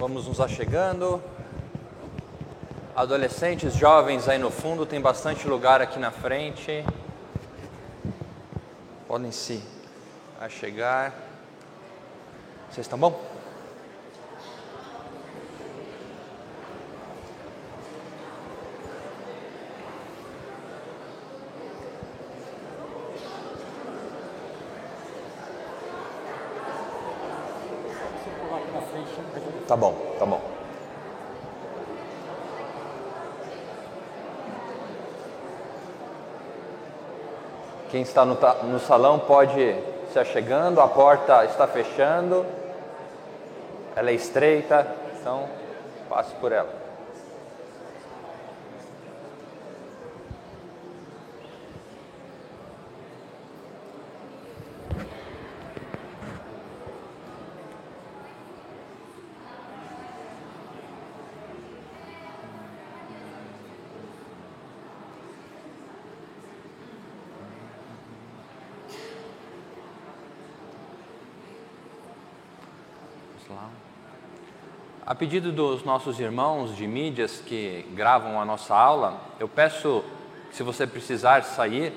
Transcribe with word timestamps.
Vamos 0.00 0.26
nos 0.26 0.40
achegando. 0.40 1.22
Adolescentes, 2.96 3.74
jovens 3.74 4.30
aí 4.30 4.38
no 4.38 4.50
fundo, 4.50 4.86
tem 4.86 4.98
bastante 4.98 5.46
lugar 5.46 5.82
aqui 5.82 5.98
na 5.98 6.10
frente. 6.10 6.82
Podem 9.06 9.30
se 9.30 9.62
achegar. 10.40 11.12
Vocês 12.70 12.86
estão 12.86 12.98
bom? 12.98 13.29
Tá 29.70 29.76
bom, 29.76 29.94
tá 30.18 30.26
bom. 30.26 30.40
Quem 37.88 38.02
está 38.02 38.24
no, 38.24 38.36
no 38.64 38.80
salão 38.80 39.20
pode 39.20 39.76
se 40.12 40.18
achegando, 40.18 40.80
a 40.80 40.88
porta 40.88 41.44
está 41.44 41.68
fechando, 41.68 42.44
ela 43.94 44.10
é 44.10 44.14
estreita, 44.14 44.88
então 45.20 45.48
passe 46.08 46.34
por 46.40 46.50
ela. 46.50 46.80
A 75.09 75.09
pedido 75.20 75.52
dos 75.52 75.84
nossos 75.84 76.18
irmãos 76.18 76.74
de 76.74 76.86
mídias 76.86 77.42
que 77.44 77.86
gravam 77.92 78.40
a 78.40 78.44
nossa 78.46 78.74
aula, 78.74 79.20
eu 79.38 79.46
peço, 79.46 80.02
se 80.50 80.62
você 80.62 80.86
precisar 80.86 81.44
sair, 81.44 81.92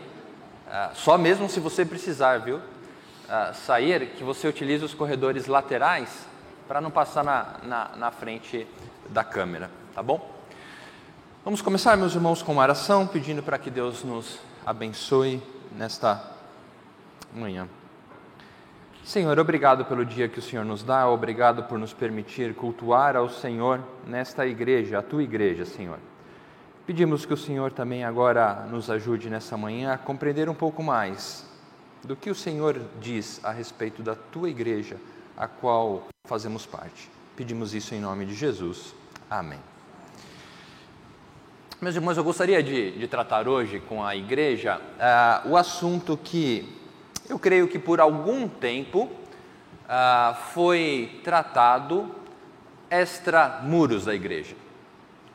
uh, 0.68 0.94
só 0.94 1.18
mesmo 1.18 1.48
se 1.48 1.62
você 1.62 1.86
precisar, 1.86 2.40
viu? 2.40 2.58
Uh, 2.58 3.54
sair, 3.54 4.08
que 4.08 4.26
você 4.26 4.46
utilize 4.46 4.84
os 4.84 4.94
corredores 4.94 5.48
laterais 5.48 6.28
para 6.68 6.82
não 6.82 6.92
passar 6.92 7.24
na, 7.24 7.56
na, 7.64 7.92
na 7.96 8.12
frente 8.12 8.68
da 9.08 9.24
câmera, 9.24 9.72
tá 9.96 10.04
bom? 10.04 10.30
Vamos 11.46 11.62
começar, 11.62 11.96
meus 11.96 12.14
irmãos, 12.14 12.44
com 12.44 12.52
uma 12.52 12.64
oração, 12.64 13.08
pedindo 13.08 13.42
para 13.42 13.58
que 13.58 13.70
Deus 13.70 14.04
nos 14.04 14.38
abençoe 14.66 15.42
nesta 15.78 16.22
manhã. 17.34 17.70
Senhor, 19.04 19.38
obrigado 19.38 19.84
pelo 19.84 20.06
dia 20.06 20.30
que 20.30 20.40
o 20.40 20.42
Senhor 20.42 20.64
nos 20.64 20.82
dá, 20.82 21.10
obrigado 21.10 21.64
por 21.64 21.78
nos 21.78 21.92
permitir 21.92 22.56
cultuar 22.56 23.18
ao 23.18 23.30
Senhor 23.30 23.82
nesta 24.08 24.48
igreja, 24.48 25.00
a 25.00 25.02
tua 25.02 25.22
igreja, 25.22 25.66
Senhor. 25.66 26.00
Pedimos 26.88 27.26
que 27.26 27.34
o 27.34 27.38
Senhor 27.38 27.74
também 27.74 28.06
agora 28.06 28.66
nos 28.72 28.90
ajude 28.90 29.30
nessa 29.30 29.58
manhã 29.58 29.94
a 29.94 29.98
compreender 29.98 30.48
um 30.48 30.54
pouco 30.54 30.82
mais 30.82 31.46
do 32.02 32.16
que 32.16 32.30
o 32.30 32.36
Senhor 32.36 32.80
diz 33.02 33.44
a 33.44 33.52
respeito 33.52 34.02
da 34.02 34.16
tua 34.16 34.50
igreja, 34.50 34.96
a 35.36 35.50
qual 35.50 36.08
fazemos 36.26 36.66
parte. 36.66 37.10
Pedimos 37.36 37.74
isso 37.74 37.94
em 37.94 38.00
nome 38.00 38.26
de 38.26 38.34
Jesus. 38.34 38.96
Amém. 39.30 39.60
Meus 41.82 41.96
irmãos, 41.96 42.16
eu 42.16 42.24
gostaria 42.24 42.64
de, 42.64 42.98
de 42.98 43.08
tratar 43.10 43.50
hoje 43.50 43.82
com 43.82 44.02
a 44.02 44.16
igreja 44.16 44.80
uh, 44.80 45.50
o 45.50 45.58
assunto 45.58 46.16
que 46.16 46.82
eu 47.30 47.40
creio 47.40 47.68
que 47.68 47.80
por 47.80 48.00
algum 48.00 48.48
tempo 48.48 49.10
ah, 49.88 50.38
foi 50.54 51.20
tratado 51.24 52.14
extra-muros 52.90 54.06
da 54.06 54.14
igreja. 54.14 54.56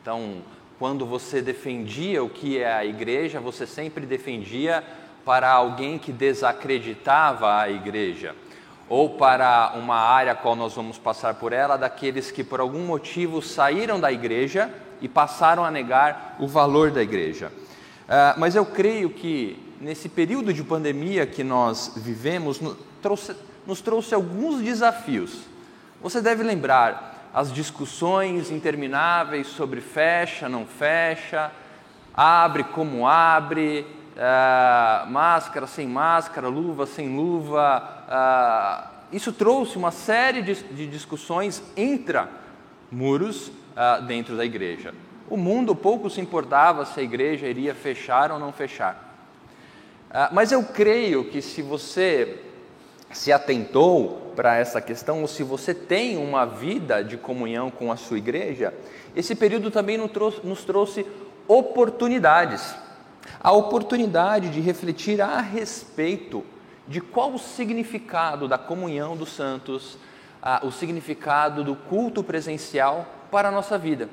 Então, 0.01 0.37
quando 0.77 1.05
você 1.05 1.41
defendia 1.41 2.23
o 2.23 2.29
que 2.29 2.57
é 2.57 2.73
a 2.73 2.85
igreja, 2.85 3.39
você 3.39 3.67
sempre 3.67 4.05
defendia 4.05 4.83
para 5.25 5.51
alguém 5.51 5.99
que 5.99 6.11
desacreditava 6.11 7.59
a 7.59 7.69
igreja, 7.69 8.33
ou 8.87 9.11
para 9.11 9.73
uma 9.75 9.97
área 9.97 10.31
a 10.31 10.35
qual 10.35 10.55
nós 10.55 10.73
vamos 10.73 10.97
passar 10.97 11.35
por 11.35 11.53
ela, 11.53 11.77
daqueles 11.77 12.31
que 12.31 12.43
por 12.43 12.59
algum 12.59 12.85
motivo 12.85 13.41
saíram 13.41 13.99
da 13.99 14.11
igreja 14.11 14.73
e 15.01 15.07
passaram 15.07 15.63
a 15.63 15.69
negar 15.69 16.37
o 16.39 16.47
valor 16.47 16.91
da 16.91 17.03
igreja. 17.03 17.51
Uh, 18.05 18.39
mas 18.39 18.55
eu 18.55 18.65
creio 18.65 19.09
que 19.11 19.68
nesse 19.79 20.09
período 20.09 20.53
de 20.53 20.63
pandemia 20.63 21.25
que 21.25 21.43
nós 21.43 21.93
vivemos, 21.95 22.59
nos 22.59 22.77
trouxe, 23.01 23.35
nos 23.65 23.81
trouxe 23.81 24.13
alguns 24.13 24.61
desafios. 24.61 25.41
Você 26.01 26.21
deve 26.21 26.43
lembrar 26.43 27.29
as 27.33 27.53
discussões 27.53 28.51
intermináveis 28.51 29.47
sobre 29.47 29.81
fecha, 29.81 30.49
não 30.49 30.65
fecha, 30.65 31.51
abre 32.13 32.63
como 32.63 33.07
abre, 33.07 33.85
uh, 34.15 35.09
máscara 35.09 35.67
sem 35.67 35.87
máscara, 35.87 36.47
luva 36.47 36.85
sem 36.85 37.15
luva. 37.15 38.03
Uh, 38.07 39.15
isso 39.15 39.31
trouxe 39.31 39.77
uma 39.77 39.91
série 39.91 40.41
de, 40.41 40.55
de 40.55 40.87
discussões 40.87 41.63
intra 41.77 42.29
muros 42.91 43.47
uh, 43.47 44.01
dentro 44.05 44.35
da 44.35 44.43
igreja. 44.43 44.93
O 45.29 45.37
mundo 45.37 45.75
pouco 45.75 46.09
se 46.09 46.19
importava 46.19 46.85
se 46.85 46.99
a 46.99 47.03
igreja 47.03 47.47
iria 47.47 47.75
fechar 47.75 48.31
ou 48.31 48.39
não 48.39 48.51
fechar. 48.51 49.08
Ah, 50.11 50.29
mas 50.31 50.51
eu 50.51 50.63
creio 50.63 51.25
que 51.25 51.41
se 51.41 51.61
você 51.61 52.39
se 53.11 53.31
atentou 53.31 54.33
para 54.35 54.55
essa 54.55 54.81
questão, 54.81 55.21
ou 55.21 55.27
se 55.27 55.43
você 55.43 55.73
tem 55.73 56.17
uma 56.17 56.45
vida 56.45 57.03
de 57.03 57.17
comunhão 57.17 57.69
com 57.69 57.91
a 57.91 57.95
sua 57.95 58.17
igreja, 58.17 58.73
esse 59.15 59.35
período 59.35 59.69
também 59.69 59.97
nos 59.97 60.11
trouxe, 60.11 60.39
nos 60.43 60.63
trouxe 60.63 61.05
oportunidades. 61.47 62.73
A 63.39 63.51
oportunidade 63.51 64.49
de 64.49 64.59
refletir 64.59 65.21
a 65.21 65.41
respeito 65.41 66.43
de 66.87 67.01
qual 67.01 67.33
o 67.33 67.39
significado 67.39 68.47
da 68.47 68.57
comunhão 68.57 69.15
dos 69.15 69.31
santos, 69.31 69.97
o 70.63 70.71
significado 70.71 71.63
do 71.63 71.75
culto 71.75 72.23
presencial 72.23 73.05
para 73.29 73.49
a 73.49 73.51
nossa 73.51 73.77
vida. 73.77 74.09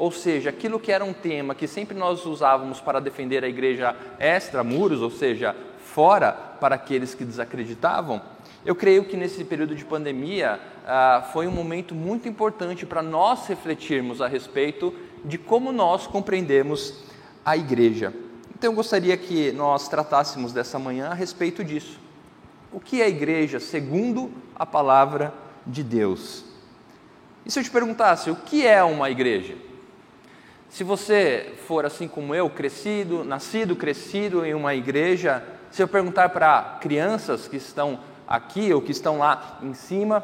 Ou 0.00 0.10
seja, 0.10 0.48
aquilo 0.48 0.80
que 0.80 0.90
era 0.90 1.04
um 1.04 1.12
tema 1.12 1.54
que 1.54 1.66
sempre 1.66 1.94
nós 1.94 2.24
usávamos 2.24 2.80
para 2.80 3.00
defender 3.00 3.44
a 3.44 3.48
igreja 3.48 3.94
extra-muros, 4.18 5.02
ou 5.02 5.10
seja, 5.10 5.54
fora 5.92 6.32
para 6.32 6.76
aqueles 6.76 7.14
que 7.14 7.22
desacreditavam, 7.22 8.22
eu 8.64 8.74
creio 8.74 9.04
que 9.04 9.14
nesse 9.14 9.44
período 9.44 9.74
de 9.74 9.84
pandemia 9.84 10.58
ah, 10.86 11.28
foi 11.34 11.46
um 11.46 11.50
momento 11.50 11.94
muito 11.94 12.26
importante 12.26 12.86
para 12.86 13.02
nós 13.02 13.46
refletirmos 13.46 14.22
a 14.22 14.26
respeito 14.26 14.94
de 15.22 15.36
como 15.36 15.70
nós 15.70 16.06
compreendemos 16.06 17.04
a 17.44 17.54
igreja. 17.54 18.10
Então 18.54 18.70
eu 18.70 18.74
gostaria 18.74 19.14
que 19.18 19.52
nós 19.52 19.86
tratássemos 19.86 20.50
dessa 20.50 20.78
manhã 20.78 21.08
a 21.08 21.14
respeito 21.14 21.62
disso. 21.62 22.00
O 22.72 22.80
que 22.80 23.02
é 23.02 23.04
a 23.04 23.08
igreja 23.10 23.60
segundo 23.60 24.30
a 24.56 24.64
palavra 24.64 25.34
de 25.66 25.82
Deus? 25.82 26.42
E 27.44 27.50
se 27.50 27.60
eu 27.60 27.62
te 27.62 27.70
perguntasse, 27.70 28.30
o 28.30 28.36
que 28.36 28.66
é 28.66 28.82
uma 28.82 29.10
igreja? 29.10 29.68
Se 30.70 30.84
você 30.84 31.52
for 31.66 31.84
assim 31.84 32.06
como 32.06 32.32
eu, 32.32 32.48
crescido, 32.48 33.24
nascido, 33.24 33.74
crescido 33.74 34.46
em 34.46 34.54
uma 34.54 34.72
igreja, 34.72 35.42
se 35.68 35.82
eu 35.82 35.88
perguntar 35.88 36.28
para 36.28 36.78
crianças 36.80 37.48
que 37.48 37.56
estão 37.56 37.98
aqui 38.26 38.72
ou 38.72 38.80
que 38.80 38.92
estão 38.92 39.18
lá 39.18 39.58
em 39.64 39.74
cima, 39.74 40.22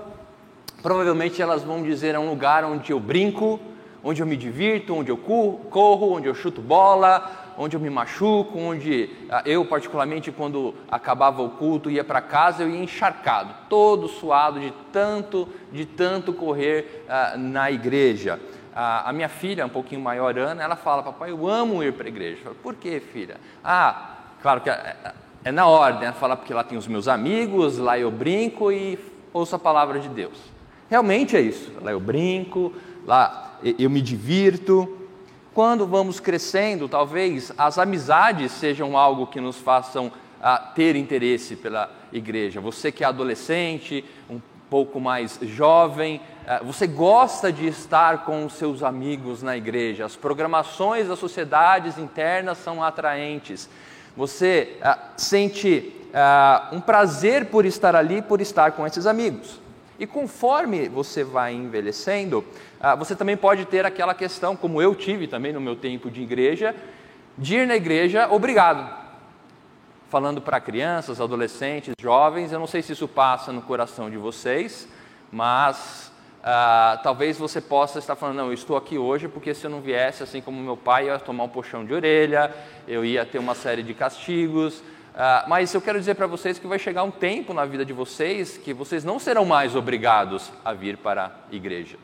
provavelmente 0.80 1.42
elas 1.42 1.64
vão 1.64 1.82
dizer 1.82 2.14
é 2.14 2.18
um 2.18 2.30
lugar 2.30 2.64
onde 2.64 2.92
eu 2.92 3.00
brinco, 3.00 3.58
onde 4.04 4.22
eu 4.22 4.26
me 4.26 4.36
divirto, 4.36 4.94
onde 4.94 5.10
eu 5.10 5.16
corro, 5.16 6.12
onde 6.12 6.28
eu 6.28 6.34
chuto 6.34 6.62
bola, 6.62 7.28
onde 7.58 7.74
eu 7.74 7.80
me 7.80 7.90
machuco, 7.90 8.56
onde 8.56 9.10
ah, 9.28 9.42
eu, 9.44 9.64
particularmente, 9.64 10.30
quando 10.30 10.74
acabava 10.88 11.42
o 11.42 11.50
culto, 11.50 11.90
ia 11.90 12.04
para 12.04 12.20
casa, 12.20 12.62
eu 12.62 12.70
ia 12.70 12.80
encharcado, 12.80 13.52
todo 13.68 14.06
suado 14.06 14.60
de 14.60 14.72
tanto, 14.92 15.48
de 15.72 15.84
tanto 15.84 16.32
correr 16.32 17.04
uh, 17.08 17.36
na 17.36 17.68
igreja. 17.68 18.38
A, 18.78 19.08
a, 19.08 19.12
minha 19.14 19.30
filha, 19.30 19.64
um 19.64 19.70
pouquinho 19.70 20.02
maior, 20.02 20.38
Ana, 20.38 20.62
ela 20.62 20.76
fala, 20.76 21.02
papai, 21.02 21.30
eu 21.30 21.48
amo 21.48 21.82
ir 21.82 21.94
para 21.94 22.04
a 22.04 22.08
igreja. 22.08 22.40
Eu 22.40 22.44
falo, 22.44 22.56
Por 22.56 22.74
quê, 22.74 23.00
filha? 23.00 23.38
Ah, 23.64 24.16
claro 24.42 24.60
que 24.60 24.68
é, 24.68 24.96
é, 25.02 25.14
é 25.44 25.50
na 25.50 25.66
ordem, 25.66 26.04
ela 26.04 26.12
fala 26.12 26.36
porque 26.36 26.52
lá 26.52 26.62
tem 26.62 26.76
os 26.76 26.86
meus 26.86 27.08
amigos, 27.08 27.78
lá 27.78 27.98
eu 27.98 28.10
brinco 28.10 28.70
e 28.70 28.98
ouço 29.32 29.56
a 29.56 29.58
palavra 29.58 29.98
de 29.98 30.10
Deus. 30.10 30.36
Realmente 30.90 31.34
é 31.34 31.40
isso, 31.40 31.72
lá 31.80 31.90
eu 31.90 31.98
brinco, 31.98 32.70
lá 33.06 33.56
eu 33.78 33.88
me 33.88 34.02
divirto. 34.02 35.08
Quando 35.54 35.86
vamos 35.86 36.20
crescendo, 36.20 36.86
talvez 36.86 37.50
as 37.56 37.78
amizades 37.78 38.52
sejam 38.52 38.94
algo 38.94 39.26
que 39.26 39.40
nos 39.40 39.56
façam 39.56 40.12
a 40.38 40.58
ter 40.58 40.96
interesse 40.96 41.56
pela 41.56 41.90
igreja. 42.12 42.60
Você 42.60 42.92
que 42.92 43.02
é 43.02 43.06
adolescente, 43.06 44.04
um 44.28 44.38
pouco 44.68 45.00
mais 45.00 45.38
jovem, 45.42 46.20
eh, 46.46 46.60
você 46.64 46.86
gosta 46.86 47.52
de 47.52 47.66
estar 47.66 48.24
com 48.24 48.44
os 48.44 48.54
seus 48.54 48.82
amigos 48.82 49.42
na 49.42 49.56
igreja, 49.56 50.04
as 50.04 50.16
programações 50.16 51.08
das 51.08 51.18
sociedades 51.18 51.98
internas 51.98 52.58
são 52.58 52.82
atraentes, 52.82 53.68
você 54.16 54.78
uh, 54.80 54.98
sente 55.16 55.92
uh, 56.06 56.74
um 56.74 56.80
prazer 56.80 57.46
por 57.46 57.66
estar 57.66 57.94
ali, 57.94 58.22
por 58.22 58.40
estar 58.40 58.72
com 58.72 58.86
esses 58.86 59.06
amigos. 59.06 59.60
E 59.98 60.06
conforme 60.06 60.88
você 60.88 61.22
vai 61.22 61.52
envelhecendo, 61.52 62.38
uh, 62.80 62.96
você 62.96 63.14
também 63.14 63.36
pode 63.36 63.66
ter 63.66 63.84
aquela 63.84 64.14
questão, 64.14 64.56
como 64.56 64.80
eu 64.80 64.94
tive 64.94 65.26
também 65.26 65.52
no 65.52 65.60
meu 65.60 65.76
tempo 65.76 66.10
de 66.10 66.22
igreja, 66.22 66.74
de 67.36 67.56
ir 67.56 67.66
na 67.66 67.76
igreja 67.76 68.28
obrigado. 68.30 69.05
Falando 70.16 70.40
para 70.40 70.58
crianças, 70.58 71.20
adolescentes, 71.20 71.92
jovens, 72.00 72.50
eu 72.50 72.58
não 72.58 72.66
sei 72.66 72.80
se 72.80 72.92
isso 72.92 73.06
passa 73.06 73.52
no 73.52 73.60
coração 73.60 74.08
de 74.08 74.16
vocês, 74.16 74.88
mas 75.30 76.10
Uh, 76.38 77.02
talvez 77.02 77.36
você 77.36 77.60
possa 77.60 77.98
estar 77.98 78.14
falando, 78.14 78.36
não, 78.36 78.46
eu 78.46 78.52
estou 78.52 78.76
aqui 78.76 78.96
hoje 78.96 79.26
porque 79.26 79.52
se 79.52 79.66
eu 79.66 79.70
não 79.70 79.80
viesse, 79.80 80.22
assim 80.22 80.40
como 80.40 80.62
meu 80.62 80.76
pai, 80.76 81.08
eu 81.08 81.14
ia 81.14 81.18
tomar 81.18 81.42
um 81.42 81.48
puxão 81.48 81.84
de 81.84 81.92
orelha, 81.92 82.54
eu 82.86 83.04
ia 83.04 83.26
ter 83.26 83.40
uma 83.40 83.52
série 83.52 83.82
de 83.82 83.92
castigos. 83.92 84.78
Uh, 84.78 85.48
mas 85.48 85.74
eu 85.74 85.80
quero 85.80 85.98
dizer 85.98 86.14
para 86.14 86.28
vocês 86.28 86.56
que 86.56 86.68
vai 86.68 86.78
chegar 86.78 87.02
um 87.02 87.10
tempo 87.10 87.52
na 87.52 87.64
vida 87.64 87.84
de 87.84 87.92
vocês 87.92 88.56
que 88.56 88.72
vocês 88.72 89.02
não 89.02 89.18
serão 89.18 89.44
mais 89.44 89.74
obrigados 89.74 90.52
a 90.64 90.72
vir 90.72 90.96
para 90.98 91.26
a 91.26 91.54
igreja. 91.54 91.98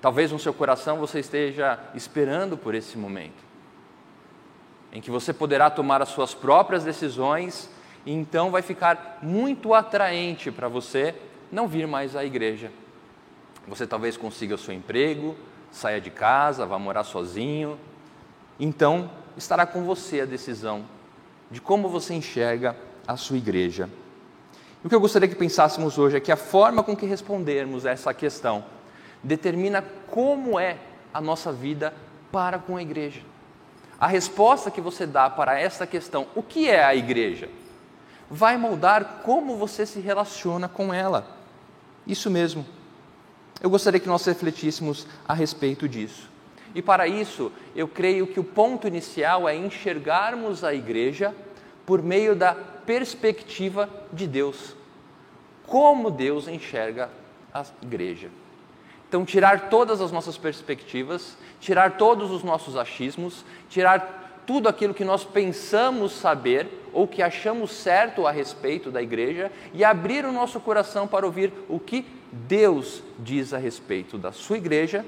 Talvez 0.00 0.32
no 0.32 0.38
seu 0.38 0.54
coração 0.54 0.96
você 0.96 1.20
esteja 1.20 1.78
esperando 1.94 2.56
por 2.56 2.74
esse 2.74 2.96
momento, 2.96 3.51
em 4.92 5.00
que 5.00 5.10
você 5.10 5.32
poderá 5.32 5.70
tomar 5.70 6.02
as 6.02 6.10
suas 6.10 6.34
próprias 6.34 6.84
decisões, 6.84 7.70
e 8.04 8.12
então 8.12 8.50
vai 8.50 8.62
ficar 8.62 9.18
muito 9.22 9.72
atraente 9.72 10.50
para 10.50 10.68
você 10.68 11.14
não 11.50 11.66
vir 11.66 11.86
mais 11.86 12.14
à 12.14 12.24
igreja 12.24 12.70
você 13.66 13.86
talvez 13.86 14.16
consiga 14.16 14.54
o 14.54 14.58
seu 14.58 14.74
emprego, 14.74 15.36
saia 15.70 16.00
de 16.00 16.10
casa, 16.10 16.66
vá 16.66 16.78
morar 16.78 17.04
sozinho. 17.04 17.78
Então, 18.58 19.10
estará 19.36 19.64
com 19.66 19.84
você 19.84 20.20
a 20.20 20.24
decisão 20.24 20.84
de 21.50 21.60
como 21.60 21.88
você 21.88 22.14
enxerga 22.14 22.76
a 23.06 23.16
sua 23.16 23.36
igreja. 23.36 23.88
E 24.82 24.86
o 24.86 24.88
que 24.88 24.94
eu 24.94 25.00
gostaria 25.00 25.28
que 25.28 25.34
pensássemos 25.34 25.96
hoje 25.96 26.16
é 26.16 26.20
que 26.20 26.32
a 26.32 26.36
forma 26.36 26.82
com 26.82 26.96
que 26.96 27.06
respondermos 27.06 27.84
essa 27.86 28.12
questão 28.12 28.64
determina 29.22 29.82
como 30.08 30.58
é 30.58 30.78
a 31.14 31.20
nossa 31.20 31.52
vida 31.52 31.94
para 32.32 32.58
com 32.58 32.76
a 32.76 32.82
igreja. 32.82 33.20
A 34.02 34.08
resposta 34.08 34.68
que 34.68 34.80
você 34.80 35.06
dá 35.06 35.30
para 35.30 35.60
essa 35.60 35.86
questão, 35.86 36.26
o 36.34 36.42
que 36.42 36.68
é 36.68 36.82
a 36.82 36.92
igreja, 36.92 37.48
vai 38.28 38.56
moldar 38.56 39.20
como 39.22 39.56
você 39.56 39.86
se 39.86 40.00
relaciona 40.00 40.68
com 40.68 40.92
ela. 40.92 41.24
Isso 42.04 42.28
mesmo. 42.28 42.66
Eu 43.62 43.70
gostaria 43.70 44.00
que 44.00 44.08
nós 44.08 44.24
refletíssemos 44.24 45.06
a 45.24 45.32
respeito 45.32 45.88
disso. 45.88 46.28
E 46.74 46.82
para 46.82 47.06
isso, 47.06 47.52
eu 47.76 47.86
creio 47.86 48.26
que 48.26 48.40
o 48.40 48.44
ponto 48.44 48.88
inicial 48.88 49.48
é 49.48 49.54
enxergarmos 49.54 50.64
a 50.64 50.74
igreja 50.74 51.32
por 51.86 52.02
meio 52.02 52.34
da 52.34 52.56
perspectiva 52.56 53.88
de 54.12 54.26
Deus. 54.26 54.74
Como 55.64 56.10
Deus 56.10 56.48
enxerga 56.48 57.08
a 57.54 57.64
igreja. 57.80 58.30
Então, 59.12 59.26
tirar 59.26 59.68
todas 59.68 60.00
as 60.00 60.10
nossas 60.10 60.38
perspectivas, 60.38 61.36
tirar 61.60 61.98
todos 61.98 62.30
os 62.30 62.42
nossos 62.42 62.78
achismos, 62.78 63.44
tirar 63.68 64.40
tudo 64.46 64.70
aquilo 64.70 64.94
que 64.94 65.04
nós 65.04 65.22
pensamos 65.22 66.12
saber 66.12 66.88
ou 66.94 67.06
que 67.06 67.20
achamos 67.20 67.72
certo 67.72 68.26
a 68.26 68.30
respeito 68.30 68.90
da 68.90 69.02
igreja 69.02 69.52
e 69.74 69.84
abrir 69.84 70.24
o 70.24 70.32
nosso 70.32 70.58
coração 70.58 71.06
para 71.06 71.26
ouvir 71.26 71.52
o 71.68 71.78
que 71.78 72.06
Deus 72.32 73.02
diz 73.18 73.52
a 73.52 73.58
respeito 73.58 74.16
da 74.16 74.32
sua 74.32 74.56
igreja, 74.56 75.04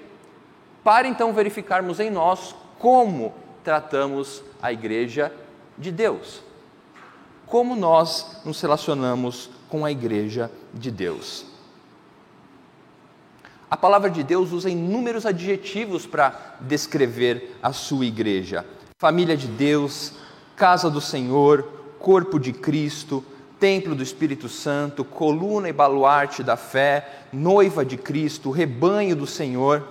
para 0.84 1.08
então 1.08 1.32
verificarmos 1.32 1.98
em 1.98 2.10
nós 2.10 2.54
como 2.78 3.32
tratamos 3.64 4.44
a 4.60 4.70
igreja 4.70 5.32
de 5.78 5.90
Deus. 5.90 6.42
Como 7.46 7.74
nós 7.74 8.42
nos 8.44 8.60
relacionamos 8.60 9.48
com 9.66 9.82
a 9.82 9.90
igreja 9.90 10.50
de 10.74 10.90
Deus. 10.90 11.53
A 13.74 13.76
palavra 13.76 14.08
de 14.08 14.22
Deus 14.22 14.52
usa 14.52 14.70
inúmeros 14.70 15.26
adjetivos 15.26 16.06
para 16.06 16.54
descrever 16.60 17.56
a 17.60 17.72
sua 17.72 18.06
igreja: 18.06 18.64
família 19.00 19.36
de 19.36 19.48
Deus, 19.48 20.12
casa 20.54 20.88
do 20.88 21.00
Senhor, 21.00 21.64
corpo 21.98 22.38
de 22.38 22.52
Cristo, 22.52 23.24
templo 23.58 23.96
do 23.96 24.02
Espírito 24.04 24.48
Santo, 24.48 25.04
coluna 25.04 25.68
e 25.68 25.72
baluarte 25.72 26.40
da 26.40 26.56
fé, 26.56 27.24
noiva 27.32 27.84
de 27.84 27.96
Cristo, 27.96 28.52
rebanho 28.52 29.16
do 29.16 29.26
Senhor. 29.26 29.82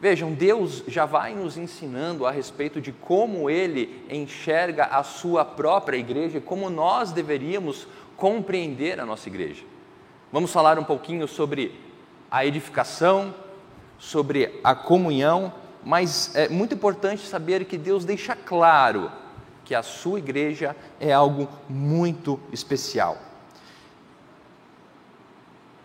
Vejam, 0.00 0.32
Deus 0.32 0.84
já 0.86 1.06
vai 1.06 1.34
nos 1.34 1.58
ensinando 1.58 2.24
a 2.24 2.30
respeito 2.30 2.80
de 2.80 2.92
como 2.92 3.50
Ele 3.50 4.06
enxerga 4.08 4.84
a 4.84 5.02
sua 5.02 5.44
própria 5.44 5.98
igreja 5.98 6.38
e 6.38 6.40
como 6.40 6.70
nós 6.70 7.10
deveríamos 7.10 7.88
compreender 8.16 9.00
a 9.00 9.04
nossa 9.04 9.28
igreja. 9.28 9.64
Vamos 10.32 10.52
falar 10.52 10.78
um 10.78 10.84
pouquinho 10.84 11.26
sobre 11.26 11.74
a 12.30 12.46
edificação, 12.46 13.34
sobre 13.98 14.60
a 14.62 14.76
comunhão, 14.76 15.52
mas 15.84 16.34
é 16.36 16.48
muito 16.48 16.72
importante 16.72 17.26
saber 17.26 17.64
que 17.64 17.76
Deus 17.76 18.04
deixa 18.04 18.36
claro 18.36 19.10
que 19.64 19.74
a 19.74 19.82
sua 19.82 20.20
igreja 20.20 20.76
é 21.00 21.12
algo 21.12 21.48
muito 21.68 22.38
especial. 22.52 23.18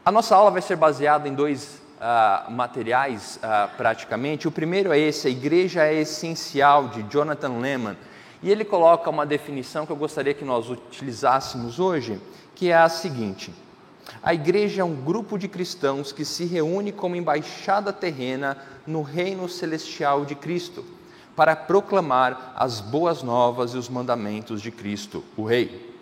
A 0.06 0.12
nossa 0.12 0.36
aula 0.36 0.52
vai 0.52 0.62
ser 0.62 0.76
baseada 0.76 1.28
em 1.28 1.34
dois 1.34 1.82
uh, 1.96 2.52
materiais, 2.52 3.38
uh, 3.38 3.76
praticamente. 3.76 4.48
O 4.48 4.52
primeiro 4.52 4.94
é 4.94 5.00
esse: 5.00 5.28
a 5.28 5.32
igreja 5.32 5.84
é 5.84 6.02
essencial, 6.02 6.90
de 6.90 7.02
Jonathan 7.12 7.58
Lehman. 7.58 7.98
E 8.44 8.52
ele 8.52 8.64
coloca 8.64 9.10
uma 9.10 9.26
definição 9.26 9.88
que 9.88 9.92
eu 9.92 9.96
gostaria 9.96 10.36
que 10.36 10.46
nós 10.46 10.70
utilizássemos 10.70 11.80
hoje, 11.80 12.22
que 12.54 12.70
é 12.70 12.78
a 12.78 12.88
seguinte: 12.90 13.52
a 14.22 14.34
igreja 14.34 14.82
é 14.82 14.86
um 14.86 14.96
grupo 14.96 15.38
de 15.38 15.48
cristãos 15.48 16.12
que 16.12 16.26
se 16.26 16.46
reúne 16.46 16.92
como 16.92 17.16
embaixada 17.16 17.94
terrena 17.94 18.58
no 18.86 19.02
reino 19.02 19.48
celestial 19.50 20.26
de 20.26 20.36
Cristo 20.36 20.84
para 21.36 21.56
proclamar 21.56 22.54
as 22.56 22.80
boas 22.80 23.22
novas 23.22 23.72
e 23.72 23.78
os 23.78 23.90
mandamentos 23.90 24.62
de 24.62 24.72
Cristo, 24.72 25.24
o 25.36 25.44
Rei, 25.44 25.94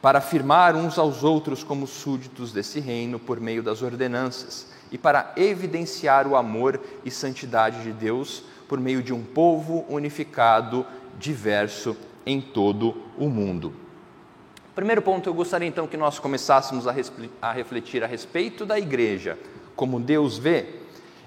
para 0.00 0.18
afirmar 0.18 0.74
uns 0.74 0.98
aos 0.98 1.22
outros 1.22 1.62
como 1.62 1.86
súditos 1.86 2.52
desse 2.52 2.80
reino 2.80 3.18
por 3.18 3.38
meio 3.38 3.62
das 3.62 3.82
ordenanças 3.82 4.68
e 4.90 4.96
para 4.96 5.32
evidenciar 5.36 6.26
o 6.26 6.36
amor 6.36 6.80
e 7.04 7.10
santidade 7.10 7.82
de 7.82 7.92
Deus 7.92 8.42
por 8.66 8.80
meio 8.80 9.02
de 9.02 9.12
um 9.12 9.22
povo 9.22 9.84
unificado, 9.88 10.86
diverso 11.18 11.96
em 12.24 12.40
todo 12.40 12.96
o 13.18 13.28
mundo. 13.28 13.87
Primeiro 14.78 15.02
ponto, 15.02 15.28
eu 15.28 15.34
gostaria 15.34 15.66
então 15.66 15.88
que 15.88 15.96
nós 15.96 16.20
começássemos 16.20 16.86
a 16.86 17.50
refletir 17.50 18.04
a 18.04 18.06
respeito 18.06 18.64
da 18.64 18.78
igreja, 18.78 19.36
como 19.74 19.98
Deus 19.98 20.38
vê, 20.38 20.66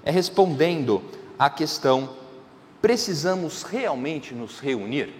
é 0.05 0.09
respondendo 0.09 1.03
à 1.37 1.49
questão 1.49 2.15
Precisamos 2.81 3.63
realmente 3.63 4.33
nos 4.33 4.61
reunir? 4.61 5.13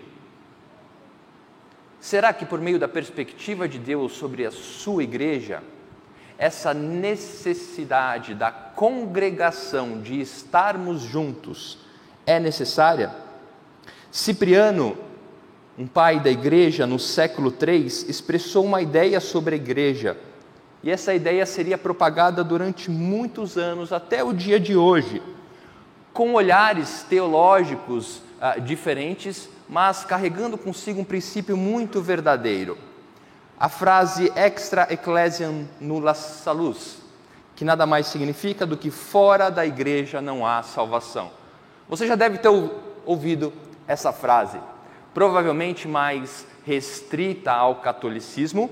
Será 2.00 2.32
que, 2.32 2.46
por 2.46 2.62
meio 2.62 2.80
da 2.80 2.88
perspectiva 2.88 3.68
de 3.68 3.78
Deus 3.78 4.14
sobre 4.14 4.46
a 4.46 4.52
sua 4.52 5.04
igreja, 5.04 5.62
essa 6.38 6.74
necessidade 6.74 8.34
da 8.34 8.50
congregação, 8.50 10.00
de 10.00 10.22
estarmos 10.22 11.02
juntos, 11.02 11.80
é 12.26 12.40
necessária? 12.40 13.14
Cipriano, 14.10 15.11
um 15.82 15.88
pai 15.88 16.20
da 16.20 16.30
igreja 16.30 16.86
no 16.86 17.00
século 17.00 17.52
III, 17.52 17.88
expressou 18.08 18.64
uma 18.64 18.84
ideia 18.84 19.20
sobre 19.20 19.56
a 19.56 19.58
igreja, 19.58 20.16
e 20.84 20.92
essa 20.92 21.12
ideia 21.12 21.44
seria 21.44 21.76
propagada 21.76 22.44
durante 22.44 22.92
muitos 22.92 23.58
anos, 23.58 23.92
até 23.92 24.24
o 24.24 24.32
dia 24.32 24.60
de 24.60 24.76
hoje 24.76 25.24
com 26.14 26.36
olhares 26.36 27.04
teológicos 27.10 28.22
ah, 28.40 28.60
diferentes, 28.60 29.50
mas 29.68 30.04
carregando 30.04 30.56
consigo 30.56 31.02
um 31.02 31.04
princípio 31.04 31.58
muito 31.58 32.00
verdadeiro. 32.00 32.78
A 33.60 33.68
frase 33.68 34.32
extra 34.36 34.86
ecclesiam 34.92 35.68
nulla 35.80 36.14
salus, 36.14 36.98
que 37.56 37.66
nada 37.66 37.88
mais 37.88 38.06
significa 38.06 38.68
do 38.68 38.78
que 38.78 38.92
fora 38.92 39.50
da 39.50 39.66
igreja 39.66 40.22
não 40.22 40.46
há 40.46 40.62
salvação. 40.62 41.32
Você 41.90 42.06
já 42.06 42.16
deve 42.16 42.38
ter 42.38 42.50
ouvido 43.04 43.52
essa 43.88 44.12
frase, 44.12 44.60
provavelmente 45.14 45.88
mais 45.88 46.46
restrita 46.66 47.52
ao 47.52 47.76
catolicismo, 47.76 48.70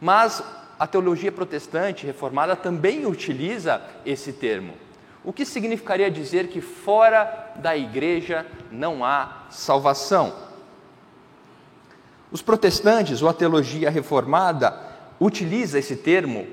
mas 0.00 0.42
a 0.78 0.86
teologia 0.86 1.30
protestante 1.30 2.06
reformada 2.06 2.56
também 2.56 3.06
utiliza 3.06 3.82
esse 4.04 4.32
termo. 4.32 4.74
O 5.24 5.32
que 5.32 5.44
significaria 5.44 6.10
dizer 6.10 6.48
que 6.48 6.60
fora 6.60 7.52
da 7.56 7.76
igreja 7.76 8.44
não 8.70 9.04
há 9.04 9.44
salvação? 9.50 10.34
Os 12.30 12.42
protestantes 12.42 13.22
ou 13.22 13.28
a 13.28 13.34
teologia 13.34 13.90
reformada 13.90 14.76
utiliza 15.20 15.78
esse 15.78 15.96
termo 15.96 16.48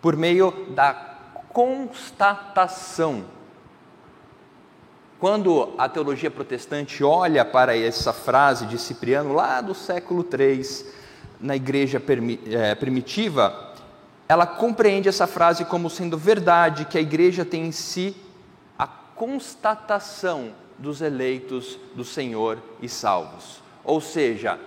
por 0.00 0.16
meio 0.16 0.50
da 0.70 0.94
constatação. 1.52 3.24
Quando 5.20 5.74
a 5.76 5.86
teologia 5.86 6.30
protestante 6.30 7.04
olha 7.04 7.44
para 7.44 7.76
essa 7.76 8.10
frase 8.10 8.64
de 8.64 8.78
Cipriano, 8.78 9.34
lá 9.34 9.60
do 9.60 9.74
século 9.74 10.26
III, 10.26 10.86
na 11.38 11.54
igreja 11.54 12.02
é, 12.50 12.74
primitiva, 12.74 13.74
ela 14.26 14.46
compreende 14.46 15.10
essa 15.10 15.26
frase 15.26 15.66
como 15.66 15.90
sendo 15.90 16.16
verdade 16.16 16.86
que 16.86 16.96
a 16.96 17.02
igreja 17.02 17.44
tem 17.44 17.66
em 17.66 17.72
si 17.72 18.16
a 18.78 18.86
constatação 18.86 20.52
dos 20.78 21.02
eleitos 21.02 21.78
do 21.94 22.02
Senhor 22.02 22.56
e 22.80 22.88
salvos. 22.88 23.62
Ou 23.84 24.00
seja, 24.00 24.58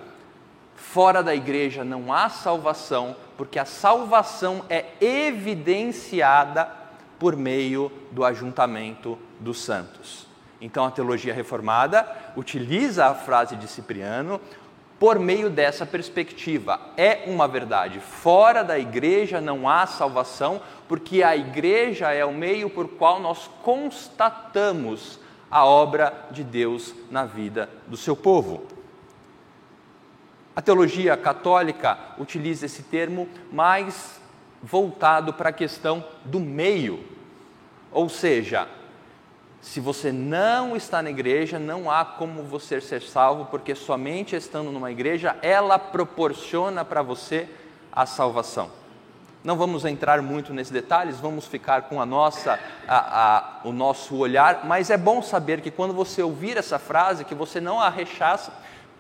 fora 0.76 1.24
da 1.24 1.34
igreja 1.34 1.84
não 1.84 2.14
há 2.14 2.30
salvação, 2.30 3.16
porque 3.36 3.58
a 3.58 3.66
salvação 3.66 4.64
é 4.70 4.86
evidenciada 5.02 6.70
por 7.18 7.36
meio 7.36 7.92
do 8.12 8.24
ajuntamento 8.24 9.18
dos 9.40 9.60
santos. 9.60 10.32
Então 10.64 10.86
a 10.86 10.92
teologia 10.92 11.34
reformada 11.34 12.08
utiliza 12.38 13.08
a 13.08 13.14
frase 13.14 13.58
de 13.58 13.68
Cipriano 13.68 14.40
por 14.98 15.20
meio 15.20 15.50
dessa 15.50 15.86
perspectiva. 15.86 16.80
É 16.96 17.26
uma 17.28 17.50
verdade. 17.50 18.00
Fora 18.00 18.64
da 18.64 18.80
igreja 18.80 19.42
não 19.42 19.68
há 19.68 19.86
salvação, 19.86 20.62
porque 20.88 21.22
a 21.22 21.36
igreja 21.36 22.14
é 22.14 22.24
o 22.24 22.32
meio 22.32 22.70
por 22.70 22.88
qual 22.88 23.20
nós 23.20 23.50
constatamos 23.62 25.20
a 25.52 25.66
obra 25.66 26.28
de 26.32 26.46
Deus 26.46 26.96
na 27.12 27.26
vida 27.26 27.70
do 27.86 27.98
seu 27.98 28.16
povo. 28.16 28.66
A 30.56 30.62
teologia 30.62 31.18
católica 31.18 31.98
utiliza 32.18 32.68
esse 32.68 32.84
termo 32.84 33.28
mais 33.52 34.22
voltado 34.62 35.34
para 35.34 35.50
a 35.50 35.54
questão 35.54 36.06
do 36.24 36.40
meio, 36.40 37.04
ou 37.92 38.08
seja, 38.08 38.66
se 39.64 39.80
você 39.80 40.12
não 40.12 40.76
está 40.76 41.02
na 41.02 41.10
igreja, 41.10 41.58
não 41.58 41.90
há 41.90 42.04
como 42.04 42.44
você 42.44 42.82
ser 42.82 43.02
salvo, 43.02 43.46
porque 43.46 43.74
somente 43.74 44.36
estando 44.36 44.70
numa 44.70 44.92
igreja 44.92 45.38
ela 45.42 45.80
proporciona 45.80 46.84
para 46.84 47.02
você 47.02 47.48
a 47.90 48.06
salvação. 48.06 48.70
Não 49.42 49.56
vamos 49.56 49.86
entrar 49.86 50.22
muito 50.22 50.54
nesses 50.54 50.72
detalhes, 50.72 51.18
vamos 51.18 51.48
ficar 51.48 51.84
com 51.84 52.02
a 52.02 52.06
nossa, 52.06 52.60
a, 52.86 53.38
a, 53.38 53.60
o 53.64 53.72
nosso 53.72 54.18
olhar, 54.18 54.66
mas 54.66 54.90
é 54.90 54.98
bom 54.98 55.22
saber 55.22 55.62
que 55.62 55.72
quando 55.72 55.94
você 55.94 56.22
ouvir 56.22 56.58
essa 56.58 56.78
frase, 56.78 57.24
que 57.24 57.34
você 57.34 57.62
não 57.62 57.80
a 57.80 57.90
rechaça 57.90 58.52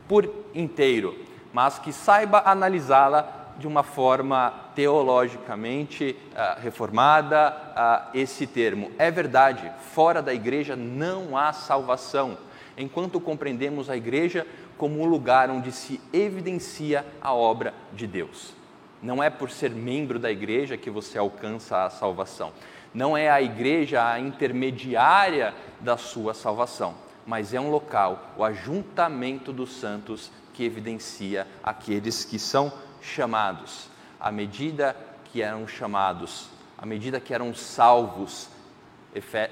por 0.07 0.29
inteiro, 0.55 1.13
mas 1.51 1.77
que 1.77 1.91
saiba 1.91 2.41
analisá-la 2.45 3.42
de 3.57 3.67
uma 3.67 3.83
forma 3.83 4.53
teologicamente 4.75 6.17
uh, 6.31 6.61
reformada 6.61 7.51
uh, 7.51 8.17
esse 8.17 8.47
termo. 8.47 8.91
É 8.97 9.11
verdade, 9.11 9.71
fora 9.93 10.21
da 10.21 10.33
igreja 10.33 10.75
não 10.75 11.37
há 11.37 11.53
salvação, 11.53 12.37
enquanto 12.77 13.19
compreendemos 13.19 13.89
a 13.89 13.97
igreja 13.97 14.47
como 14.77 15.01
um 15.01 15.05
lugar 15.05 15.49
onde 15.49 15.71
se 15.71 16.01
evidencia 16.11 17.05
a 17.21 17.33
obra 17.33 17.73
de 17.93 18.07
Deus. 18.07 18.53
Não 19.01 19.21
é 19.21 19.29
por 19.29 19.51
ser 19.51 19.69
membro 19.69 20.17
da 20.17 20.31
igreja 20.31 20.77
que 20.77 20.89
você 20.89 21.17
alcança 21.17 21.83
a 21.83 21.89
salvação. 21.89 22.51
Não 22.93 23.17
é 23.17 23.29
a 23.29 23.41
igreja 23.41 24.07
a 24.07 24.19
intermediária 24.19 25.53
da 25.79 25.97
sua 25.97 26.33
salvação, 26.33 26.95
mas 27.25 27.53
é 27.53 27.59
um 27.59 27.69
local, 27.69 28.33
o 28.37 28.43
ajuntamento 28.43 29.51
dos 29.51 29.73
santos, 29.73 30.31
que 30.53 30.63
evidencia 30.63 31.47
aqueles 31.63 32.23
que 32.23 32.37
são 32.37 32.71
chamados, 33.03 33.89
à 34.19 34.31
medida 34.31 34.95
que 35.25 35.41
eram 35.41 35.67
chamados, 35.67 36.47
à 36.77 36.85
medida 36.85 37.19
que 37.19 37.33
eram 37.33 37.53
salvos, 37.53 38.49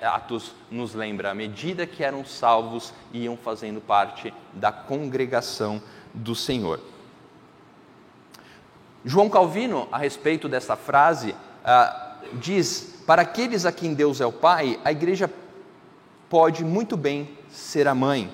Atos 0.02 0.54
nos 0.72 0.96
lembra, 0.96 1.30
à 1.30 1.34
medida 1.36 1.86
que 1.86 2.04
eram 2.04 2.26
salvos, 2.26 2.92
iam 3.14 3.38
fazendo 3.38 3.80
parte 3.80 4.34
da 4.54 4.72
congregação 4.72 5.82
do 6.14 6.34
Senhor. 6.34 6.80
João 9.06 9.30
Calvino, 9.30 9.88
a 9.92 9.98
respeito 9.98 10.50
dessa 10.50 10.76
frase, 10.76 11.36
ah, 11.64 12.18
diz: 12.34 13.04
Para 13.06 13.22
aqueles 13.22 13.66
a 13.66 13.72
quem 13.72 13.94
Deus 13.94 14.20
é 14.22 14.26
o 14.26 14.32
Pai, 14.32 14.80
a 14.84 14.92
igreja 14.92 15.32
pode 16.30 16.64
muito 16.64 16.96
bem 16.96 17.38
ser 17.50 17.88
a 17.88 17.94
mãe. 17.94 18.32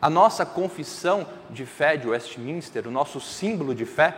A 0.00 0.08
nossa 0.08 0.46
confissão 0.46 1.26
de 1.50 1.66
fé 1.66 1.96
de 1.96 2.08
Westminster, 2.08 2.86
o 2.88 2.90
nosso 2.90 3.20
símbolo 3.20 3.74
de 3.74 3.84
fé, 3.84 4.16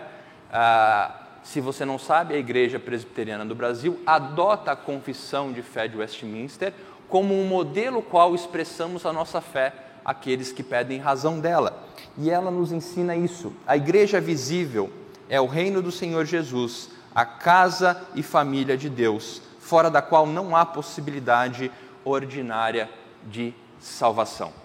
ah, 0.53 1.23
se 1.43 1.61
você 1.61 1.85
não 1.85 1.99
sabe, 1.99 2.35
a 2.35 2.39
Igreja 2.39 2.79
Presbiteriana 2.79 3.45
do 3.45 3.55
Brasil 3.55 4.01
adota 4.07 4.73
a 4.73 4.77
confissão 4.77 5.53
de 5.53 5.61
fé 5.61 5.89
de 5.89 5.97
Westminster 5.97 6.73
como 7.09 7.35
um 7.35 7.47
modelo 7.47 8.01
qual 8.01 8.35
expressamos 8.35 9.05
a 9.05 9.13
nossa 9.13 9.41
fé 9.41 9.75
àqueles 10.05 10.53
que 10.53 10.63
pedem 10.63 11.01
razão 11.01 11.41
dela. 11.41 11.85
E 12.17 12.31
ela 12.31 12.51
nos 12.51 12.71
ensina 12.71 13.17
isso. 13.17 13.53
A 13.67 13.77
igreja 13.77 14.21
visível 14.21 14.91
é 15.29 15.41
o 15.41 15.47
reino 15.47 15.83
do 15.83 15.91
Senhor 15.91 16.25
Jesus, 16.25 16.91
a 17.15 17.25
casa 17.25 18.01
e 18.15 18.23
família 18.23 18.77
de 18.77 18.89
Deus, 18.89 19.43
fora 19.59 19.91
da 19.91 20.01
qual 20.01 20.27
não 20.27 20.55
há 20.57 20.65
possibilidade 20.65 21.73
ordinária 22.05 22.89
de 23.25 23.53
salvação. 23.81 24.62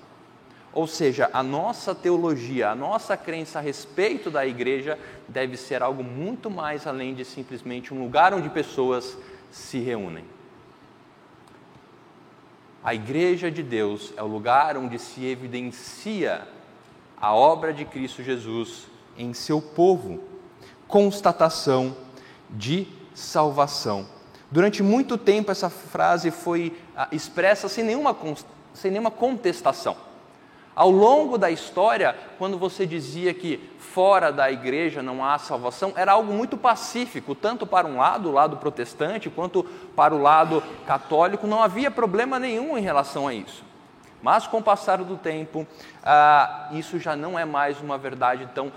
Ou 0.74 0.86
seja, 0.86 1.30
a 1.34 1.42
nossa 1.42 1.96
teologia, 1.96 2.70
a 2.70 2.76
nossa 2.76 3.18
crença 3.18 3.60
a 3.60 3.62
respeito 3.62 4.30
da 4.30 4.46
igreja 4.46 5.00
deve 5.28 5.58
ser 5.58 5.82
algo 5.82 6.04
muito 6.04 6.50
mais 6.50 6.86
além 6.86 7.16
de 7.16 7.26
simplesmente 7.26 7.94
um 7.94 8.02
lugar 8.02 8.34
onde 8.34 8.50
pessoas 8.50 9.18
se 9.52 9.80
reúnem. 9.80 10.26
A 12.84 12.94
igreja 12.94 13.50
de 13.50 13.64
Deus 13.64 14.14
é 14.16 14.24
o 14.24 14.28
lugar 14.28 14.78
onde 14.78 15.00
se 15.00 15.26
evidencia 15.26 16.48
a 17.20 17.34
obra 17.34 17.74
de 17.74 17.84
Cristo 17.84 18.22
Jesus 18.22 18.88
em 19.18 19.34
seu 19.34 19.60
povo, 19.60 20.22
constatação 20.88 21.98
de 22.50 22.88
salvação. 23.14 24.08
Durante 24.50 24.82
muito 24.82 25.18
tempo 25.18 25.52
essa 25.52 25.70
frase 25.70 26.32
foi 26.32 26.78
ah, 26.96 27.08
expressa 27.12 27.68
sem 27.68 27.84
nenhuma, 27.84 28.16
sem 28.74 28.92
nenhuma 28.92 29.12
contestação. 29.12 29.98
Ao 30.78 30.92
longo 30.92 31.40
da 31.40 31.50
história, 31.50 32.16
quando 32.38 32.56
você 32.56 32.86
dizia 32.86 33.34
que 33.34 33.58
fora 33.80 34.32
da 34.32 34.52
igreja 34.52 35.02
não 35.02 35.26
há 35.26 35.36
salvação, 35.40 35.92
era 35.96 36.12
algo 36.12 36.32
muito 36.32 36.56
pacífico, 36.56 37.34
tanto 37.34 37.66
para 37.66 37.88
um 37.88 37.98
lado, 37.98 38.30
o 38.30 38.32
lado 38.32 38.58
protestante, 38.58 39.28
quanto 39.28 39.64
para 39.96 40.14
o 40.14 40.22
lado 40.22 40.62
católico, 40.86 41.48
não 41.48 41.64
havia 41.64 41.90
problema 41.90 42.38
nenhum 42.38 42.78
em 42.78 42.82
relação 42.82 43.28
a 43.28 43.34
isso. 43.34 43.66
Mas 44.22 44.46
com 44.46 44.60
o 44.60 44.64
passar 44.64 45.04
do 45.04 45.18
tempo, 45.18 45.66
ah, 46.04 46.70
isso 46.72 47.00
já 47.00 47.16
não 47.16 47.40
é 47.40 47.44
mais 47.44 47.82
uma 47.82 47.98
verdade 47.98 48.48
tão 48.54 48.72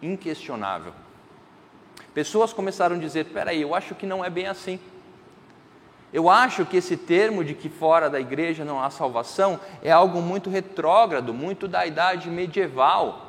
inquestionável. 0.00 0.94
Pessoas 2.14 2.54
começaram 2.54 2.96
a 2.96 2.98
dizer: 2.98 3.26
peraí, 3.26 3.60
eu 3.60 3.74
acho 3.74 3.94
que 3.94 4.06
não 4.06 4.24
é 4.24 4.30
bem 4.30 4.46
assim. 4.46 4.80
Eu 6.12 6.30
acho 6.30 6.64
que 6.64 6.78
esse 6.78 6.96
termo 6.96 7.44
de 7.44 7.54
que 7.54 7.68
fora 7.68 8.08
da 8.08 8.18
igreja 8.18 8.64
não 8.64 8.82
há 8.82 8.88
salvação 8.88 9.60
é 9.82 9.92
algo 9.92 10.22
muito 10.22 10.48
retrógrado, 10.48 11.34
muito 11.34 11.68
da 11.68 11.86
idade 11.86 12.30
medieval. 12.30 13.26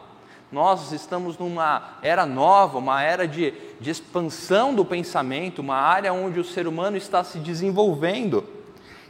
Nós 0.50 0.94
estamos 0.94 1.38
numa 1.38 1.98
era 2.02 2.26
nova, 2.26 2.78
uma 2.78 3.04
era 3.04 3.28
de, 3.28 3.54
de 3.82 3.92
expansão 3.92 4.74
do 4.74 4.86
pensamento, 4.86 5.60
uma 5.60 5.76
área 5.76 6.14
onde 6.14 6.40
o 6.40 6.44
ser 6.44 6.68
humano 6.68 6.96
está 6.96 7.24
se 7.24 7.38
desenvolvendo. 7.40 8.48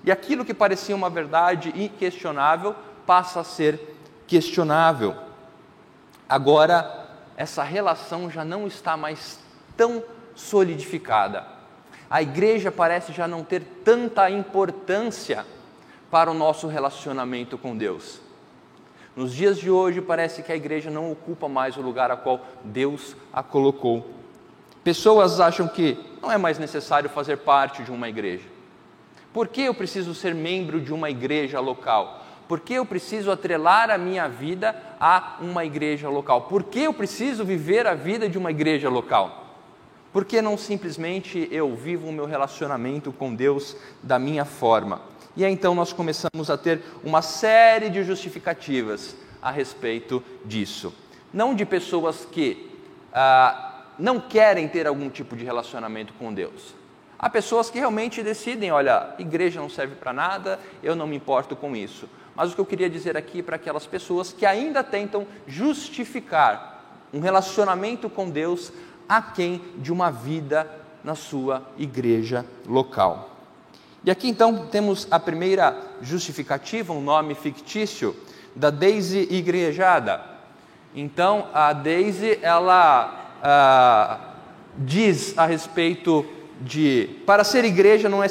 E 0.03 0.11
aquilo 0.11 0.43
que 0.43 0.53
parecia 0.53 0.95
uma 0.95 1.09
verdade 1.09 1.71
inquestionável 1.75 2.75
passa 3.05 3.41
a 3.41 3.43
ser 3.43 3.95
questionável. 4.25 5.15
Agora, 6.27 7.07
essa 7.37 7.63
relação 7.63 8.31
já 8.31 8.43
não 8.43 8.65
está 8.65 8.97
mais 8.97 9.39
tão 9.77 10.03
solidificada 10.35 11.58
a 12.09 12.21
igreja 12.21 12.71
parece 12.71 13.13
já 13.13 13.27
não 13.27 13.43
ter 13.43 13.61
tanta 13.83 14.29
importância 14.29 15.45
para 16.09 16.31
o 16.31 16.33
nosso 16.33 16.67
relacionamento 16.67 17.57
com 17.57 17.77
Deus. 17.77 18.19
Nos 19.15 19.33
dias 19.33 19.59
de 19.59 19.69
hoje, 19.69 20.01
parece 20.01 20.41
que 20.41 20.51
a 20.51 20.55
igreja 20.55 20.89
não 20.89 21.11
ocupa 21.11 21.47
mais 21.47 21.77
o 21.77 21.81
lugar 21.81 22.09
a 22.09 22.17
qual 22.17 22.45
Deus 22.63 23.15
a 23.31 23.43
colocou. 23.43 24.09
Pessoas 24.83 25.39
acham 25.39 25.67
que 25.67 25.97
não 26.21 26.31
é 26.31 26.37
mais 26.37 26.57
necessário 26.57 27.09
fazer 27.09 27.37
parte 27.37 27.83
de 27.83 27.91
uma 27.91 28.09
igreja. 28.09 28.45
Por 29.31 29.47
que 29.47 29.61
eu 29.61 29.73
preciso 29.73 30.15
ser 30.15 30.33
membro 30.33 30.81
de 30.81 30.93
uma 30.93 31.09
igreja 31.09 31.59
local? 31.59 32.25
Por 32.47 32.59
que 32.59 32.73
eu 32.73 32.85
preciso 32.85 33.29
atrelar 33.29 33.91
a 33.91 33.97
minha 33.97 34.27
vida 34.27 34.75
a 34.99 35.37
uma 35.41 35.63
igreja 35.63 36.09
local? 36.09 36.43
Por 36.43 36.63
que 36.63 36.79
eu 36.79 36.93
preciso 36.93 37.45
viver 37.45 37.85
a 37.85 37.93
vida 37.93 38.27
de 38.27 38.39
uma 38.39 38.49
igreja 38.49 38.89
local? 38.89 39.48
Por 40.11 40.25
que 40.25 40.41
não 40.41 40.57
simplesmente 40.57 41.47
eu 41.51 41.75
vivo 41.75 42.07
o 42.07 42.11
meu 42.11 42.25
relacionamento 42.25 43.11
com 43.11 43.33
Deus 43.33 43.77
da 44.01 44.17
minha 44.17 44.43
forma? 44.43 45.01
E 45.35 45.45
aí 45.45 45.53
então 45.53 45.75
nós 45.75 45.93
começamos 45.93 46.49
a 46.49 46.57
ter 46.57 46.81
uma 47.03 47.21
série 47.21 47.89
de 47.89 48.03
justificativas 48.03 49.15
a 49.41 49.51
respeito 49.51 50.23
disso. 50.43 50.93
Não 51.31 51.53
de 51.53 51.63
pessoas 51.63 52.25
que 52.25 52.71
ah, 53.13 53.83
não 53.99 54.19
querem 54.19 54.67
ter 54.67 54.87
algum 54.87 55.09
tipo 55.09 55.35
de 55.35 55.45
relacionamento 55.45 56.13
com 56.13 56.33
Deus. 56.33 56.73
Há 57.17 57.29
pessoas 57.29 57.69
que 57.69 57.77
realmente 57.77 58.23
decidem: 58.23 58.71
olha, 58.71 59.13
igreja 59.19 59.59
não 59.59 59.69
serve 59.69 59.95
para 59.95 60.11
nada, 60.11 60.59
eu 60.81 60.95
não 60.95 61.05
me 61.05 61.17
importo 61.17 61.55
com 61.55 61.75
isso. 61.75 62.09
Mas 62.35 62.51
o 62.51 62.55
que 62.55 62.61
eu 62.61 62.65
queria 62.65 62.89
dizer 62.89 63.17
aqui 63.17 63.43
para 63.43 63.57
aquelas 63.57 63.85
pessoas 63.85 64.31
que 64.31 64.45
ainda 64.45 64.83
tentam 64.83 65.27
justificar 65.45 66.79
um 67.13 67.19
relacionamento 67.19 68.09
com 68.09 68.29
Deus 68.29 68.71
aquém 69.09 69.61
de 69.77 69.91
uma 69.91 70.11
vida 70.11 70.69
na 71.03 71.15
sua 71.15 71.63
igreja 71.77 72.45
local. 72.67 73.29
E 74.03 74.11
aqui 74.11 74.29
então 74.29 74.67
temos 74.67 75.07
a 75.09 75.19
primeira 75.19 75.75
justificativa, 76.01 76.93
um 76.93 77.01
nome 77.01 77.35
fictício 77.35 78.15
da 78.55 78.69
Daisy 78.69 79.27
Igrejada. 79.29 80.23
Então 80.95 81.47
a 81.53 81.73
Daisy 81.73 82.39
ela 82.41 83.37
ah, 83.43 84.19
diz 84.77 85.37
a 85.37 85.45
respeito 85.45 86.25
de 86.61 87.09
para 87.25 87.43
ser 87.43 87.65
igreja 87.65 88.07
não 88.07 88.23
é, 88.23 88.27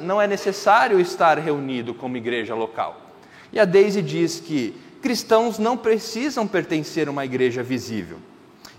não 0.00 0.20
é 0.20 0.26
necessário 0.26 1.00
estar 1.00 1.38
reunido 1.38 1.94
como 1.94 2.16
igreja 2.16 2.54
local. 2.54 3.00
E 3.52 3.58
a 3.58 3.64
Daisy 3.64 4.02
diz 4.02 4.38
que 4.38 4.74
cristãos 5.02 5.58
não 5.58 5.76
precisam 5.76 6.46
pertencer 6.46 7.08
a 7.08 7.10
uma 7.10 7.24
igreja 7.24 7.62
visível. 7.62 8.18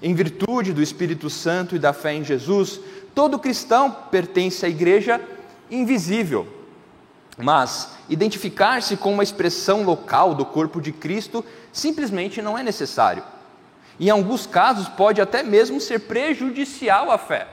Em 0.02 0.14
virtude 0.14 0.74
do 0.74 0.82
Espírito 0.82 1.30
Santo 1.30 1.76
e 1.76 1.80
da 1.80 1.94
fé 1.94 2.14
em 2.14 2.24
Jesus, 2.24 2.80
todo 3.14 3.38
cristão 3.38 3.92
pertence 4.10 4.66
à 4.66 4.70
igreja 4.70 5.22
invisível. 5.70 6.48
Mas 7.38 7.90
identificar-se 8.10 8.98
com 8.98 9.14
uma 9.14 9.24
expressão 9.24 9.84
local 9.84 10.34
do 10.34 10.46
corpo 10.46 10.82
de 10.82 10.92
Cristo 10.92 11.46
simplesmente 11.72 12.42
não 12.42 12.58
é 12.58 12.64
necessário. 12.64 13.24
Em 14.00 14.10
alguns 14.10 14.48
casos, 14.48 14.88
pode 14.88 15.22
até 15.22 15.44
mesmo 15.44 15.80
ser 15.80 16.00
prejudicial 16.00 17.12
à 17.12 17.18
fé. 17.18 17.48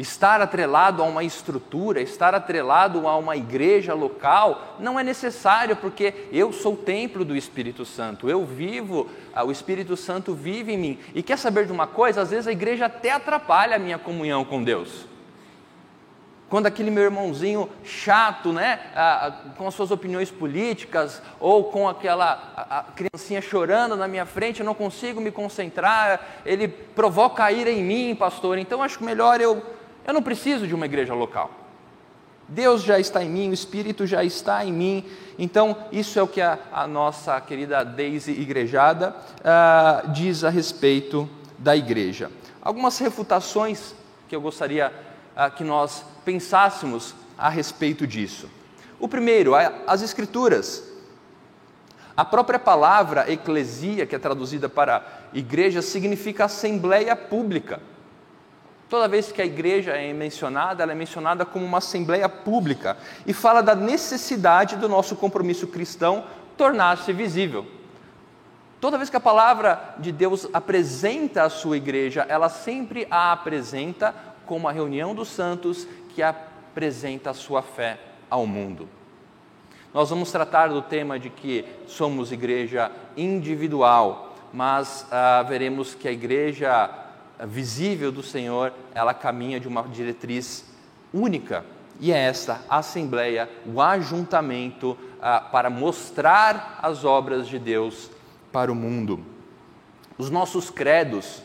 Estar 0.00 0.40
atrelado 0.40 1.02
a 1.02 1.04
uma 1.04 1.22
estrutura, 1.22 2.00
estar 2.00 2.34
atrelado 2.34 3.06
a 3.06 3.18
uma 3.18 3.36
igreja 3.36 3.92
local, 3.92 4.76
não 4.80 4.98
é 4.98 5.04
necessário, 5.04 5.76
porque 5.76 6.26
eu 6.32 6.54
sou 6.54 6.72
o 6.72 6.76
templo 6.78 7.22
do 7.22 7.36
Espírito 7.36 7.84
Santo, 7.84 8.28
eu 8.28 8.42
vivo, 8.42 9.10
ah, 9.34 9.44
o 9.44 9.52
Espírito 9.52 9.98
Santo 9.98 10.32
vive 10.32 10.72
em 10.72 10.78
mim. 10.78 10.98
E 11.14 11.22
quer 11.22 11.36
saber 11.36 11.66
de 11.66 11.72
uma 11.72 11.86
coisa? 11.86 12.22
Às 12.22 12.30
vezes 12.30 12.46
a 12.46 12.52
igreja 12.52 12.86
até 12.86 13.10
atrapalha 13.10 13.76
a 13.76 13.78
minha 13.78 13.98
comunhão 13.98 14.42
com 14.42 14.64
Deus 14.64 15.10
quando 16.50 16.66
aquele 16.66 16.90
meu 16.90 17.04
irmãozinho 17.04 17.70
chato, 17.84 18.52
né, 18.52 18.80
com 19.56 19.68
as 19.68 19.72
suas 19.72 19.92
opiniões 19.92 20.32
políticas, 20.32 21.22
ou 21.38 21.64
com 21.64 21.88
aquela 21.88 22.88
criancinha 22.96 23.40
chorando 23.40 23.94
na 23.94 24.08
minha 24.08 24.26
frente, 24.26 24.58
eu 24.58 24.66
não 24.66 24.74
consigo 24.74 25.20
me 25.20 25.30
concentrar, 25.30 26.20
ele 26.44 26.66
provoca 26.66 27.44
a 27.44 27.52
ira 27.52 27.70
em 27.70 27.84
mim, 27.84 28.16
pastor, 28.16 28.58
então 28.58 28.82
acho 28.82 29.02
melhor 29.04 29.40
eu, 29.40 29.62
eu 30.06 30.14
não 30.14 30.22
preciso 30.22 30.66
de 30.66 30.74
uma 30.74 30.86
igreja 30.86 31.14
local. 31.14 31.50
Deus 32.48 32.82
já 32.82 32.98
está 32.98 33.22
em 33.22 33.30
mim, 33.30 33.50
o 33.50 33.54
Espírito 33.54 34.06
já 34.06 34.24
está 34.24 34.64
em 34.64 34.72
mim, 34.72 35.04
então 35.38 35.76
isso 35.92 36.18
é 36.18 36.22
o 36.22 36.26
que 36.26 36.40
a, 36.40 36.58
a 36.72 36.86
nossa 36.86 37.40
querida 37.40 37.84
Daisy 37.84 38.32
Igrejada 38.32 39.14
uh, 39.38 40.10
diz 40.10 40.42
a 40.42 40.50
respeito 40.50 41.30
da 41.56 41.76
igreja. 41.76 42.28
Algumas 42.60 42.98
refutações 42.98 43.94
que 44.28 44.34
eu 44.34 44.40
gostaria 44.40 44.92
uh, 45.36 45.50
que 45.54 45.62
nós 45.62 46.04
pensássemos 46.24 47.14
a 47.38 47.48
respeito 47.48 48.04
disso. 48.04 48.50
O 48.98 49.08
primeiro, 49.08 49.52
as 49.86 50.02
Escrituras. 50.02 50.90
A 52.16 52.24
própria 52.24 52.58
palavra 52.58 53.32
eclesia, 53.32 54.04
que 54.04 54.14
é 54.14 54.18
traduzida 54.18 54.68
para 54.68 55.06
igreja, 55.32 55.80
significa 55.80 56.44
assembleia 56.44 57.16
pública. 57.16 57.80
Toda 58.90 59.06
vez 59.06 59.30
que 59.30 59.40
a 59.40 59.46
igreja 59.46 59.92
é 59.92 60.12
mencionada, 60.12 60.82
ela 60.82 60.90
é 60.90 60.96
mencionada 60.96 61.46
como 61.46 61.64
uma 61.64 61.78
assembleia 61.78 62.28
pública 62.28 62.96
e 63.24 63.32
fala 63.32 63.62
da 63.62 63.72
necessidade 63.72 64.74
do 64.74 64.88
nosso 64.88 65.14
compromisso 65.14 65.68
cristão 65.68 66.24
tornar-se 66.56 67.12
visível. 67.12 67.64
Toda 68.80 68.98
vez 68.98 69.08
que 69.08 69.16
a 69.16 69.20
palavra 69.20 69.94
de 69.98 70.10
Deus 70.10 70.48
apresenta 70.52 71.44
a 71.44 71.48
sua 71.48 71.76
igreja, 71.76 72.26
ela 72.28 72.48
sempre 72.48 73.06
a 73.08 73.30
apresenta 73.30 74.12
como 74.44 74.66
a 74.66 74.72
reunião 74.72 75.14
dos 75.14 75.28
santos 75.28 75.86
que 76.12 76.20
apresenta 76.20 77.30
a 77.30 77.34
sua 77.34 77.62
fé 77.62 77.96
ao 78.28 78.44
mundo. 78.44 78.88
Nós 79.94 80.10
vamos 80.10 80.32
tratar 80.32 80.66
do 80.66 80.82
tema 80.82 81.16
de 81.16 81.30
que 81.30 81.64
somos 81.86 82.32
igreja 82.32 82.90
individual, 83.16 84.34
mas 84.52 85.06
ah, 85.12 85.44
veremos 85.48 85.94
que 85.94 86.08
a 86.08 86.12
igreja 86.12 86.90
visível 87.46 88.12
do 88.12 88.22
Senhor, 88.22 88.72
ela 88.94 89.14
caminha 89.14 89.58
de 89.58 89.68
uma 89.68 89.82
diretriz 89.82 90.64
única, 91.12 91.64
e 91.98 92.12
é 92.12 92.16
esta 92.16 92.60
a 92.68 92.78
assembleia, 92.78 93.48
o 93.66 93.80
ajuntamento 93.80 94.96
ah, 95.20 95.40
para 95.40 95.68
mostrar 95.68 96.78
as 96.82 97.04
obras 97.04 97.46
de 97.46 97.58
Deus 97.58 98.10
para 98.52 98.72
o 98.72 98.74
mundo. 98.74 99.20
Os 100.16 100.30
nossos 100.30 100.70
credos, 100.70 101.42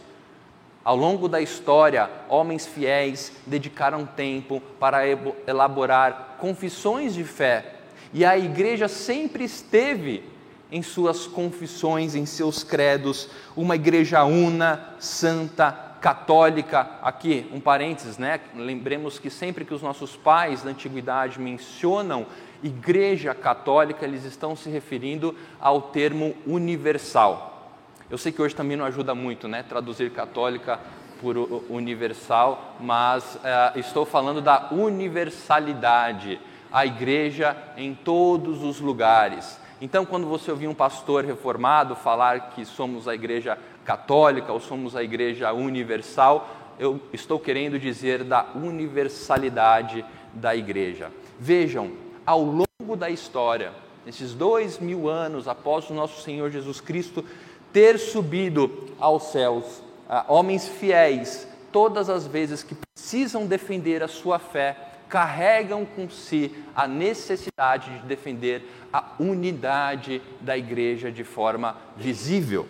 ao 0.83 0.95
longo 0.95 1.27
da 1.27 1.41
história, 1.41 2.09
homens 2.29 2.65
fiéis 2.65 3.31
dedicaram 3.45 4.05
tempo 4.05 4.61
para 4.79 5.01
elaborar 5.47 6.35
confissões 6.39 7.13
de 7.13 7.23
fé, 7.23 7.73
e 8.13 8.23
a 8.23 8.37
igreja 8.37 8.87
sempre 8.87 9.43
esteve 9.43 10.23
em 10.71 10.81
suas 10.81 11.27
confissões, 11.27 12.15
em 12.15 12.25
seus 12.25 12.63
credos, 12.63 13.29
uma 13.55 13.75
igreja 13.75 14.23
una, 14.23 14.95
santa, 14.99 15.84
católica. 16.05 16.87
Aqui, 17.01 17.49
um 17.51 17.59
parênteses, 17.59 18.19
né? 18.19 18.39
Lembremos 18.53 19.17
que 19.17 19.27
sempre 19.27 19.65
que 19.65 19.73
os 19.73 19.81
nossos 19.81 20.15
pais 20.15 20.61
da 20.61 20.69
antiguidade 20.69 21.39
mencionam 21.39 22.27
igreja 22.61 23.33
católica, 23.33 24.05
eles 24.05 24.23
estão 24.23 24.55
se 24.55 24.69
referindo 24.69 25.35
ao 25.59 25.81
termo 25.81 26.35
universal. 26.45 27.71
Eu 28.07 28.19
sei 28.19 28.31
que 28.31 28.39
hoje 28.39 28.53
também 28.53 28.77
não 28.77 28.85
ajuda 28.85 29.15
muito, 29.15 29.47
né? 29.47 29.63
Traduzir 29.63 30.11
católica 30.11 30.79
por 31.19 31.35
universal, 31.71 32.75
mas 32.79 33.37
uh, 33.37 33.79
estou 33.79 34.05
falando 34.05 34.41
da 34.41 34.67
universalidade, 34.71 36.39
a 36.71 36.85
igreja 36.85 37.57
em 37.75 37.95
todos 37.95 38.61
os 38.61 38.79
lugares. 38.79 39.59
Então, 39.81 40.05
quando 40.05 40.27
você 40.27 40.51
ouvir 40.51 40.67
um 40.67 40.73
pastor 40.73 41.25
reformado 41.25 41.95
falar 41.95 42.51
que 42.51 42.63
somos 42.63 43.07
a 43.07 43.15
igreja 43.15 43.57
católica 43.85 44.51
ou 44.51 44.59
somos 44.59 44.95
a 44.95 45.03
igreja 45.03 45.53
universal, 45.53 46.49
eu 46.77 46.99
estou 47.13 47.39
querendo 47.39 47.79
dizer 47.79 48.23
da 48.23 48.47
universalidade 48.55 50.03
da 50.33 50.55
igreja. 50.55 51.11
Vejam, 51.39 51.91
ao 52.25 52.41
longo 52.41 52.95
da 52.97 53.09
história, 53.09 53.71
nesses 54.05 54.33
dois 54.33 54.79
mil 54.79 55.07
anos 55.07 55.47
após 55.47 55.89
o 55.89 55.93
nosso 55.93 56.21
Senhor 56.21 56.51
Jesus 56.51 56.81
Cristo 56.81 57.23
ter 57.71 57.97
subido 57.97 58.89
aos 58.99 59.31
céus, 59.31 59.83
ah, 60.09 60.25
homens 60.27 60.67
fiéis, 60.67 61.47
todas 61.71 62.09
as 62.09 62.25
vezes 62.25 62.63
que 62.63 62.75
precisam 62.75 63.45
defender 63.45 64.01
a 64.01 64.07
sua 64.07 64.39
fé, 64.39 64.77
carregam 65.09 65.85
com 65.85 66.09
si 66.09 66.55
a 66.75 66.87
necessidade 66.87 67.99
de 67.99 68.07
defender 68.07 68.63
a 68.91 69.11
unidade 69.19 70.21
da 70.41 70.57
igreja 70.57 71.11
de 71.11 71.23
forma 71.23 71.77
visível. 71.97 72.67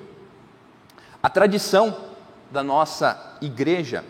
A 1.26 1.30
tradição 1.30 1.98
da 2.52 2.62
nossa 2.62 3.36
igreja, 3.42 4.06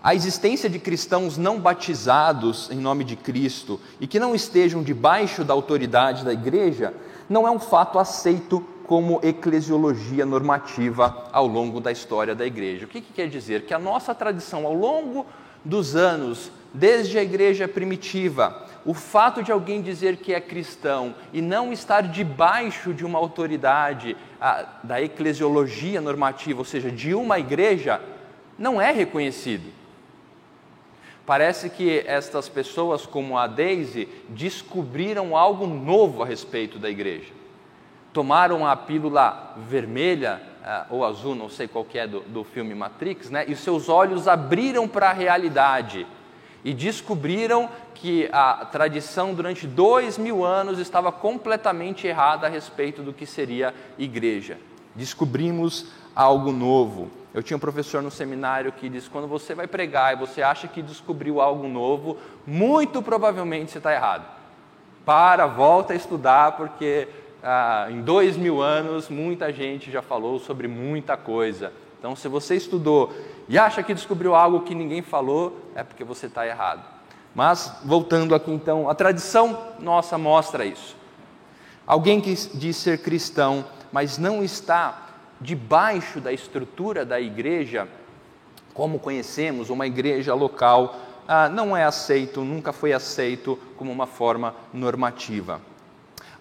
a 0.00 0.14
existência 0.14 0.70
de 0.70 0.78
cristãos 0.78 1.36
não 1.36 1.58
batizados 1.58 2.70
em 2.70 2.76
nome 2.76 3.02
de 3.02 3.16
Cristo 3.16 3.80
e 3.98 4.06
que 4.06 4.20
não 4.20 4.36
estejam 4.36 4.80
debaixo 4.80 5.42
da 5.42 5.52
autoridade 5.52 6.24
da 6.24 6.32
igreja, 6.32 6.94
não 7.28 7.44
é 7.44 7.50
um 7.50 7.58
fato 7.58 7.98
aceito 7.98 8.64
como 8.86 9.18
eclesiologia 9.24 10.24
normativa 10.24 11.28
ao 11.32 11.48
longo 11.48 11.80
da 11.80 11.90
história 11.90 12.36
da 12.36 12.46
igreja. 12.46 12.84
O 12.84 12.88
que, 12.88 13.00
que 13.00 13.12
quer 13.12 13.28
dizer? 13.28 13.66
Que 13.66 13.74
a 13.74 13.78
nossa 13.80 14.14
tradição 14.14 14.64
ao 14.64 14.74
longo 14.74 15.26
dos 15.64 15.96
anos, 15.96 16.52
desde 16.74 17.16
a 17.18 17.22
igreja 17.22 17.66
primitiva, 17.66 18.66
o 18.84 18.92
fato 18.92 19.42
de 19.42 19.50
alguém 19.50 19.80
dizer 19.80 20.16
que 20.16 20.34
é 20.34 20.40
cristão 20.40 21.14
e 21.32 21.40
não 21.40 21.72
estar 21.72 22.02
debaixo 22.02 22.92
de 22.92 23.04
uma 23.04 23.18
autoridade 23.18 24.16
a, 24.40 24.66
da 24.82 25.00
eclesiologia 25.00 26.00
normativa, 26.00 26.58
ou 26.58 26.64
seja, 26.64 26.90
de 26.90 27.14
uma 27.14 27.38
igreja, 27.38 28.00
não 28.58 28.80
é 28.80 28.90
reconhecido. 28.90 29.72
Parece 31.24 31.70
que 31.70 32.00
estas 32.06 32.50
pessoas, 32.50 33.06
como 33.06 33.38
a 33.38 33.46
Daisy, 33.46 34.08
descobriram 34.28 35.34
algo 35.34 35.66
novo 35.66 36.22
a 36.22 36.26
respeito 36.26 36.78
da 36.78 36.90
igreja 36.90 37.32
tomaram 38.14 38.64
a 38.64 38.76
pílula 38.76 39.54
vermelha 39.68 40.40
uh, 40.62 40.94
ou 40.94 41.04
azul, 41.04 41.34
não 41.34 41.50
sei 41.50 41.66
qual 41.66 41.84
que 41.84 41.98
é 41.98 42.06
do, 42.06 42.20
do 42.20 42.44
filme 42.44 42.72
Matrix, 42.72 43.28
né? 43.28 43.44
e 43.48 43.56
seus 43.56 43.88
olhos 43.88 44.28
abriram 44.28 44.86
para 44.86 45.10
a 45.10 45.12
realidade 45.12 46.06
e 46.64 46.72
descobriram 46.72 47.68
que 47.94 48.28
a 48.32 48.64
tradição 48.64 49.34
durante 49.34 49.66
dois 49.66 50.16
mil 50.16 50.44
anos 50.44 50.78
estava 50.78 51.12
completamente 51.12 52.06
errada 52.06 52.46
a 52.46 52.50
respeito 52.50 53.02
do 53.02 53.12
que 53.12 53.26
seria 53.26 53.74
igreja. 53.98 54.58
Descobrimos 54.94 55.86
algo 56.14 56.50
novo. 56.50 57.10
Eu 57.34 57.42
tinha 57.42 57.56
um 57.56 57.60
professor 57.60 58.02
no 58.02 58.10
seminário 58.10 58.72
que 58.72 58.88
disse: 58.88 59.10
quando 59.10 59.28
você 59.28 59.54
vai 59.54 59.66
pregar 59.66 60.14
e 60.14 60.18
você 60.18 60.40
acha 60.40 60.66
que 60.66 60.80
descobriu 60.80 61.40
algo 61.40 61.68
novo, 61.68 62.16
muito 62.46 63.02
provavelmente 63.02 63.72
você 63.72 63.78
está 63.78 63.92
errado. 63.92 64.24
Para, 65.04 65.46
volta 65.46 65.92
a 65.92 65.96
estudar, 65.96 66.52
porque 66.52 67.08
ah, 67.42 67.88
em 67.90 68.00
dois 68.00 68.36
mil 68.36 68.62
anos 68.62 69.10
muita 69.10 69.52
gente 69.52 69.90
já 69.90 70.00
falou 70.00 70.38
sobre 70.38 70.66
muita 70.66 71.16
coisa. 71.16 71.72
Então, 72.04 72.14
se 72.14 72.28
você 72.28 72.54
estudou 72.54 73.14
e 73.48 73.58
acha 73.58 73.82
que 73.82 73.94
descobriu 73.94 74.34
algo 74.34 74.60
que 74.60 74.74
ninguém 74.74 75.00
falou, 75.00 75.58
é 75.74 75.82
porque 75.82 76.04
você 76.04 76.26
está 76.26 76.46
errado. 76.46 76.84
Mas, 77.34 77.78
voltando 77.82 78.34
aqui 78.34 78.50
então, 78.50 78.90
a 78.90 78.94
tradição 78.94 79.58
nossa 79.80 80.18
mostra 80.18 80.66
isso. 80.66 80.94
Alguém 81.86 82.20
que 82.20 82.34
diz 82.34 82.76
ser 82.76 82.98
cristão, 82.98 83.64
mas 83.90 84.18
não 84.18 84.44
está 84.44 85.14
debaixo 85.40 86.20
da 86.20 86.30
estrutura 86.30 87.06
da 87.06 87.18
igreja, 87.18 87.88
como 88.74 88.98
conhecemos, 88.98 89.70
uma 89.70 89.86
igreja 89.86 90.34
local, 90.34 91.00
ah, 91.26 91.48
não 91.48 91.74
é 91.74 91.84
aceito, 91.84 92.42
nunca 92.42 92.70
foi 92.70 92.92
aceito 92.92 93.58
como 93.78 93.90
uma 93.90 94.06
forma 94.06 94.54
normativa. 94.74 95.58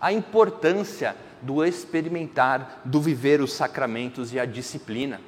A 0.02 0.12
importância 0.12 1.16
do 1.42 1.64
experimentar, 1.64 2.82
do 2.84 3.00
viver 3.00 3.40
os 3.40 3.54
sacramentos 3.54 4.34
e 4.34 4.40
a 4.42 4.46
disciplina. 4.46 5.22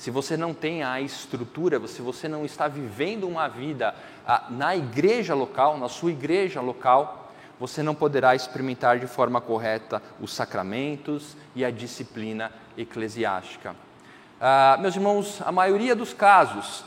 Se 0.00 0.10
você 0.10 0.34
não 0.34 0.54
tem 0.54 0.82
a 0.82 0.98
estrutura, 0.98 1.78
se 1.86 2.00
você 2.00 2.26
não 2.26 2.42
está 2.42 2.66
vivendo 2.66 3.28
uma 3.28 3.46
vida 3.48 3.94
ah, 4.26 4.46
na 4.48 4.74
igreja 4.74 5.34
local, 5.34 5.76
na 5.76 5.90
sua 5.90 6.10
igreja 6.10 6.62
local, 6.62 7.30
você 7.60 7.82
não 7.82 7.94
poderá 7.94 8.34
experimentar 8.34 8.98
de 8.98 9.06
forma 9.06 9.42
correta 9.42 10.02
os 10.18 10.32
sacramentos 10.32 11.36
e 11.54 11.66
a 11.66 11.70
disciplina 11.70 12.50
eclesiástica. 12.78 13.76
Ah, 14.40 14.78
meus 14.80 14.96
irmãos, 14.96 15.42
a 15.44 15.52
maioria 15.52 15.94
dos 15.94 16.14
casos, 16.14 16.82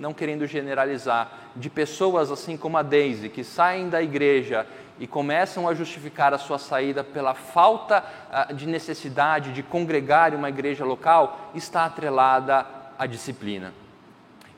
não 0.00 0.12
querendo 0.12 0.44
generalizar, 0.44 1.52
de 1.54 1.70
pessoas 1.70 2.32
assim 2.32 2.56
como 2.56 2.76
a 2.78 2.82
Daisy, 2.82 3.28
que 3.28 3.44
saem 3.44 3.88
da 3.88 4.02
igreja 4.02 4.66
e 4.98 5.06
começam 5.06 5.68
a 5.68 5.74
justificar 5.74 6.32
a 6.32 6.38
sua 6.38 6.58
saída 6.58 7.04
pela 7.04 7.34
falta 7.34 8.04
ah, 8.30 8.52
de 8.52 8.66
necessidade 8.66 9.52
de 9.52 9.62
congregar 9.62 10.32
em 10.32 10.36
uma 10.36 10.48
igreja 10.48 10.84
local, 10.84 11.50
está 11.54 11.84
atrelada 11.84 12.66
à 12.98 13.06
disciplina 13.06 13.72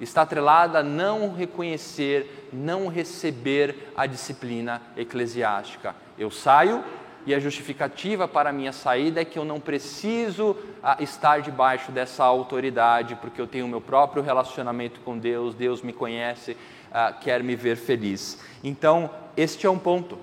está 0.01 0.23
atrelada 0.23 0.79
a 0.79 0.83
não 0.83 1.35
reconhecer, 1.35 2.49
não 2.53 2.89
receber 2.89 3.93
a 3.97 4.07
disciplina 4.07 4.81
eclesiástica. 4.97 5.95
Eu 6.17 6.31
saio 6.31 6.85
e 7.27 7.35
a 7.35 7.41
justificativa 7.41 8.27
para 8.27 8.51
a 8.51 8.53
minha 8.53 8.73
saída 8.73 9.21
é 9.21 9.25
que 9.25 9.39
eu 9.39 9.45
não 9.45 9.61
preciso 9.61 10.57
ah, 10.83 10.97
estar 11.01 11.43
debaixo 11.43 11.93
dessa 11.93 12.25
autoridade, 12.25 13.17
porque 13.17 13.41
eu 13.41 13.47
tenho 13.47 13.69
meu 13.69 13.81
próprio 13.81 14.23
relacionamento 14.23 15.01
com 15.01 15.19
Deus, 15.19 15.55
Deus 15.55 15.83
me 15.83 15.93
conhece, 15.93 16.57
ah, 16.93 17.13
quer 17.13 17.43
me 17.43 17.55
ver 17.57 17.77
feliz. 17.77 18.41
Então, 18.63 19.11
este 19.37 19.67
é 19.67 19.71
um 19.71 19.79
ponto. 19.79 20.19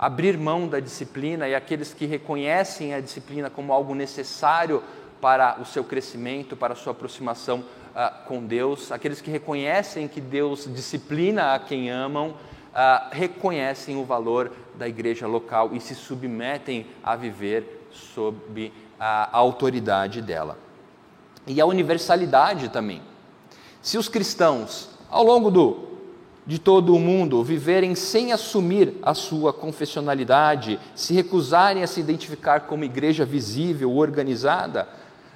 Abrir 0.00 0.38
mão 0.38 0.66
da 0.66 0.80
disciplina 0.80 1.46
e 1.46 1.54
aqueles 1.54 1.92
que 1.92 2.06
reconhecem 2.06 2.94
a 2.94 3.00
disciplina 3.00 3.50
como 3.50 3.70
algo 3.70 3.94
necessário 3.94 4.82
para 5.20 5.60
o 5.60 5.66
seu 5.66 5.84
crescimento, 5.84 6.56
para 6.56 6.72
a 6.72 6.76
sua 6.76 6.92
aproximação 6.92 7.62
ah, 7.94 8.08
com 8.26 8.42
Deus, 8.46 8.90
aqueles 8.90 9.20
que 9.20 9.30
reconhecem 9.30 10.08
que 10.08 10.18
Deus 10.18 10.66
disciplina 10.72 11.54
a 11.54 11.58
quem 11.58 11.90
amam, 11.90 12.34
ah, 12.74 13.10
reconhecem 13.12 13.98
o 13.98 14.04
valor 14.06 14.50
da 14.74 14.88
igreja 14.88 15.26
local 15.26 15.74
e 15.74 15.80
se 15.80 15.94
submetem 15.94 16.86
a 17.02 17.14
viver 17.14 17.88
sob 17.92 18.72
a 18.98 19.36
autoridade 19.36 20.22
dela. 20.22 20.56
E 21.46 21.60
a 21.60 21.66
universalidade 21.66 22.70
também. 22.70 23.02
Se 23.82 23.98
os 23.98 24.08
cristãos, 24.08 24.90
ao 25.10 25.24
longo 25.24 25.50
do, 25.50 25.89
de 26.50 26.58
todo 26.58 26.96
o 26.96 26.98
mundo, 26.98 27.44
viverem 27.44 27.94
sem 27.94 28.32
assumir 28.32 28.94
a 29.04 29.14
sua 29.14 29.52
confessionalidade, 29.52 30.80
se 30.96 31.14
recusarem 31.14 31.84
a 31.84 31.86
se 31.86 32.00
identificar 32.00 32.62
como 32.62 32.82
igreja 32.82 33.24
visível, 33.24 33.94
organizada, 33.94 34.88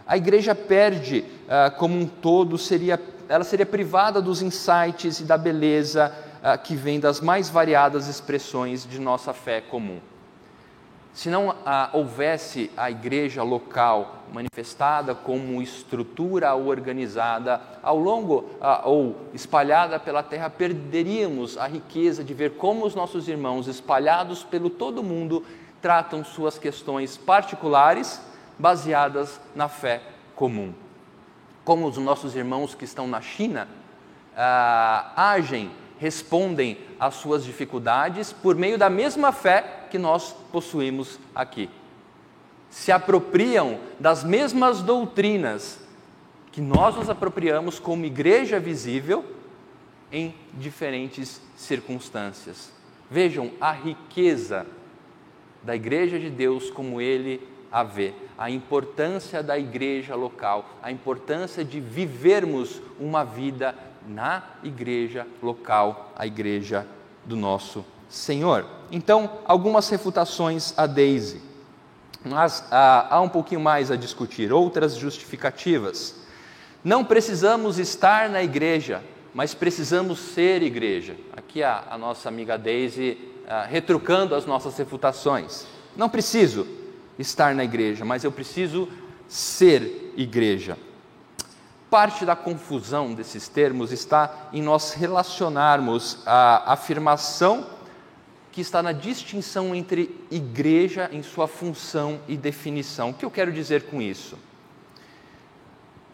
a 0.04 0.16
igreja 0.16 0.56
perde 0.56 1.24
ah, 1.48 1.70
como 1.70 1.96
um 1.96 2.04
todo, 2.04 2.58
seria, 2.58 3.00
ela 3.28 3.44
seria 3.44 3.64
privada 3.64 4.20
dos 4.20 4.42
insights 4.42 5.20
e 5.20 5.22
da 5.22 5.38
beleza 5.38 6.12
ah, 6.42 6.58
que 6.58 6.74
vem 6.74 6.98
das 6.98 7.20
mais 7.20 7.48
variadas 7.48 8.08
expressões 8.08 8.84
de 8.84 8.98
nossa 8.98 9.32
fé 9.32 9.60
comum. 9.60 10.00
Se 11.14 11.30
não 11.30 11.54
ah, 11.64 11.90
houvesse 11.92 12.72
a 12.76 12.90
igreja 12.90 13.44
local 13.44 14.24
manifestada 14.32 15.14
como 15.14 15.62
estrutura 15.62 16.52
organizada 16.56 17.62
ao 17.80 17.96
longo 17.96 18.50
ou 18.82 19.16
espalhada 19.32 20.00
pela 20.00 20.24
terra, 20.24 20.50
perderíamos 20.50 21.56
a 21.56 21.68
riqueza 21.68 22.24
de 22.24 22.34
ver 22.34 22.56
como 22.56 22.84
os 22.84 22.96
nossos 22.96 23.28
irmãos 23.28 23.68
espalhados 23.68 24.42
pelo 24.42 24.68
todo 24.68 25.04
mundo 25.04 25.44
tratam 25.80 26.24
suas 26.24 26.58
questões 26.58 27.16
particulares 27.16 28.20
baseadas 28.58 29.40
na 29.54 29.68
fé 29.68 30.02
comum. 30.34 30.74
Como 31.64 31.86
os 31.86 31.96
nossos 31.96 32.34
irmãos 32.34 32.74
que 32.74 32.84
estão 32.84 33.06
na 33.06 33.20
China 33.20 33.68
ah, 34.36 35.12
agem, 35.14 35.70
respondem 36.04 36.76
às 37.00 37.14
suas 37.14 37.42
dificuldades 37.42 38.30
por 38.30 38.54
meio 38.54 38.76
da 38.76 38.90
mesma 38.90 39.32
fé 39.32 39.86
que 39.90 39.96
nós 39.96 40.36
possuímos 40.52 41.18
aqui. 41.34 41.70
Se 42.68 42.92
apropriam 42.92 43.78
das 43.98 44.22
mesmas 44.22 44.82
doutrinas 44.82 45.80
que 46.52 46.60
nós 46.60 46.94
nos 46.94 47.08
apropriamos 47.08 47.78
como 47.78 48.04
igreja 48.04 48.60
visível 48.60 49.24
em 50.12 50.34
diferentes 50.52 51.40
circunstâncias. 51.56 52.70
Vejam 53.10 53.52
a 53.58 53.72
riqueza 53.72 54.66
da 55.62 55.74
igreja 55.74 56.18
de 56.18 56.28
Deus 56.28 56.70
como 56.70 57.00
ele 57.00 57.40
a 57.72 57.82
ver 57.82 58.14
a 58.36 58.50
importância 58.50 59.42
da 59.42 59.58
igreja 59.58 60.14
local, 60.14 60.68
a 60.82 60.90
importância 60.90 61.64
de 61.64 61.80
vivermos 61.80 62.82
uma 62.98 63.24
vida 63.24 63.74
na 64.06 64.42
igreja 64.62 65.26
local, 65.42 66.12
a 66.16 66.26
igreja 66.26 66.86
do 67.24 67.36
nosso 67.36 67.84
Senhor. 68.08 68.66
Então, 68.90 69.38
algumas 69.44 69.88
refutações 69.88 70.72
a 70.76 70.86
Daisy, 70.86 71.40
mas 72.24 72.64
ah, 72.70 73.08
há 73.10 73.20
um 73.20 73.28
pouquinho 73.28 73.60
mais 73.60 73.90
a 73.90 73.96
discutir, 73.96 74.52
outras 74.52 74.96
justificativas. 74.96 76.16
Não 76.82 77.04
precisamos 77.04 77.78
estar 77.78 78.28
na 78.28 78.42
igreja, 78.42 79.02
mas 79.34 79.54
precisamos 79.54 80.18
ser 80.18 80.62
igreja. 80.62 81.16
Aqui 81.36 81.62
a, 81.62 81.84
a 81.90 81.98
nossa 81.98 82.28
amiga 82.28 82.56
Daisy 82.56 83.18
ah, 83.48 83.66
retrucando 83.68 84.34
as 84.34 84.46
nossas 84.46 84.76
refutações. 84.76 85.66
Não 85.96 86.08
preciso, 86.08 86.66
estar 87.18 87.54
na 87.54 87.64
igreja, 87.64 88.04
mas 88.04 88.24
eu 88.24 88.32
preciso 88.32 88.88
ser 89.28 90.12
igreja. 90.16 90.76
Parte 91.94 92.26
da 92.26 92.34
confusão 92.34 93.14
desses 93.14 93.46
termos 93.46 93.92
está 93.92 94.48
em 94.52 94.60
nós 94.60 94.94
relacionarmos 94.94 96.18
a 96.26 96.72
afirmação 96.72 97.68
que 98.50 98.60
está 98.60 98.82
na 98.82 98.90
distinção 98.90 99.72
entre 99.72 100.12
igreja 100.28 101.08
em 101.12 101.22
sua 101.22 101.46
função 101.46 102.18
e 102.26 102.36
definição. 102.36 103.10
O 103.10 103.14
que 103.14 103.24
eu 103.24 103.30
quero 103.30 103.52
dizer 103.52 103.84
com 103.84 104.02
isso? 104.02 104.36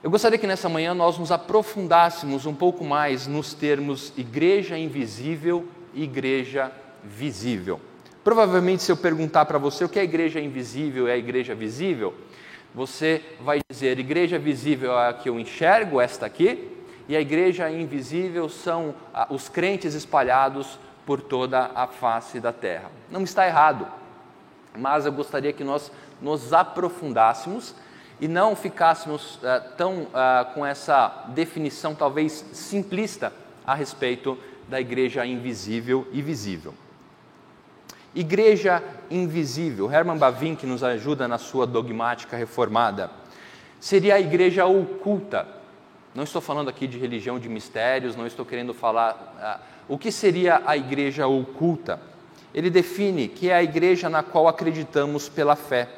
Eu 0.02 0.10
gostaria 0.10 0.36
que 0.36 0.46
nessa 0.46 0.68
manhã 0.68 0.92
nós 0.92 1.16
nos 1.16 1.32
aprofundássemos 1.32 2.44
um 2.44 2.54
pouco 2.54 2.84
mais 2.84 3.26
nos 3.26 3.54
termos 3.54 4.12
igreja 4.18 4.76
invisível 4.76 5.66
e 5.94 6.02
igreja 6.02 6.70
visível. 7.02 7.80
Provavelmente, 8.22 8.82
se 8.82 8.92
eu 8.92 8.98
perguntar 8.98 9.46
para 9.46 9.56
você 9.56 9.82
o 9.82 9.88
que 9.88 9.98
é 9.98 10.04
igreja 10.04 10.40
invisível 10.40 11.08
e 11.08 11.10
a 11.10 11.16
igreja 11.16 11.54
visível, 11.54 12.14
você 12.74 13.22
vai 13.40 13.61
dizer: 13.70 13.98
igreja 13.98 14.38
visível 14.38 14.92
é 14.98 15.09
a 15.09 15.12
que 15.12 15.28
eu 15.28 15.38
enxergo, 15.38 16.00
esta 16.00 16.26
aqui, 16.26 16.70
e 17.09 17.16
a 17.16 17.20
igreja 17.20 17.70
invisível 17.70 18.48
são 18.48 18.94
ah, 19.12 19.26
os 19.30 19.48
crentes 19.48 19.94
espalhados 19.94 20.78
por 21.04 21.20
toda 21.20 21.70
a 21.74 21.87
face 21.87 22.38
da 22.38 22.52
terra. 22.52 22.90
Não 23.11 23.22
está 23.22 23.46
errado, 23.46 23.87
mas 24.76 25.06
eu 25.06 25.12
gostaria 25.12 25.52
que 25.52 25.64
nós 25.64 25.90
nos 26.20 26.52
aprofundássemos 26.52 27.74
e 28.20 28.28
não 28.28 28.54
ficássemos 28.54 29.37
uh, 29.37 29.74
tão 29.76 30.02
uh, 30.02 30.54
com 30.54 30.64
essa 30.64 31.24
definição 31.28 31.94
talvez 31.94 32.44
simplista 32.52 33.33
a 33.66 33.74
respeito 33.74 34.38
da 34.68 34.80
igreja 34.80 35.24
invisível 35.24 36.06
e 36.12 36.20
visível. 36.20 36.74
Igreja 38.14 38.83
invisível, 39.11 39.90
Herman 39.90 40.18
Bavin, 40.18 40.57
que 40.57 40.66
nos 40.66 40.83
ajuda 40.83 41.29
na 41.29 41.38
sua 41.38 41.66
dogmática 41.66 42.37
reformada, 42.37 43.11
seria 43.79 44.16
a 44.16 44.20
igreja 44.20 44.66
oculta. 44.66 45.46
Não 46.14 46.25
estou 46.25 46.42
falando 46.42 46.68
aqui 46.68 46.88
de 46.88 46.99
religião 46.99 47.38
de 47.38 47.49
mistérios, 47.49 48.16
não 48.16 48.27
estou 48.27 48.44
querendo 48.44 48.75
falar. 48.75 49.37
Ah, 49.40 49.61
o 49.88 49.96
que 49.96 50.11
seria 50.11 50.61
a 50.66 50.77
igreja 50.77 51.27
oculta? 51.29 52.01
Ele 52.53 52.68
define 52.68 53.29
que 53.29 53.49
é 53.49 53.55
a 53.55 53.62
igreja 53.62 54.09
na 54.09 54.23
qual 54.23 54.49
acreditamos 54.49 55.29
pela 55.29 55.55
fé. 55.55 55.88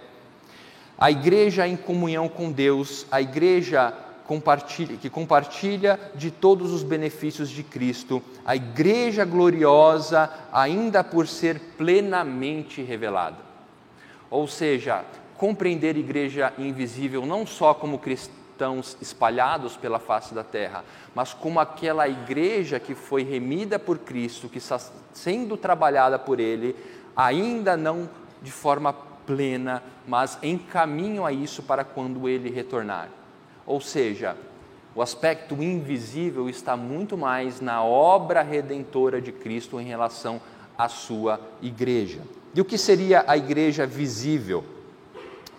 A 0.98 1.10
igreja 1.10 1.66
em 1.66 1.76
comunhão 1.76 2.28
com 2.28 2.52
Deus, 2.52 3.06
a 3.10 3.22
igreja 3.22 3.94
compartilha, 4.32 4.96
que 4.96 5.10
compartilha 5.10 6.00
de 6.14 6.30
todos 6.30 6.72
os 6.72 6.82
benefícios 6.82 7.50
de 7.50 7.62
Cristo, 7.62 8.22
a 8.46 8.56
igreja 8.56 9.26
gloriosa, 9.26 10.30
ainda 10.50 11.04
por 11.04 11.28
ser 11.28 11.60
plenamente 11.76 12.80
revelada. 12.80 13.36
Ou 14.30 14.48
seja, 14.48 15.04
compreender 15.36 15.96
a 15.96 15.98
igreja 15.98 16.52
invisível 16.56 17.26
não 17.26 17.46
só 17.46 17.74
como 17.74 17.98
cristãos 17.98 18.96
espalhados 19.02 19.76
pela 19.76 19.98
face 19.98 20.32
da 20.32 20.42
terra, 20.42 20.82
mas 21.14 21.34
como 21.34 21.60
aquela 21.60 22.08
igreja 22.08 22.80
que 22.80 22.94
foi 22.94 23.22
remida 23.22 23.78
por 23.78 23.98
Cristo, 23.98 24.48
que 24.48 24.56
está 24.56 24.80
sendo 25.12 25.58
trabalhada 25.58 26.18
por 26.18 26.40
Ele, 26.40 26.74
ainda 27.14 27.76
não 27.76 28.08
de 28.40 28.50
forma 28.50 28.94
plena, 29.26 29.82
mas 30.08 30.38
em 30.42 30.56
caminho 30.56 31.26
a 31.26 31.32
isso 31.32 31.62
para 31.62 31.84
quando 31.84 32.26
Ele 32.26 32.48
retornar. 32.48 33.10
Ou 33.66 33.80
seja, 33.80 34.36
o 34.94 35.00
aspecto 35.00 35.54
invisível 35.62 36.48
está 36.48 36.76
muito 36.76 37.16
mais 37.16 37.60
na 37.60 37.82
obra 37.82 38.42
redentora 38.42 39.20
de 39.20 39.32
Cristo 39.32 39.80
em 39.80 39.84
relação 39.84 40.40
à 40.76 40.88
sua 40.88 41.40
igreja. 41.62 42.20
E 42.54 42.60
o 42.60 42.64
que 42.64 42.76
seria 42.76 43.24
a 43.26 43.36
igreja 43.36 43.86
visível? 43.86 44.64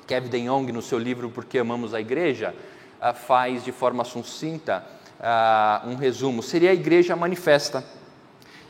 Kevin 0.06 0.30
De 0.30 0.46
Jong, 0.46 0.72
no 0.72 0.82
seu 0.82 1.00
livro 1.00 1.30
Porque 1.30 1.58
Amamos 1.58 1.94
a 1.94 2.02
Igreja, 2.02 2.54
ah, 3.02 3.13
faz 3.13 3.63
de 3.63 3.72
forma 3.72 4.04
sucinta 4.04 4.86
ah, 5.20 5.82
um 5.88 5.96
resumo. 5.96 6.44
Seria 6.44 6.70
a 6.70 6.74
igreja 6.74 7.16
manifesta, 7.16 7.84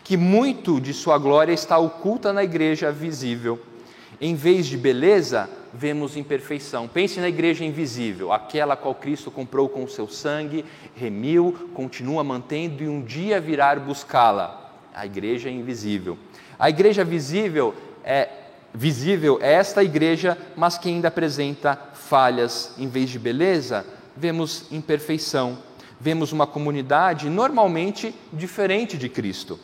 que 0.04 0.16
muito 0.16 0.80
de 0.80 0.94
sua 0.94 1.18
glória 1.18 1.52
está 1.52 1.78
oculta 1.78 2.32
na 2.32 2.44
igreja 2.44 2.92
visível. 2.92 3.60
Em 4.22 4.36
vez 4.36 4.68
de 4.68 4.78
beleza, 4.78 5.50
vemos 5.74 6.16
imperfeição. 6.16 6.88
Pense 6.88 7.20
na 7.20 7.28
igreja 7.28 7.66
invisível, 7.66 8.32
aquela 8.32 8.76
qual 8.76 8.94
Cristo 8.94 9.32
comprou 9.32 9.68
com 9.68 9.84
o 9.84 9.90
seu 9.90 10.08
sangue, 10.08 10.64
remiu, 10.96 11.70
continua 11.74 12.24
mantendo 12.24 12.84
e 12.84 12.88
um 12.88 13.02
dia 13.02 13.42
virá 13.42 13.76
buscá-la. 13.76 14.72
A 14.94 15.06
igreja 15.06 15.50
invisível. 15.50 16.18
A 16.60 16.70
igreja 16.70 17.04
visível 17.04 17.74
é 18.04 18.30
visível 18.74 19.40
é 19.42 19.54
esta 19.54 19.84
igreja, 19.84 20.38
mas 20.56 20.78
que 20.78 20.90
ainda 20.90 21.08
apresenta 21.08 21.76
falhas. 21.94 22.74
Em 22.78 22.88
vez 22.88 23.10
de 23.10 23.20
beleza, 23.20 23.86
vemos 24.16 24.72
imperfeição. 24.72 25.58
Vemos 26.00 26.32
uma 26.32 26.46
comunidade 26.46 27.30
normalmente 27.30 28.14
diferente 28.32 28.98
de 28.98 29.10
Cristo. 29.10 29.60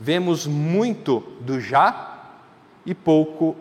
Vemos 0.00 0.46
muito 0.46 1.20
do 1.40 1.60
já 1.60 2.16
e 2.84 2.94
pouco 2.94 3.56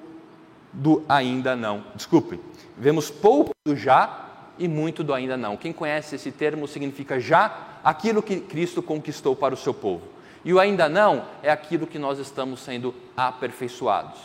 do 0.77 1.03
ainda 1.09 1.55
não. 1.55 1.83
Desculpe, 1.95 2.39
vemos 2.77 3.09
pouco 3.09 3.51
do 3.65 3.75
já 3.75 4.25
e 4.59 4.67
muito 4.67 5.03
do 5.03 5.13
ainda 5.13 5.35
não. 5.35 5.57
Quem 5.57 5.73
conhece 5.73 6.15
esse 6.15 6.31
termo 6.31 6.67
significa 6.67 7.19
já 7.19 7.79
aquilo 7.83 8.21
que 8.21 8.39
Cristo 8.39 8.81
conquistou 8.81 9.35
para 9.35 9.53
o 9.53 9.57
seu 9.57 9.73
povo. 9.73 10.03
E 10.45 10.53
o 10.53 10.59
ainda 10.59 10.87
não 10.87 11.25
é 11.41 11.51
aquilo 11.51 11.87
que 11.87 11.97
nós 11.97 12.19
estamos 12.19 12.59
sendo 12.59 12.93
aperfeiçoados. 13.15 14.19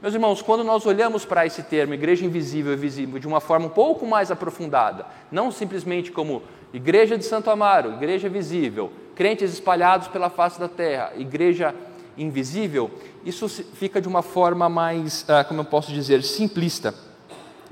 Meus 0.00 0.14
irmãos, 0.14 0.40
quando 0.40 0.64
nós 0.64 0.86
olhamos 0.86 1.24
para 1.24 1.44
esse 1.44 1.62
termo, 1.62 1.92
igreja 1.92 2.24
invisível 2.24 2.72
e 2.72 2.76
visível, 2.76 3.18
de 3.18 3.26
uma 3.26 3.40
forma 3.40 3.66
um 3.66 3.70
pouco 3.70 4.06
mais 4.06 4.30
aprofundada, 4.30 5.04
não 5.30 5.50
simplesmente 5.50 6.10
como 6.10 6.42
igreja 6.72 7.18
de 7.18 7.24
Santo 7.24 7.50
Amaro, 7.50 7.92
igreja 7.92 8.28
visível, 8.28 8.92
crentes 9.14 9.52
espalhados 9.52 10.08
pela 10.08 10.30
face 10.30 10.58
da 10.58 10.68
terra, 10.68 11.12
igreja 11.16 11.74
invisível, 12.16 12.90
isso 13.24 13.48
fica 13.48 14.00
de 14.00 14.08
uma 14.08 14.22
forma 14.22 14.68
mais, 14.68 15.24
ah, 15.28 15.44
como 15.44 15.60
eu 15.60 15.64
posso 15.64 15.92
dizer, 15.92 16.22
simplista. 16.22 16.94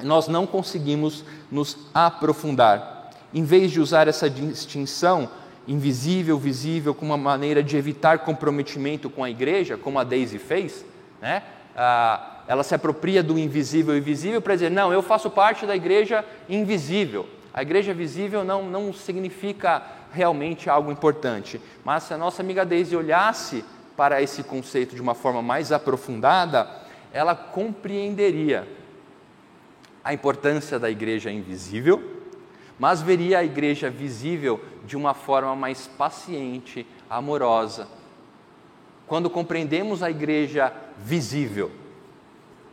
Nós 0.02 0.28
não 0.28 0.46
conseguimos 0.46 1.24
nos 1.50 1.78
aprofundar. 1.94 3.10
Em 3.32 3.44
vez 3.44 3.70
de 3.70 3.80
usar 3.80 4.08
essa 4.08 4.28
distinção 4.28 5.28
invisível, 5.66 6.38
visível, 6.38 6.94
como 6.94 7.12
uma 7.12 7.16
maneira 7.16 7.62
de 7.62 7.76
evitar 7.76 8.20
comprometimento 8.20 9.10
com 9.10 9.24
a 9.24 9.30
igreja, 9.30 9.76
como 9.76 9.98
a 9.98 10.04
Daisy 10.04 10.38
fez, 10.38 10.84
né? 11.20 11.42
Ah, 11.76 12.36
ela 12.48 12.62
se 12.62 12.74
apropria 12.74 13.22
do 13.22 13.38
invisível 13.38 13.96
e 13.96 14.00
visível 14.00 14.40
para 14.40 14.54
dizer: 14.54 14.70
não, 14.70 14.92
eu 14.92 15.02
faço 15.02 15.28
parte 15.28 15.66
da 15.66 15.74
igreja 15.74 16.24
invisível. 16.48 17.28
A 17.52 17.62
igreja 17.62 17.94
visível 17.94 18.44
não, 18.44 18.68
não 18.68 18.92
significa 18.92 19.82
realmente 20.12 20.68
algo 20.68 20.92
importante. 20.92 21.60
Mas 21.84 22.04
se 22.04 22.14
a 22.14 22.18
nossa 22.18 22.42
amiga 22.42 22.64
Daisy 22.64 22.94
olhasse 22.94 23.64
para 23.96 24.20
esse 24.20 24.42
conceito 24.42 24.94
de 24.94 25.00
uma 25.00 25.14
forma 25.14 25.40
mais 25.40 25.72
aprofundada, 25.72 26.68
ela 27.12 27.34
compreenderia 27.34 28.68
a 30.04 30.12
importância 30.12 30.78
da 30.78 30.90
igreja 30.90 31.30
invisível, 31.30 32.02
mas 32.78 33.00
veria 33.00 33.38
a 33.38 33.44
igreja 33.44 33.88
visível 33.88 34.62
de 34.84 34.96
uma 34.96 35.14
forma 35.14 35.56
mais 35.56 35.86
paciente, 35.86 36.86
amorosa. 37.08 37.88
Quando 39.06 39.30
compreendemos 39.30 40.02
a 40.02 40.10
igreja 40.10 40.72
visível 40.98 41.70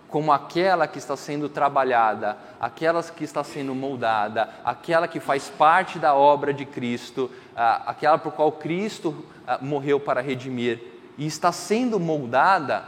como 0.09 0.31
aquela 0.31 0.87
que 0.87 0.99
está 0.99 1.17
sendo 1.17 1.49
trabalhada, 1.49 2.37
aquela 2.59 3.01
que 3.01 3.23
está 3.23 3.43
sendo 3.43 3.73
moldada, 3.73 4.47
aquela 4.63 5.07
que 5.07 5.19
faz 5.19 5.49
parte 5.49 5.97
da 5.97 6.13
obra 6.13 6.53
de 6.53 6.65
Cristo, 6.65 7.31
aquela 7.55 8.19
por 8.19 8.33
qual 8.33 8.51
Cristo 8.51 9.25
morreu 9.59 9.99
para 9.99 10.21
redimir, 10.21 10.92
e 11.17 11.25
está 11.25 11.51
sendo 11.51 11.99
moldada, 11.99 12.83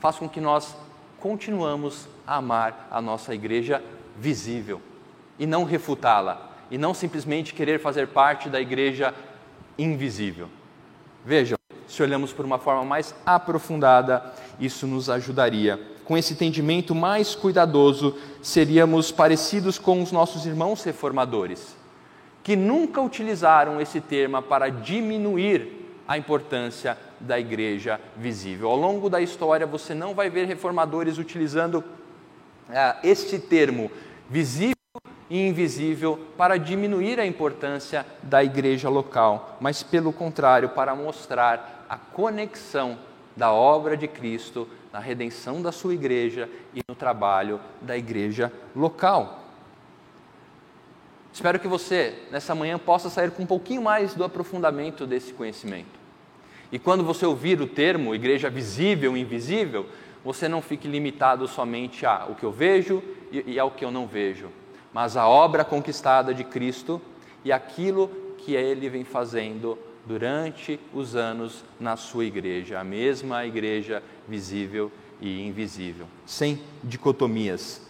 faz 0.00 0.16
com 0.16 0.28
que 0.28 0.40
nós 0.40 0.76
continuamos 1.18 2.06
a 2.26 2.36
amar 2.36 2.88
a 2.90 3.00
nossa 3.00 3.34
igreja 3.34 3.82
visível 4.18 4.80
e 5.38 5.46
não 5.46 5.64
refutá-la, 5.64 6.50
e 6.70 6.78
não 6.78 6.94
simplesmente 6.94 7.54
querer 7.54 7.80
fazer 7.80 8.08
parte 8.08 8.48
da 8.48 8.60
igreja 8.60 9.14
invisível. 9.78 10.48
Vejam, 11.24 11.58
se 11.88 12.02
olhamos 12.02 12.32
por 12.32 12.44
uma 12.44 12.58
forma 12.58 12.84
mais 12.84 13.14
aprofundada, 13.24 14.34
isso 14.60 14.86
nos 14.86 15.08
ajudaria. 15.08 15.80
Com 16.04 16.16
esse 16.18 16.34
entendimento 16.34 16.94
mais 16.94 17.34
cuidadoso, 17.34 18.18
seríamos 18.42 19.10
parecidos 19.10 19.78
com 19.78 20.02
os 20.02 20.12
nossos 20.12 20.44
irmãos 20.44 20.84
reformadores, 20.84 21.74
que 22.42 22.56
nunca 22.56 23.00
utilizaram 23.00 23.80
esse 23.80 24.00
termo 24.00 24.42
para 24.42 24.68
diminuir 24.68 26.02
a 26.06 26.18
importância 26.18 26.98
da 27.26 27.38
igreja 27.38 28.00
visível. 28.16 28.70
Ao 28.70 28.76
longo 28.76 29.10
da 29.10 29.20
história, 29.20 29.66
você 29.66 29.94
não 29.94 30.14
vai 30.14 30.30
ver 30.30 30.46
reformadores 30.46 31.18
utilizando 31.18 31.82
ah, 32.68 32.98
este 33.02 33.38
termo, 33.38 33.90
visível 34.28 34.74
e 35.28 35.48
invisível, 35.48 36.18
para 36.36 36.58
diminuir 36.58 37.18
a 37.18 37.26
importância 37.26 38.06
da 38.22 38.44
igreja 38.44 38.88
local, 38.88 39.56
mas 39.60 39.82
pelo 39.82 40.12
contrário, 40.12 40.68
para 40.70 40.94
mostrar 40.94 41.86
a 41.88 41.96
conexão 41.96 42.98
da 43.36 43.52
obra 43.52 43.96
de 43.96 44.06
Cristo 44.06 44.68
na 44.92 45.00
redenção 45.00 45.60
da 45.60 45.72
sua 45.72 45.94
igreja 45.94 46.48
e 46.74 46.80
no 46.88 46.94
trabalho 46.94 47.60
da 47.80 47.96
igreja 47.96 48.52
local. 48.76 49.40
Espero 51.32 51.58
que 51.58 51.66
você, 51.66 52.16
nessa 52.30 52.54
manhã, 52.54 52.78
possa 52.78 53.10
sair 53.10 53.32
com 53.32 53.42
um 53.42 53.46
pouquinho 53.46 53.82
mais 53.82 54.14
do 54.14 54.22
aprofundamento 54.22 55.04
desse 55.04 55.32
conhecimento. 55.32 56.03
E 56.74 56.78
quando 56.80 57.04
você 57.04 57.24
ouvir 57.24 57.60
o 57.60 57.68
termo 57.68 58.16
igreja 58.16 58.50
visível 58.50 59.16
e 59.16 59.20
invisível, 59.20 59.86
você 60.24 60.48
não 60.48 60.60
fique 60.60 60.88
limitado 60.88 61.46
somente 61.46 62.04
a 62.04 62.26
o 62.28 62.34
que 62.34 62.42
eu 62.42 62.50
vejo 62.50 63.00
e, 63.30 63.56
ao 63.60 63.70
que 63.70 63.84
eu 63.84 63.92
não 63.92 64.08
vejo, 64.08 64.48
mas 64.92 65.16
a 65.16 65.28
obra 65.28 65.64
conquistada 65.64 66.34
de 66.34 66.42
Cristo 66.42 67.00
e 67.44 67.52
aquilo 67.52 68.08
que 68.38 68.56
ele 68.56 68.88
vem 68.88 69.04
fazendo 69.04 69.78
durante 70.04 70.80
os 70.92 71.14
anos 71.14 71.64
na 71.78 71.96
sua 71.96 72.24
igreja, 72.24 72.80
a 72.80 72.82
mesma 72.82 73.46
igreja 73.46 74.02
visível 74.26 74.90
e 75.20 75.46
invisível, 75.46 76.08
sem 76.26 76.60
dicotomias. 76.82 77.82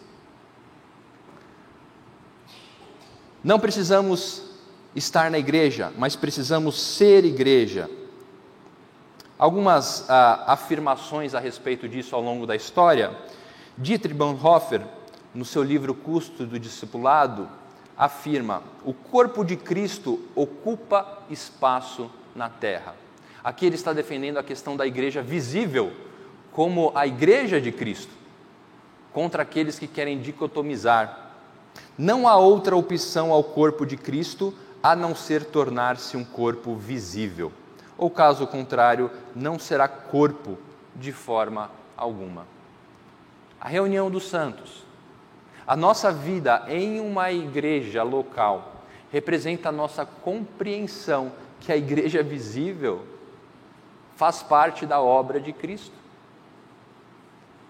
Não 3.42 3.58
precisamos 3.58 4.42
estar 4.94 5.30
na 5.30 5.38
igreja, 5.38 5.90
mas 5.96 6.14
precisamos 6.14 6.78
ser 6.78 7.24
igreja. 7.24 7.88
Algumas 9.38 10.08
ah, 10.08 10.44
afirmações 10.46 11.34
a 11.34 11.40
respeito 11.40 11.88
disso 11.88 12.14
ao 12.14 12.22
longo 12.22 12.46
da 12.46 12.54
história. 12.54 13.16
Dietrich 13.76 14.14
Bonhoeffer, 14.14 14.82
no 15.34 15.44
seu 15.44 15.62
livro 15.62 15.94
Custo 15.94 16.46
do 16.46 16.58
Discipulado, 16.58 17.48
afirma: 17.96 18.62
o 18.84 18.92
corpo 18.92 19.44
de 19.44 19.56
Cristo 19.56 20.20
ocupa 20.34 21.22
espaço 21.28 22.10
na 22.34 22.48
terra. 22.48 22.94
Aqui 23.42 23.66
ele 23.66 23.74
está 23.74 23.92
defendendo 23.92 24.38
a 24.38 24.42
questão 24.42 24.76
da 24.76 24.86
igreja 24.86 25.22
visível 25.22 25.92
como 26.52 26.92
a 26.94 27.06
igreja 27.06 27.60
de 27.60 27.72
Cristo, 27.72 28.12
contra 29.12 29.42
aqueles 29.42 29.78
que 29.78 29.88
querem 29.88 30.20
dicotomizar 30.20 31.24
não 31.96 32.26
há 32.26 32.36
outra 32.36 32.76
opção 32.76 33.32
ao 33.32 33.42
corpo 33.42 33.86
de 33.86 33.96
Cristo 33.96 34.52
a 34.82 34.94
não 34.94 35.14
ser 35.14 35.44
tornar-se 35.44 36.16
um 36.16 36.24
corpo 36.24 36.74
visível. 36.74 37.52
Ou 37.96 38.10
caso 38.10 38.46
contrário, 38.46 39.10
não 39.34 39.58
será 39.58 39.86
corpo 39.86 40.58
de 40.94 41.12
forma 41.12 41.70
alguma. 41.96 42.46
A 43.60 43.68
reunião 43.68 44.10
dos 44.10 44.28
santos, 44.28 44.84
a 45.66 45.76
nossa 45.76 46.12
vida 46.12 46.64
em 46.68 47.00
uma 47.00 47.32
igreja 47.32 48.02
local, 48.02 48.82
representa 49.10 49.68
a 49.68 49.72
nossa 49.72 50.04
compreensão 50.04 51.32
que 51.60 51.72
a 51.72 51.76
igreja 51.76 52.22
visível 52.22 53.06
faz 54.16 54.42
parte 54.42 54.84
da 54.84 55.00
obra 55.00 55.40
de 55.40 55.52
Cristo. 55.52 55.94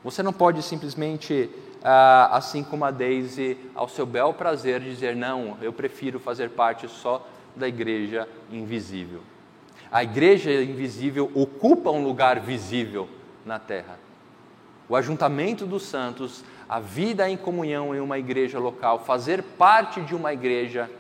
Você 0.03 0.23
não 0.23 0.33
pode 0.33 0.63
simplesmente, 0.63 1.49
ah, 1.83 2.31
assim 2.33 2.65
como 2.65 2.85
a 2.85 2.91
Daisy, 2.91 3.59
ao 3.75 3.89
seu 3.89 4.05
bel 4.05 4.35
prazer, 4.35 4.81
dizer: 4.81 5.15
não, 5.15 5.57
eu 5.63 5.73
prefiro 5.73 6.19
fazer 6.19 6.51
parte 6.51 6.89
só 6.89 7.27
da 7.55 7.69
igreja 7.69 8.29
invisível. 8.51 9.23
A 9.95 10.03
igreja 10.03 10.53
invisível 10.53 11.31
ocupa 11.37 11.89
um 11.89 12.03
lugar 12.03 12.41
visível 12.41 13.09
na 13.47 13.61
terra. 13.61 13.97
O 14.89 14.97
ajuntamento 14.97 15.65
dos 15.65 15.85
santos, 15.85 16.45
a 16.69 16.81
vida 16.81 17.31
em 17.31 17.37
comunhão 17.37 17.95
em 17.95 18.01
uma 18.01 18.19
igreja 18.19 18.59
local, 18.59 19.05
fazer 19.05 19.41
parte 19.41 20.01
de 20.01 20.13
uma 20.13 20.33
igreja, 20.33 20.91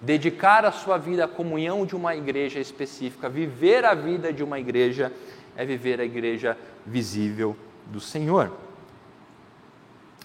dedicar 0.00 0.64
a 0.64 0.72
sua 0.72 0.96
vida 0.96 1.26
à 1.26 1.28
comunhão 1.28 1.84
de 1.84 1.94
uma 1.94 2.16
igreja 2.16 2.58
específica, 2.58 3.28
viver 3.28 3.84
a 3.84 3.92
vida 3.92 4.32
de 4.32 4.42
uma 4.42 4.58
igreja, 4.58 5.12
é 5.54 5.62
viver 5.66 6.00
a 6.00 6.04
igreja 6.06 6.56
visível 6.86 7.54
do 7.84 8.00
Senhor. 8.00 8.50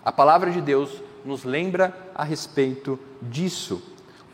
A 0.06 0.14
palavra 0.14 0.50
de 0.50 0.62
Deus 0.62 1.04
nos 1.26 1.44
lembra 1.44 1.94
a 2.16 2.24
respeito 2.24 2.98
disso, 3.22 3.84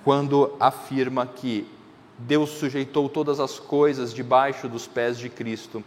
quando 0.03 0.55
afirma 0.59 1.25
que 1.25 1.78
Deus 2.19 2.49
sujeitou 2.51 3.07
todas 3.07 3.39
as 3.39 3.57
coisas 3.57 4.13
debaixo 4.13 4.67
dos 4.67 4.85
pés 4.85 5.17
de 5.17 5.29
Cristo 5.29 5.83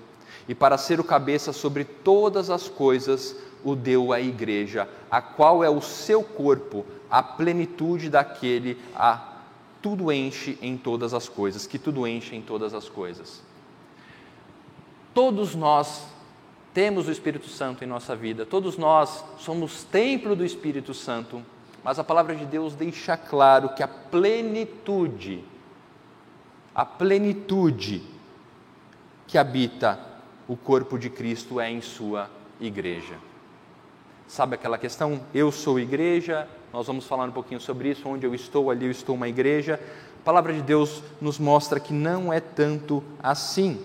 e, 0.48 0.54
para 0.54 0.78
ser 0.78 0.98
o 0.98 1.04
cabeça 1.04 1.52
sobre 1.52 1.84
todas 1.84 2.50
as 2.50 2.68
coisas, 2.68 3.36
o 3.62 3.76
deu 3.76 4.12
à 4.12 4.20
igreja, 4.20 4.88
a 5.10 5.20
qual 5.20 5.62
é 5.62 5.70
o 5.70 5.80
seu 5.80 6.22
corpo, 6.22 6.84
a 7.10 7.22
plenitude 7.22 8.08
daquele 8.08 8.78
a 8.94 9.28
tudo 9.82 10.12
enche 10.12 10.56
em 10.62 10.76
todas 10.76 11.12
as 11.12 11.28
coisas, 11.28 11.66
que 11.66 11.78
tudo 11.78 12.06
enche 12.06 12.36
em 12.36 12.40
todas 12.40 12.72
as 12.72 12.88
coisas. 12.88 13.42
Todos 15.12 15.54
nós 15.54 16.06
temos 16.72 17.08
o 17.08 17.12
Espírito 17.12 17.48
Santo 17.48 17.84
em 17.84 17.86
nossa 17.86 18.16
vida, 18.16 18.46
todos 18.46 18.78
nós 18.78 19.24
somos 19.38 19.84
templo 19.84 20.34
do 20.34 20.44
Espírito 20.44 20.94
Santo, 20.94 21.42
mas 21.84 21.98
a 21.98 22.04
palavra 22.04 22.34
de 22.34 22.46
Deus 22.46 22.74
deixa 22.74 23.16
claro 23.16 23.70
que 23.70 23.82
a 23.82 23.88
plenitude, 23.88 25.44
a 26.74 26.84
plenitude 26.84 28.02
que 29.26 29.38
habita 29.38 29.98
o 30.48 30.56
corpo 30.56 30.98
de 30.98 31.08
Cristo 31.08 31.60
é 31.60 31.70
em 31.70 31.80
sua 31.80 32.30
igreja. 32.60 33.16
Sabe 34.26 34.54
aquela 34.54 34.78
questão? 34.78 35.20
Eu 35.34 35.52
sou 35.52 35.78
igreja, 35.78 36.48
nós 36.72 36.86
vamos 36.86 37.06
falar 37.06 37.24
um 37.24 37.32
pouquinho 37.32 37.60
sobre 37.60 37.90
isso, 37.90 38.08
onde 38.08 38.26
eu 38.26 38.34
estou, 38.34 38.70
ali 38.70 38.86
eu 38.86 38.90
estou 38.90 39.14
uma 39.14 39.28
igreja. 39.28 39.78
A 40.20 40.24
palavra 40.24 40.52
de 40.52 40.62
Deus 40.62 41.02
nos 41.20 41.38
mostra 41.38 41.78
que 41.78 41.92
não 41.92 42.32
é 42.32 42.40
tanto 42.40 43.02
assim. 43.22 43.84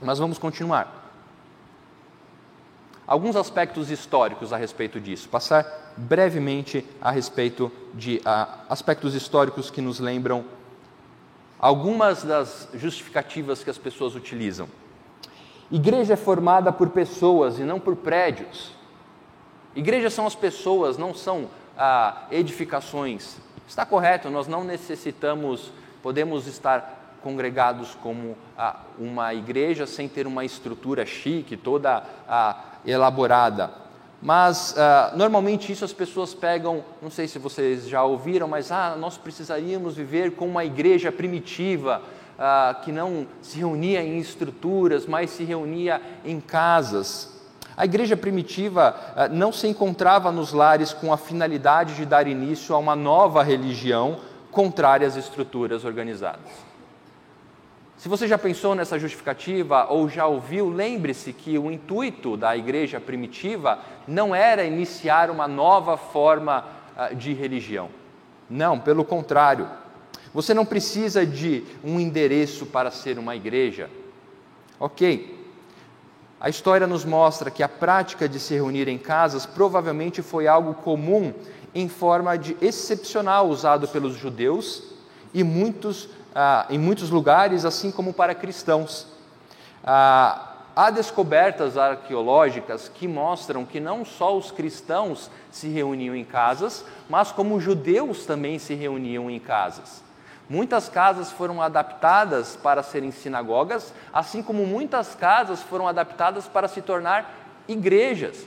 Mas 0.00 0.18
vamos 0.18 0.38
continuar 0.38 1.02
alguns 3.06 3.36
aspectos 3.36 3.90
históricos 3.90 4.54
a 4.54 4.56
respeito 4.56 4.98
disso, 4.98 5.28
passar 5.28 5.92
brevemente 5.98 6.86
a 6.98 7.10
respeito 7.10 7.70
de 7.92 8.22
aspectos 8.68 9.14
históricos 9.14 9.70
que 9.70 9.82
nos 9.82 10.00
lembram 10.00 10.44
algumas 11.62 12.24
das 12.24 12.68
justificativas 12.74 13.62
que 13.62 13.70
as 13.70 13.78
pessoas 13.78 14.16
utilizam. 14.16 14.68
Igreja 15.70 16.14
é 16.14 16.16
formada 16.16 16.72
por 16.72 16.90
pessoas 16.90 17.60
e 17.60 17.62
não 17.62 17.78
por 17.78 17.94
prédios. 17.94 18.72
Igrejas 19.74 20.12
são 20.12 20.26
as 20.26 20.34
pessoas, 20.34 20.98
não 20.98 21.14
são 21.14 21.48
ah, 21.78 22.24
edificações. 22.32 23.36
Está 23.66 23.86
correto, 23.86 24.28
nós 24.28 24.48
não 24.48 24.64
necessitamos, 24.64 25.70
podemos 26.02 26.48
estar 26.48 27.18
congregados 27.22 27.94
como 27.94 28.36
ah, 28.58 28.80
uma 28.98 29.32
igreja 29.32 29.86
sem 29.86 30.08
ter 30.08 30.26
uma 30.26 30.44
estrutura 30.44 31.06
chique, 31.06 31.56
toda 31.56 32.02
ah, 32.28 32.56
elaborada. 32.84 33.81
Mas 34.22 34.72
uh, 34.72 35.16
normalmente 35.16 35.72
isso 35.72 35.84
as 35.84 35.92
pessoas 35.92 36.32
pegam, 36.32 36.84
não 37.02 37.10
sei 37.10 37.26
se 37.26 37.40
vocês 37.40 37.88
já 37.88 38.04
ouviram, 38.04 38.46
mas 38.46 38.70
ah, 38.70 38.94
nós 38.96 39.18
precisaríamos 39.18 39.96
viver 39.96 40.36
com 40.36 40.46
uma 40.46 40.64
igreja 40.64 41.10
primitiva, 41.10 42.00
uh, 42.38 42.80
que 42.84 42.92
não 42.92 43.26
se 43.42 43.58
reunia 43.58 44.00
em 44.00 44.20
estruturas, 44.20 45.06
mas 45.06 45.30
se 45.30 45.42
reunia 45.42 46.00
em 46.24 46.40
casas. 46.40 47.36
A 47.76 47.84
igreja 47.84 48.16
primitiva 48.16 48.94
uh, 49.16 49.34
não 49.34 49.50
se 49.50 49.66
encontrava 49.66 50.30
nos 50.30 50.52
lares 50.52 50.92
com 50.92 51.12
a 51.12 51.16
finalidade 51.16 51.96
de 51.96 52.06
dar 52.06 52.28
início 52.28 52.76
a 52.76 52.78
uma 52.78 52.94
nova 52.94 53.42
religião 53.42 54.20
contrária 54.52 55.08
às 55.08 55.16
estruturas 55.16 55.84
organizadas. 55.84 56.71
Se 58.02 58.08
você 58.08 58.26
já 58.26 58.36
pensou 58.36 58.74
nessa 58.74 58.98
justificativa 58.98 59.86
ou 59.88 60.08
já 60.08 60.26
ouviu, 60.26 60.68
lembre-se 60.68 61.32
que 61.32 61.56
o 61.56 61.70
intuito 61.70 62.36
da 62.36 62.56
igreja 62.56 63.00
primitiva 63.00 63.78
não 64.08 64.34
era 64.34 64.64
iniciar 64.64 65.30
uma 65.30 65.46
nova 65.46 65.96
forma 65.96 66.66
ah, 66.96 67.14
de 67.14 67.32
religião. 67.32 67.88
Não, 68.50 68.76
pelo 68.76 69.04
contrário. 69.04 69.68
Você 70.34 70.52
não 70.52 70.66
precisa 70.66 71.24
de 71.24 71.62
um 71.84 72.00
endereço 72.00 72.66
para 72.66 72.90
ser 72.90 73.20
uma 73.20 73.36
igreja. 73.36 73.88
Ok. 74.80 75.40
A 76.40 76.48
história 76.48 76.88
nos 76.88 77.04
mostra 77.04 77.52
que 77.52 77.62
a 77.62 77.68
prática 77.68 78.28
de 78.28 78.40
se 78.40 78.54
reunir 78.54 78.88
em 78.88 78.98
casas 78.98 79.46
provavelmente 79.46 80.22
foi 80.22 80.48
algo 80.48 80.74
comum 80.74 81.32
em 81.72 81.88
forma 81.88 82.36
de 82.36 82.56
excepcional 82.60 83.48
usado 83.48 83.86
pelos 83.86 84.16
judeus 84.16 84.90
e 85.32 85.44
muitos 85.44 86.08
ah, 86.34 86.66
em 86.70 86.78
muitos 86.78 87.10
lugares, 87.10 87.64
assim 87.64 87.90
como 87.90 88.12
para 88.12 88.34
cristãos. 88.34 89.06
Ah, 89.84 90.52
há 90.74 90.90
descobertas 90.90 91.76
arqueológicas 91.76 92.88
que 92.88 93.06
mostram 93.06 93.64
que 93.64 93.80
não 93.80 94.04
só 94.04 94.36
os 94.36 94.50
cristãos 94.50 95.30
se 95.50 95.68
reuniam 95.68 96.14
em 96.14 96.24
casas, 96.24 96.84
mas 97.08 97.30
como 97.30 97.60
judeus 97.60 98.24
também 98.24 98.58
se 98.58 98.74
reuniam 98.74 99.30
em 99.30 99.38
casas. 99.38 100.02
Muitas 100.48 100.88
casas 100.88 101.30
foram 101.30 101.62
adaptadas 101.62 102.56
para 102.56 102.82
serem 102.82 103.10
sinagogas, 103.10 103.94
assim 104.12 104.42
como 104.42 104.66
muitas 104.66 105.14
casas 105.14 105.62
foram 105.62 105.86
adaptadas 105.88 106.46
para 106.46 106.68
se 106.68 106.82
tornar 106.82 107.32
igrejas. 107.68 108.46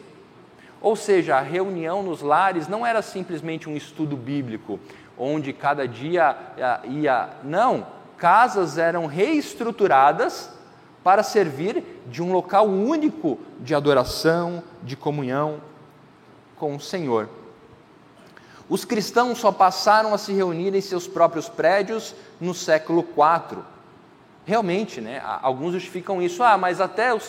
Ou 0.81 0.95
seja, 0.95 1.37
a 1.37 1.41
reunião 1.41 2.03
nos 2.03 2.21
lares 2.21 2.67
não 2.67 2.85
era 2.85 3.01
simplesmente 3.01 3.67
um 3.67 3.75
estudo 3.75 4.15
bíblico, 4.15 4.79
onde 5.17 5.54
cada 5.54 5.88
dia 5.88 6.36
eh, 6.58 6.80
ia. 6.89 7.30
Não, 7.43 7.88
casas 8.17 8.78
eram 8.78 9.06
reestruturadas 9.06 10.49
para 11.04 11.23
servir 11.23 11.84
de 12.08 12.21
um 12.23 12.32
local 12.32 12.67
único 12.67 13.38
de 13.60 13.75
adoração, 13.75 14.63
de 14.82 14.95
comunhão 14.95 15.62
com 16.58 16.75
o 16.75 16.80
Senhor. 16.80 17.30
Os 18.67 18.84
cristãos 18.84 19.38
só 19.38 19.51
passaram 19.51 20.13
a 20.13 20.18
se 20.18 20.34
reunir 20.34 20.74
em 20.74 20.82
seus 20.82 21.07
próprios 21.07 21.47
prédios 21.47 22.16
no 22.41 22.53
século 22.53 23.01
IV. 23.01 23.59
Realmente, 24.45 24.99
né, 25.01 25.22
alguns 25.41 25.74
justificam 25.74 26.22
isso. 26.22 26.41
Ah, 26.41 26.57
mas 26.57 26.82
até 26.82 27.13
o, 27.13 27.20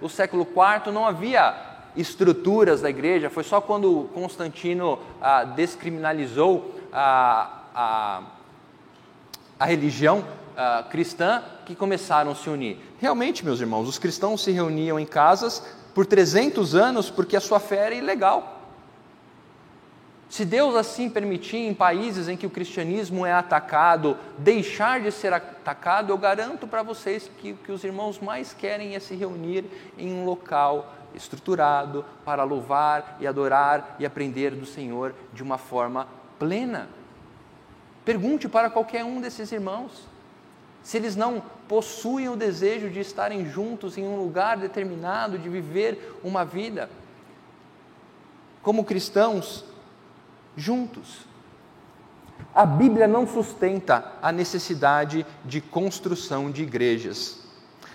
o 0.00 0.08
século 0.08 0.46
IV 0.46 0.90
não 0.92 1.06
havia 1.06 1.54
estruturas 1.96 2.80
da 2.80 2.88
igreja, 2.88 3.28
foi 3.28 3.42
só 3.42 3.60
quando 3.60 4.08
Constantino 4.14 4.98
ah, 5.20 5.44
descriminalizou 5.44 6.77
a, 6.92 7.62
a, 7.74 8.22
a 9.58 9.64
religião 9.64 10.24
a, 10.56 10.82
cristã 10.82 11.42
que 11.64 11.74
começaram 11.74 12.30
a 12.30 12.34
se 12.34 12.48
unir. 12.48 12.78
Realmente, 12.98 13.44
meus 13.44 13.60
irmãos, 13.60 13.88
os 13.88 13.98
cristãos 13.98 14.42
se 14.42 14.50
reuniam 14.50 14.98
em 14.98 15.06
casas 15.06 15.62
por 15.94 16.06
300 16.06 16.74
anos 16.74 17.10
porque 17.10 17.36
a 17.36 17.40
sua 17.40 17.60
fé 17.60 17.86
era 17.86 17.94
ilegal. 17.94 18.56
Se 20.28 20.44
Deus 20.44 20.74
assim 20.74 21.08
permitir 21.08 21.56
em 21.56 21.72
países 21.72 22.28
em 22.28 22.36
que 22.36 22.46
o 22.46 22.50
cristianismo 22.50 23.24
é 23.24 23.32
atacado, 23.32 24.16
deixar 24.36 25.00
de 25.00 25.10
ser 25.10 25.32
atacado, 25.32 26.12
eu 26.12 26.18
garanto 26.18 26.66
para 26.66 26.82
vocês 26.82 27.30
que 27.38 27.54
que 27.54 27.72
os 27.72 27.82
irmãos 27.82 28.18
mais 28.18 28.52
querem 28.52 28.94
é 28.94 29.00
se 29.00 29.14
reunir 29.14 29.64
em 29.96 30.12
um 30.12 30.26
local 30.26 30.92
estruturado 31.14 32.04
para 32.24 32.44
louvar 32.44 33.16
e 33.20 33.26
adorar 33.26 33.96
e 33.98 34.04
aprender 34.04 34.50
do 34.50 34.66
Senhor 34.66 35.14
de 35.32 35.42
uma 35.42 35.56
forma 35.56 36.06
plena. 36.38 36.88
Pergunte 38.04 38.48
para 38.48 38.70
qualquer 38.70 39.04
um 39.04 39.20
desses 39.20 39.50
irmãos 39.52 40.08
se 40.82 40.96
eles 40.96 41.16
não 41.16 41.42
possuem 41.66 42.28
o 42.28 42.36
desejo 42.36 42.88
de 42.88 43.00
estarem 43.00 43.46
juntos 43.50 43.98
em 43.98 44.04
um 44.04 44.16
lugar 44.16 44.56
determinado, 44.56 45.38
de 45.38 45.48
viver 45.48 46.18
uma 46.24 46.44
vida 46.44 46.88
como 48.62 48.84
cristãos 48.84 49.64
juntos. 50.56 51.26
A 52.54 52.64
Bíblia 52.64 53.06
não 53.06 53.26
sustenta 53.26 54.12
a 54.22 54.32
necessidade 54.32 55.26
de 55.44 55.60
construção 55.60 56.50
de 56.50 56.62
igrejas. 56.62 57.37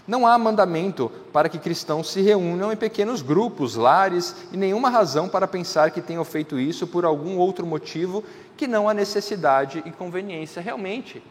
Não 0.06 0.28
há 0.28 0.38
mandamento 0.38 1.10
para 1.32 1.47
que 1.47 1.58
cristãos 1.58 2.12
se 2.12 2.22
reúnam 2.22 2.74
em 2.74 2.76
pequenos 2.76 3.22
grupos, 3.22 3.76
lares, 3.76 4.36
e 4.51 4.58
nenhuma 4.58 4.89
razão 4.89 5.30
para 5.30 5.47
pensar 5.47 5.91
que 5.91 6.01
tenham 6.01 6.26
feito 6.26 6.60
isso 6.60 6.86
por 6.86 7.06
algum 7.06 7.38
outro 7.38 7.66
motivo 7.66 8.24
que 8.58 8.68
não 8.68 8.89
a 8.89 8.93
necessidade 8.93 9.82
e 9.86 9.91
conveniência. 9.91 10.62
Realmente, 10.62 11.24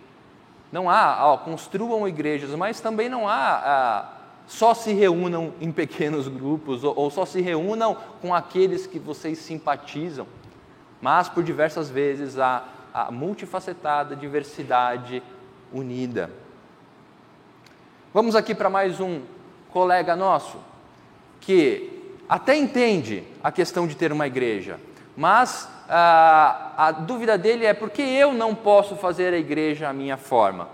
não 0.70 0.88
há, 0.88 1.18
ó, 1.26 1.36
construam 1.36 2.08
igrejas, 2.08 2.50
mas 2.54 2.80
também 2.80 3.10
não 3.10 3.28
há, 3.28 4.10
só 4.46 4.72
se 4.72 4.94
reúnam 4.94 5.52
em 5.60 5.70
pequenos 5.70 6.26
grupos 6.26 6.82
ou, 6.82 6.94
ou 6.96 7.10
só 7.10 7.26
se 7.26 7.42
reúnam 7.42 7.96
com 8.22 8.34
aqueles 8.34 8.86
que 8.86 8.98
vocês 8.98 9.38
simpatizam. 9.38 10.26
Mas 11.00 11.28
por 11.28 11.42
diversas 11.42 11.90
vezes 11.90 12.38
há 12.38 12.64
a 12.94 13.10
multifacetada 13.10 14.16
diversidade 14.16 15.22
unida. 15.72 16.30
Vamos 18.14 18.36
aqui 18.36 18.54
para 18.54 18.68
mais 18.68 19.00
um 19.00 19.22
colega 19.72 20.14
nosso 20.14 20.58
que 21.40 22.12
até 22.28 22.54
entende 22.54 23.24
a 23.42 23.50
questão 23.50 23.86
de 23.86 23.96
ter 23.96 24.12
uma 24.12 24.26
igreja, 24.26 24.78
mas 25.16 25.66
ah, 25.88 26.72
a 26.76 26.92
dúvida 26.92 27.38
dele 27.38 27.64
é 27.64 27.72
por 27.72 27.88
que 27.88 28.02
eu 28.02 28.34
não 28.34 28.54
posso 28.54 28.96
fazer 28.96 29.32
a 29.32 29.38
igreja 29.38 29.88
à 29.88 29.94
minha 29.94 30.18
forma? 30.18 30.68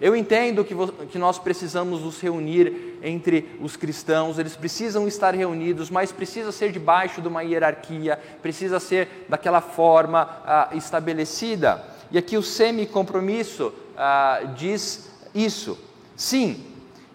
Eu 0.00 0.16
entendo 0.16 0.64
que, 0.64 0.74
que 1.06 1.18
nós 1.18 1.38
precisamos 1.38 2.00
nos 2.00 2.20
reunir 2.20 2.98
entre 3.00 3.56
os 3.60 3.76
cristãos, 3.76 4.36
eles 4.36 4.56
precisam 4.56 5.06
estar 5.06 5.36
reunidos, 5.36 5.88
mas 5.88 6.10
precisa 6.10 6.50
ser 6.50 6.72
debaixo 6.72 7.22
de 7.22 7.28
uma 7.28 7.44
hierarquia, 7.44 8.18
precisa 8.42 8.80
ser 8.80 9.24
daquela 9.28 9.60
forma 9.60 10.28
ah, 10.44 10.70
estabelecida. 10.72 11.80
E 12.10 12.18
aqui 12.18 12.36
o 12.36 12.42
semi-compromisso 12.42 13.72
ah, 13.96 14.40
diz 14.56 15.08
isso. 15.32 15.78
Sim, 16.16 16.71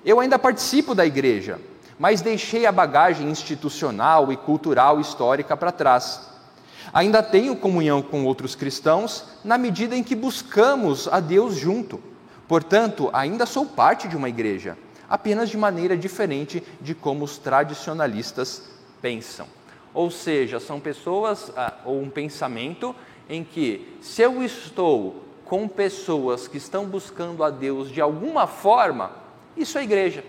eu 0.08 0.22
ainda 0.22 0.40
participo 0.40 0.96
da 0.96 1.06
igreja, 1.06 1.60
mas 2.00 2.22
deixei 2.22 2.66
a 2.66 2.72
bagagem 2.72 3.30
institucional 3.30 4.32
e 4.32 4.38
cultural 4.38 5.02
histórica 5.02 5.58
para 5.58 5.70
trás. 5.70 6.30
Ainda 6.94 7.22
tenho 7.22 7.58
comunhão 7.58 8.02
com 8.02 8.24
outros 8.24 8.56
cristãos 8.56 9.26
na 9.44 9.58
medida 9.58 9.98
em 9.98 10.02
que 10.02 10.16
buscamos 10.16 11.10
a 11.10 11.20
Deus 11.20 11.56
junto. 11.56 12.02
Portanto, 12.48 13.10
ainda 13.12 13.46
sou 13.46 13.66
parte 13.66 14.08
de 14.08 14.16
uma 14.16 14.30
igreja, 14.30 14.78
apenas 15.10 15.50
de 15.50 15.58
maneira 15.58 15.98
diferente 15.98 16.64
de 16.80 16.96
como 16.96 17.26
os 17.26 17.38
tradicionalistas 17.38 18.64
pensam. 19.02 19.46
Ou 19.94 20.10
seja, 20.10 20.58
são 20.58 20.80
pessoas 20.80 21.52
ah, 21.58 21.74
ou 21.84 22.02
um 22.02 22.10
pensamento 22.10 22.96
em 23.30 23.44
que 23.44 23.98
se 24.00 24.22
eu 24.22 24.42
estou 24.42 25.26
com 25.44 25.68
pessoas 25.68 26.48
que 26.48 26.56
estão 26.56 26.86
buscando 26.86 27.44
a 27.44 27.50
Deus 27.50 27.92
de 27.92 28.00
alguma 28.00 28.48
forma, 28.48 29.27
isso 29.58 29.78
é 29.78 29.84
igreja. 29.84 30.24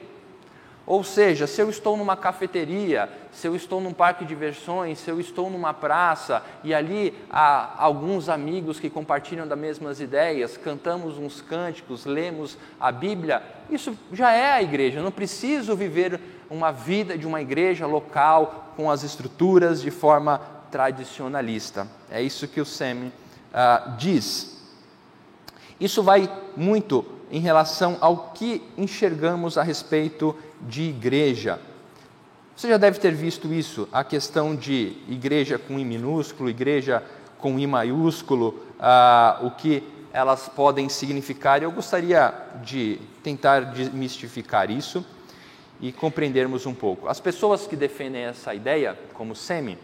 Ou 0.88 1.04
seja, 1.04 1.46
se 1.46 1.60
eu 1.60 1.68
estou 1.68 1.98
numa 1.98 2.16
cafeteria, 2.16 3.10
se 3.30 3.46
eu 3.46 3.54
estou 3.54 3.78
num 3.78 3.92
parque 3.92 4.24
de 4.24 4.30
diversões, 4.30 4.98
se 4.98 5.10
eu 5.10 5.20
estou 5.20 5.50
numa 5.50 5.74
praça 5.74 6.42
e 6.64 6.72
ali 6.72 7.14
há 7.28 7.74
alguns 7.76 8.30
amigos 8.30 8.80
que 8.80 8.88
compartilham 8.88 9.46
das 9.46 9.58
mesmas 9.58 10.00
ideias, 10.00 10.56
cantamos 10.56 11.18
uns 11.18 11.42
cânticos, 11.42 12.06
lemos 12.06 12.56
a 12.80 12.90
Bíblia, 12.90 13.42
isso 13.68 13.94
já 14.14 14.32
é 14.32 14.52
a 14.52 14.62
igreja. 14.62 14.98
Eu 14.98 15.02
não 15.02 15.12
preciso 15.12 15.76
viver 15.76 16.18
uma 16.48 16.72
vida 16.72 17.18
de 17.18 17.26
uma 17.26 17.42
igreja 17.42 17.86
local 17.86 18.72
com 18.74 18.90
as 18.90 19.02
estruturas 19.02 19.82
de 19.82 19.90
forma 19.90 20.40
tradicionalista. 20.70 21.86
É 22.10 22.22
isso 22.22 22.48
que 22.48 22.62
o 22.62 22.64
SEMI 22.64 23.08
uh, 23.08 23.94
diz. 23.98 24.58
Isso 25.78 26.02
vai 26.02 26.32
muito 26.56 27.17
em 27.30 27.40
relação 27.40 27.96
ao 28.00 28.32
que 28.34 28.62
enxergamos 28.76 29.58
a 29.58 29.62
respeito 29.62 30.34
de 30.62 30.82
igreja. 30.82 31.60
Você 32.56 32.68
já 32.68 32.76
deve 32.76 32.98
ter 32.98 33.12
visto 33.12 33.52
isso, 33.52 33.88
a 33.92 34.02
questão 34.02 34.56
de 34.56 34.96
igreja 35.08 35.58
com 35.58 35.78
I 35.78 35.84
minúsculo, 35.84 36.50
igreja 36.50 37.02
com 37.38 37.58
I 37.58 37.66
maiúsculo, 37.66 38.62
ah, 38.80 39.38
o 39.42 39.52
que 39.52 39.82
elas 40.12 40.48
podem 40.48 40.88
significar. 40.88 41.62
Eu 41.62 41.70
gostaria 41.70 42.34
de 42.64 42.98
tentar 43.22 43.60
desmistificar 43.60 44.70
isso 44.70 45.04
e 45.80 45.92
compreendermos 45.92 46.66
um 46.66 46.74
pouco. 46.74 47.08
As 47.08 47.20
pessoas 47.20 47.66
que 47.66 47.76
defendem 47.76 48.22
essa 48.22 48.52
ideia, 48.54 48.98
como 49.14 49.36
Semi, 49.36 49.78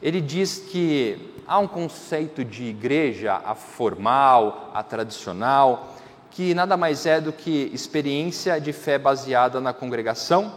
ele 0.00 0.20
diz 0.20 0.58
que 0.58 1.18
há 1.46 1.58
um 1.58 1.66
conceito 1.66 2.44
de 2.44 2.64
igreja, 2.64 3.40
a 3.44 3.54
formal, 3.54 4.70
a 4.74 4.82
tradicional, 4.82 5.95
que 6.36 6.52
nada 6.52 6.76
mais 6.76 7.06
é 7.06 7.18
do 7.18 7.32
que 7.32 7.70
experiência 7.72 8.60
de 8.60 8.70
fé 8.70 8.98
baseada 8.98 9.58
na 9.58 9.72
congregação, 9.72 10.56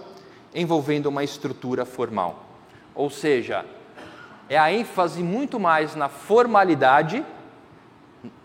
envolvendo 0.54 1.06
uma 1.06 1.24
estrutura 1.24 1.86
formal. 1.86 2.44
Ou 2.94 3.10
seja, 3.10 3.64
é 4.50 4.60
a 4.60 4.74
ênfase 4.74 5.24
muito 5.24 5.58
mais 5.58 5.96
na 5.96 6.10
formalidade, 6.10 7.26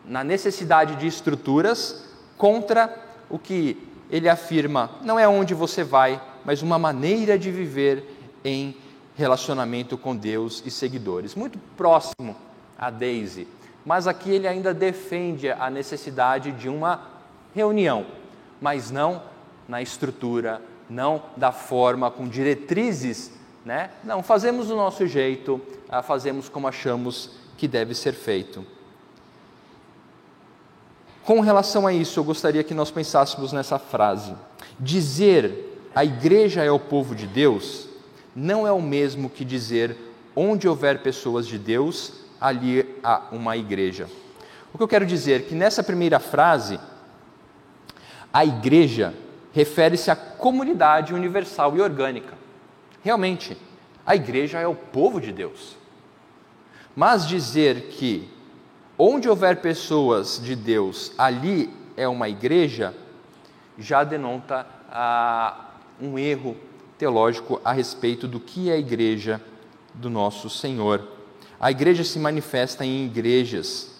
na 0.04 0.22
necessidade 0.22 0.94
de 0.94 1.08
estruturas, 1.08 2.08
contra 2.38 2.96
o 3.28 3.36
que 3.36 3.84
ele 4.08 4.28
afirma, 4.28 4.92
não 5.02 5.18
é 5.18 5.26
onde 5.26 5.54
você 5.54 5.82
vai, 5.82 6.22
mas 6.44 6.62
uma 6.62 6.78
maneira 6.78 7.36
de 7.36 7.50
viver 7.50 8.16
em 8.44 8.76
relacionamento 9.16 9.98
com 9.98 10.14
Deus 10.14 10.62
e 10.64 10.70
seguidores. 10.70 11.34
Muito 11.34 11.58
próximo 11.76 12.36
a 12.78 12.90
Daisy, 12.90 13.48
mas 13.84 14.06
aqui 14.06 14.30
ele 14.30 14.46
ainda 14.46 14.72
defende 14.72 15.50
a 15.50 15.68
necessidade 15.68 16.52
de 16.52 16.68
uma 16.68 17.13
reunião, 17.54 18.06
mas 18.60 18.90
não 18.90 19.22
na 19.68 19.80
estrutura, 19.80 20.60
não 20.88 21.22
da 21.36 21.52
forma, 21.52 22.10
com 22.10 22.28
diretrizes, 22.28 23.32
né? 23.64 23.90
Não, 24.02 24.22
fazemos 24.22 24.68
do 24.68 24.76
nosso 24.76 25.06
jeito, 25.06 25.60
ah, 25.88 26.02
fazemos 26.02 26.48
como 26.48 26.68
achamos 26.68 27.30
que 27.56 27.66
deve 27.66 27.94
ser 27.94 28.12
feito. 28.12 28.64
Com 31.24 31.40
relação 31.40 31.86
a 31.86 31.92
isso, 31.92 32.20
eu 32.20 32.24
gostaria 32.24 32.62
que 32.62 32.74
nós 32.74 32.90
pensássemos 32.90 33.52
nessa 33.52 33.78
frase. 33.78 34.34
Dizer 34.78 35.88
a 35.94 36.04
igreja 36.04 36.62
é 36.62 36.70
o 36.70 36.78
povo 36.78 37.14
de 37.14 37.26
Deus 37.26 37.88
não 38.34 38.66
é 38.66 38.72
o 38.72 38.82
mesmo 38.82 39.30
que 39.30 39.44
dizer 39.44 39.96
onde 40.34 40.66
houver 40.66 41.02
pessoas 41.02 41.46
de 41.46 41.58
Deus, 41.58 42.14
ali 42.40 42.98
há 43.02 43.28
uma 43.30 43.56
igreja. 43.56 44.08
O 44.72 44.76
que 44.76 44.82
eu 44.82 44.88
quero 44.88 45.06
dizer 45.06 45.40
é 45.40 45.44
que 45.44 45.54
nessa 45.54 45.82
primeira 45.82 46.18
frase, 46.18 46.80
a 48.34 48.44
igreja 48.44 49.14
refere-se 49.52 50.10
à 50.10 50.16
comunidade 50.16 51.14
universal 51.14 51.76
e 51.76 51.80
orgânica. 51.80 52.34
Realmente, 53.00 53.56
a 54.04 54.16
igreja 54.16 54.58
é 54.58 54.66
o 54.66 54.74
povo 54.74 55.20
de 55.20 55.30
Deus. 55.30 55.76
Mas 56.96 57.28
dizer 57.28 57.90
que 57.90 58.28
onde 58.98 59.28
houver 59.28 59.60
pessoas 59.60 60.40
de 60.42 60.56
Deus, 60.56 61.12
ali 61.16 61.72
é 61.96 62.08
uma 62.08 62.28
igreja, 62.28 62.92
já 63.78 64.02
denota 64.02 64.66
ah, 64.90 65.70
um 66.00 66.18
erro 66.18 66.56
teológico 66.98 67.60
a 67.64 67.72
respeito 67.72 68.26
do 68.26 68.40
que 68.40 68.68
é 68.68 68.72
a 68.72 68.78
igreja 68.78 69.40
do 69.94 70.10
nosso 70.10 70.50
Senhor. 70.50 71.06
A 71.60 71.70
igreja 71.70 72.02
se 72.02 72.18
manifesta 72.18 72.84
em 72.84 73.04
igrejas, 73.04 73.93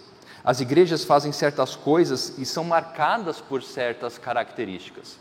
as 0.45 0.61
igrejas 0.61 1.05
fazem 1.05 1.33
certas 1.33 1.75
coisas 1.75 2.37
e 2.37 2.45
são 2.45 2.65
marcadas 2.65 3.41
por 3.41 3.63
certas 3.63 4.19
características. 4.19 5.19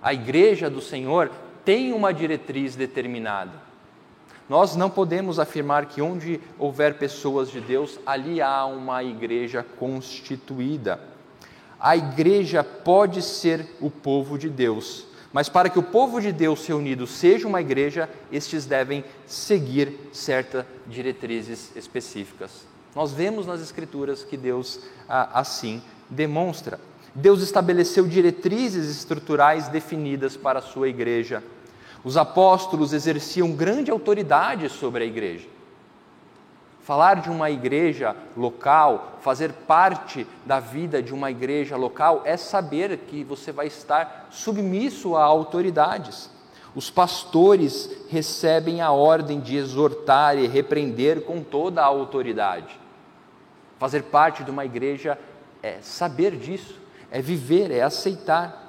A 0.00 0.14
igreja 0.14 0.70
do 0.70 0.80
Senhor 0.80 1.30
tem 1.64 1.92
uma 1.92 2.14
diretriz 2.14 2.76
determinada. 2.76 3.68
Nós 4.48 4.76
não 4.76 4.88
podemos 4.88 5.40
afirmar 5.40 5.86
que 5.86 6.00
onde 6.00 6.40
houver 6.56 6.98
pessoas 6.98 7.50
de 7.50 7.60
Deus, 7.60 7.98
ali 8.06 8.40
há 8.40 8.64
uma 8.64 9.02
igreja 9.02 9.64
constituída. 9.78 11.00
A 11.78 11.96
igreja 11.96 12.62
pode 12.62 13.22
ser 13.22 13.66
o 13.80 13.90
povo 13.90 14.38
de 14.38 14.48
Deus, 14.48 15.06
mas 15.32 15.48
para 15.48 15.68
que 15.68 15.78
o 15.78 15.82
povo 15.82 16.20
de 16.20 16.32
Deus 16.32 16.66
reunido 16.66 17.06
seja 17.06 17.46
uma 17.46 17.60
igreja, 17.60 18.08
estes 18.30 18.66
devem 18.66 19.04
seguir 19.26 20.10
certas 20.12 20.64
diretrizes 20.86 21.74
específicas. 21.76 22.69
Nós 22.94 23.12
vemos 23.12 23.46
nas 23.46 23.60
Escrituras 23.60 24.24
que 24.24 24.36
Deus 24.36 24.80
assim 25.08 25.82
demonstra. 26.08 26.80
Deus 27.14 27.42
estabeleceu 27.42 28.06
diretrizes 28.06 28.88
estruturais 28.88 29.68
definidas 29.68 30.36
para 30.36 30.58
a 30.60 30.62
sua 30.62 30.88
igreja. 30.88 31.42
Os 32.02 32.16
apóstolos 32.16 32.92
exerciam 32.92 33.52
grande 33.52 33.90
autoridade 33.90 34.68
sobre 34.68 35.04
a 35.04 35.06
igreja. 35.06 35.48
Falar 36.82 37.20
de 37.20 37.30
uma 37.30 37.50
igreja 37.50 38.16
local, 38.36 39.18
fazer 39.20 39.52
parte 39.52 40.26
da 40.46 40.58
vida 40.58 41.02
de 41.02 41.12
uma 41.12 41.30
igreja 41.30 41.76
local, 41.76 42.22
é 42.24 42.36
saber 42.36 42.96
que 43.06 43.22
você 43.22 43.52
vai 43.52 43.66
estar 43.66 44.28
submisso 44.30 45.14
a 45.14 45.22
autoridades. 45.22 46.30
Os 46.74 46.88
pastores 46.88 47.90
recebem 48.08 48.80
a 48.80 48.92
ordem 48.92 49.40
de 49.40 49.56
exortar 49.56 50.38
e 50.38 50.46
repreender 50.46 51.22
com 51.22 51.42
toda 51.42 51.82
a 51.82 51.86
autoridade. 51.86 52.78
Fazer 53.78 54.04
parte 54.04 54.44
de 54.44 54.50
uma 54.50 54.64
igreja 54.64 55.18
é 55.62 55.78
saber 55.80 56.36
disso, 56.36 56.78
é 57.10 57.20
viver, 57.20 57.70
é 57.70 57.82
aceitar. 57.82 58.68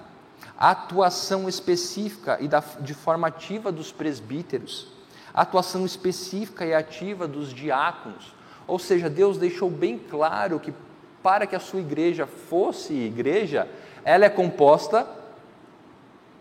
a 0.57 0.71
atuação 0.71 1.47
específica 1.47 2.37
e 2.41 2.47
da, 2.47 2.63
de 2.79 2.93
forma 2.93 3.27
ativa 3.27 3.71
dos 3.71 3.91
presbíteros, 3.91 4.87
a 5.33 5.41
atuação 5.41 5.85
específica 5.85 6.65
e 6.65 6.73
ativa 6.73 7.27
dos 7.27 7.53
diáconos. 7.53 8.33
Ou 8.67 8.79
seja, 8.79 9.09
Deus 9.09 9.37
deixou 9.37 9.69
bem 9.69 9.97
claro 9.97 10.59
que 10.59 10.73
para 11.21 11.45
que 11.45 11.55
a 11.55 11.59
sua 11.59 11.79
igreja 11.79 12.25
fosse 12.25 12.93
igreja, 12.93 13.67
ela 14.03 14.25
é 14.25 14.29
composta 14.29 15.07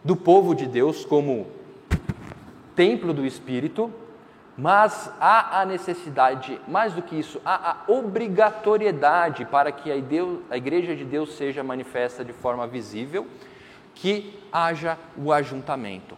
do 0.03 0.17
povo 0.17 0.55
de 0.55 0.67
Deus 0.67 1.05
como 1.05 1.47
templo 2.75 3.13
do 3.13 3.27
Espírito, 3.27 3.93
mas 4.57 5.11
há 5.21 5.61
a 5.61 5.65
necessidade, 5.65 6.61
mais 6.69 6.93
do 6.93 7.03
que 7.03 7.19
isso, 7.19 7.41
há 7.45 7.71
a 7.71 7.93
obrigatoriedade 7.93 9.45
para 9.45 9.73
que 9.73 9.91
a, 9.91 9.97
igreja 10.57 10.95
de 10.95 11.05
Deus 11.05 11.35
seja 11.35 11.63
manifesta 11.63 12.25
de 12.25 12.33
forma 12.33 12.67
visível, 12.67 13.27
que 13.95 14.39
haja 14.53 14.99
o 15.17 15.33
ajuntamento. 15.33 16.17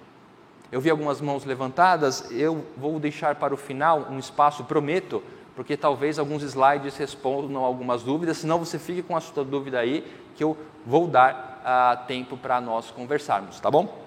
Eu 0.70 0.80
vi 0.80 0.88
algumas 0.88 1.20
mãos 1.20 1.44
levantadas, 1.44 2.30
eu 2.30 2.64
vou 2.76 2.98
deixar 2.98 3.34
para 3.34 3.52
o 3.52 3.56
final 3.56 4.08
um 4.10 4.18
espaço, 4.18 4.64
prometo, 4.64 5.22
porque 5.54 5.76
talvez 5.76 6.18
alguns 6.18 6.42
slides 6.42 6.96
respondam 6.96 7.62
algumas 7.62 8.02
dúvidas, 8.02 8.38
senão 8.38 8.58
você 8.58 8.78
fique 8.78 9.02
com 9.02 9.16
a 9.16 9.20
sua 9.20 9.44
dúvida 9.44 9.78
aí, 9.78 10.06
que 10.34 10.42
eu 10.42 10.56
vou 10.86 11.06
dar 11.06 11.51
uh, 11.62 12.06
tempo 12.06 12.36
para 12.36 12.60
nós 12.60 12.90
conversarmos, 12.90 13.58
tá 13.60 13.70
bom? 13.70 14.02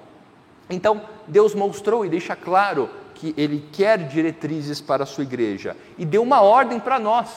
Então, 0.69 1.01
Deus 1.27 1.53
mostrou 1.53 2.05
e 2.05 2.09
deixa 2.09 2.35
claro 2.35 2.89
que 3.13 3.33
Ele 3.37 3.67
quer 3.71 4.07
diretrizes 4.07 4.81
para 4.81 5.03
a 5.03 5.07
sua 5.07 5.23
igreja 5.23 5.75
e 5.97 6.05
deu 6.05 6.21
uma 6.21 6.41
ordem 6.41 6.79
para 6.79 6.99
nós. 6.99 7.29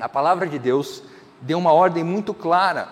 A 0.00 0.08
palavra 0.08 0.46
de 0.46 0.58
Deus 0.58 1.02
deu 1.40 1.58
uma 1.58 1.72
ordem 1.72 2.04
muito 2.04 2.32
clara: 2.32 2.88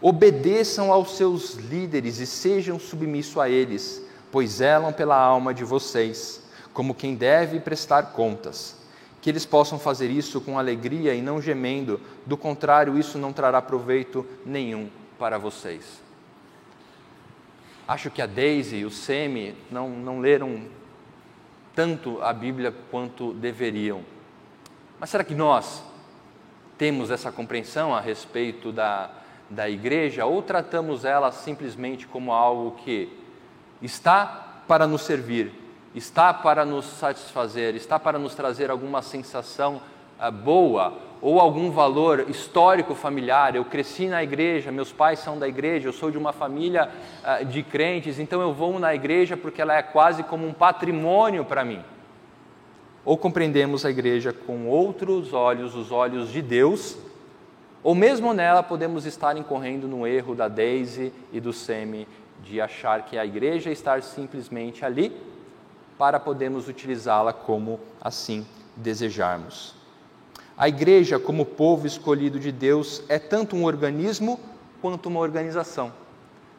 obedeçam 0.00 0.92
aos 0.92 1.16
seus 1.16 1.54
líderes 1.54 2.18
e 2.18 2.26
sejam 2.26 2.78
submissos 2.78 3.38
a 3.38 3.48
eles, 3.48 4.02
pois 4.30 4.50
zelam 4.50 4.92
pela 4.92 5.16
alma 5.16 5.54
de 5.54 5.64
vocês, 5.64 6.42
como 6.72 6.94
quem 6.94 7.14
deve 7.14 7.60
prestar 7.60 8.12
contas. 8.12 8.78
Que 9.22 9.28
eles 9.28 9.44
possam 9.44 9.78
fazer 9.78 10.10
isso 10.10 10.40
com 10.40 10.58
alegria 10.58 11.14
e 11.14 11.20
não 11.20 11.42
gemendo, 11.42 12.00
do 12.24 12.38
contrário, 12.38 12.98
isso 12.98 13.18
não 13.18 13.34
trará 13.34 13.60
proveito 13.60 14.26
nenhum 14.46 14.88
para 15.20 15.36
vocês. 15.38 16.02
Acho 17.86 18.10
que 18.10 18.22
a 18.22 18.26
Daisy 18.26 18.76
e 18.76 18.84
o 18.86 18.90
Semi 18.90 19.54
não, 19.70 19.90
não 19.90 20.18
leram 20.18 20.66
tanto 21.74 22.22
a 22.22 22.32
Bíblia 22.32 22.74
quanto 22.90 23.34
deveriam. 23.34 24.02
Mas 24.98 25.10
será 25.10 25.22
que 25.22 25.34
nós 25.34 25.84
temos 26.78 27.10
essa 27.10 27.30
compreensão 27.30 27.94
a 27.94 28.00
respeito 28.00 28.72
da, 28.72 29.10
da 29.50 29.68
igreja 29.68 30.24
ou 30.24 30.42
tratamos 30.42 31.04
ela 31.04 31.30
simplesmente 31.30 32.06
como 32.06 32.32
algo 32.32 32.78
que 32.82 33.14
está 33.82 34.62
para 34.66 34.86
nos 34.86 35.02
servir, 35.02 35.52
está 35.94 36.32
para 36.32 36.64
nos 36.64 36.86
satisfazer, 36.86 37.74
está 37.74 37.98
para 37.98 38.18
nos 38.18 38.34
trazer 38.34 38.70
alguma 38.70 39.02
sensação 39.02 39.82
uh, 40.18 40.32
boa 40.32 41.09
ou 41.22 41.38
algum 41.38 41.70
valor 41.70 42.26
histórico 42.28 42.94
familiar. 42.94 43.54
Eu 43.54 43.64
cresci 43.64 44.06
na 44.06 44.22
igreja, 44.22 44.72
meus 44.72 44.92
pais 44.92 45.18
são 45.18 45.38
da 45.38 45.46
igreja, 45.46 45.88
eu 45.88 45.92
sou 45.92 46.10
de 46.10 46.18
uma 46.18 46.32
família 46.32 46.90
uh, 47.22 47.44
de 47.44 47.62
crentes, 47.62 48.18
então 48.18 48.40
eu 48.40 48.52
vou 48.52 48.78
na 48.78 48.94
igreja 48.94 49.36
porque 49.36 49.60
ela 49.60 49.76
é 49.76 49.82
quase 49.82 50.22
como 50.22 50.46
um 50.46 50.52
patrimônio 50.52 51.44
para 51.44 51.64
mim. 51.64 51.82
Ou 53.04 53.16
compreendemos 53.16 53.84
a 53.84 53.90
igreja 53.90 54.32
com 54.32 54.66
outros 54.66 55.32
olhos, 55.32 55.74
os 55.74 55.90
olhos 55.90 56.30
de 56.30 56.42
Deus, 56.42 56.96
ou 57.82 57.94
mesmo 57.94 58.34
nela 58.34 58.62
podemos 58.62 59.06
estar 59.06 59.36
incorrendo 59.36 59.88
no 59.88 60.06
erro 60.06 60.34
da 60.34 60.48
Daisy 60.48 61.12
e 61.32 61.40
do 61.40 61.52
Semi 61.52 62.06
de 62.42 62.60
achar 62.60 63.04
que 63.04 63.18
a 63.18 63.24
igreja 63.24 63.70
está 63.70 64.00
simplesmente 64.00 64.84
ali 64.84 65.14
para 65.98 66.18
podermos 66.18 66.68
utilizá-la 66.68 67.32
como 67.32 67.80
assim 68.00 68.46
desejarmos. 68.76 69.79
A 70.60 70.68
igreja, 70.68 71.18
como 71.18 71.46
povo 71.46 71.86
escolhido 71.86 72.38
de 72.38 72.52
Deus, 72.52 73.02
é 73.08 73.18
tanto 73.18 73.56
um 73.56 73.64
organismo 73.64 74.38
quanto 74.82 75.06
uma 75.06 75.18
organização. 75.18 75.90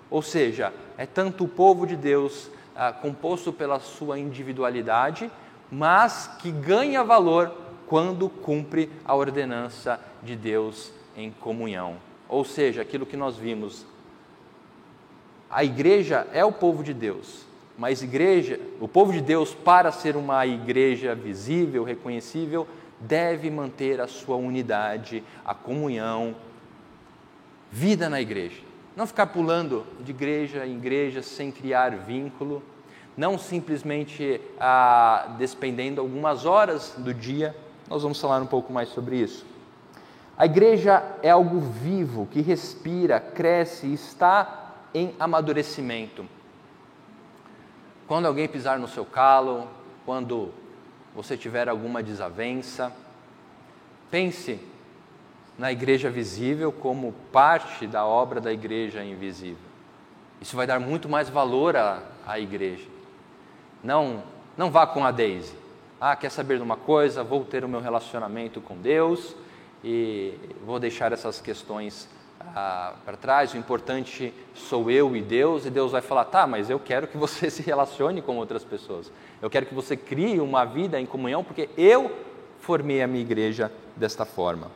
Ou 0.10 0.24
seja, 0.24 0.74
é 0.98 1.06
tanto 1.06 1.44
o 1.44 1.48
povo 1.48 1.86
de 1.86 1.96
Deus 1.96 2.50
ah, 2.76 2.92
composto 2.92 3.54
pela 3.54 3.80
sua 3.80 4.18
individualidade, 4.18 5.30
mas 5.72 6.26
que 6.40 6.52
ganha 6.52 7.04
valor 7.04 7.56
quando 7.86 8.28
cumpre 8.28 8.90
a 9.06 9.14
ordenança 9.14 10.00
de 10.24 10.36
Deus 10.36 10.92
em 11.16 11.30
comunhão. 11.30 11.98
Ou 12.28 12.44
seja, 12.44 12.82
aquilo 12.82 13.06
que 13.06 13.16
nós 13.16 13.38
vimos. 13.38 13.86
A 15.48 15.64
igreja 15.64 16.26
é 16.34 16.44
o 16.44 16.52
povo 16.52 16.84
de 16.84 16.96
Deus, 16.96 17.46
mas 17.78 18.02
igreja, 18.02 18.60
o 18.80 18.88
povo 18.88 19.14
de 19.14 19.22
Deus, 19.22 19.54
para 19.54 19.92
ser 19.92 20.16
uma 20.16 20.44
igreja 20.48 21.14
visível, 21.14 21.84
reconhecível, 21.84 22.68
deve 23.02 23.50
manter 23.50 24.00
a 24.00 24.08
sua 24.08 24.36
unidade, 24.36 25.24
a 25.44 25.54
comunhão, 25.54 26.36
vida 27.72 28.10
na 28.10 28.22
igreja. 28.22 28.62
Não 28.96 29.08
ficar 29.08 29.28
pulando 29.28 29.86
de 30.02 30.12
igreja 30.12 30.66
em 30.66 30.76
igreja 30.76 31.22
sem 31.22 31.52
criar 31.52 31.96
vínculo, 31.96 32.62
não 33.16 33.38
simplesmente 33.38 34.40
ah, 34.60 35.36
despendendo 35.38 36.02
algumas 36.02 36.46
horas 36.46 36.94
do 36.98 37.14
dia. 37.14 37.56
Nós 37.90 38.04
vamos 38.04 38.20
falar 38.20 38.42
um 38.42 38.48
pouco 38.48 38.72
mais 38.72 38.90
sobre 38.90 39.18
isso. 39.18 39.46
A 40.38 40.46
igreja 40.46 41.04
é 41.22 41.30
algo 41.30 41.60
vivo 41.60 42.28
que 42.32 42.42
respira, 42.42 43.20
cresce 43.20 43.88
e 43.88 43.94
está 43.94 44.74
em 44.94 45.14
amadurecimento. 45.20 46.26
Quando 48.08 48.26
alguém 48.26 48.48
pisar 48.48 48.80
no 48.80 48.88
seu 48.88 49.06
calo, 49.06 49.68
quando 50.06 50.52
você 51.16 51.36
tiver 51.38 51.68
alguma 51.68 52.02
desavença, 52.02 52.92
pense 54.10 54.60
na 55.58 55.72
igreja 55.72 56.10
visível 56.10 56.72
como 56.72 57.14
parte 57.32 57.86
da 57.86 58.06
obra 58.06 58.40
da 58.40 58.52
igreja 58.52 59.04
invisível. 59.04 59.72
Isso 60.40 60.56
vai 60.56 60.66
dar 60.66 60.80
muito 60.80 61.08
mais 61.08 61.30
valor 61.30 61.76
à, 61.76 62.02
à 62.26 62.40
igreja. 62.40 62.88
Não, 63.84 64.24
não 64.58 64.72
vá 64.72 64.88
com 64.88 65.06
a 65.06 65.12
Daisy. 65.12 65.56
Ah, 66.00 66.16
quer 66.16 66.32
saber 66.32 66.58
de 66.58 66.64
uma 66.64 66.78
coisa? 66.78 67.24
Vou 67.24 67.46
ter 67.46 67.64
o 67.64 67.70
meu 67.70 67.80
relacionamento 67.80 68.60
com 68.60 68.76
Deus 68.76 69.36
e 69.84 70.34
vou 70.66 70.80
deixar 70.80 71.12
essas 71.12 71.40
questões 71.40 72.10
ah, 72.56 72.94
para 73.06 73.18
trás, 73.18 73.54
o 73.54 73.58
importante 73.58 74.34
sou 74.54 74.90
eu 74.90 75.16
e 75.16 75.22
Deus, 75.22 75.66
e 75.66 75.70
Deus 75.70 75.92
vai 75.92 76.02
falar: 76.02 76.26
tá, 76.26 76.46
mas 76.46 76.70
eu 76.70 76.80
quero 76.80 77.08
que 77.08 77.18
você 77.18 77.50
se 77.52 77.62
relacione 77.62 78.22
com 78.22 78.38
outras 78.38 78.64
pessoas, 78.64 79.12
eu 79.42 79.50
quero 79.50 79.66
que 79.66 79.74
você 79.74 79.96
crie 79.96 80.40
uma 80.40 80.66
vida 80.66 81.00
em 81.00 81.06
comunhão, 81.06 81.44
porque 81.44 81.70
eu 81.78 82.12
formei 82.60 83.02
a 83.02 83.08
minha 83.08 83.22
igreja 83.22 83.72
desta 83.96 84.26
forma. 84.26 84.68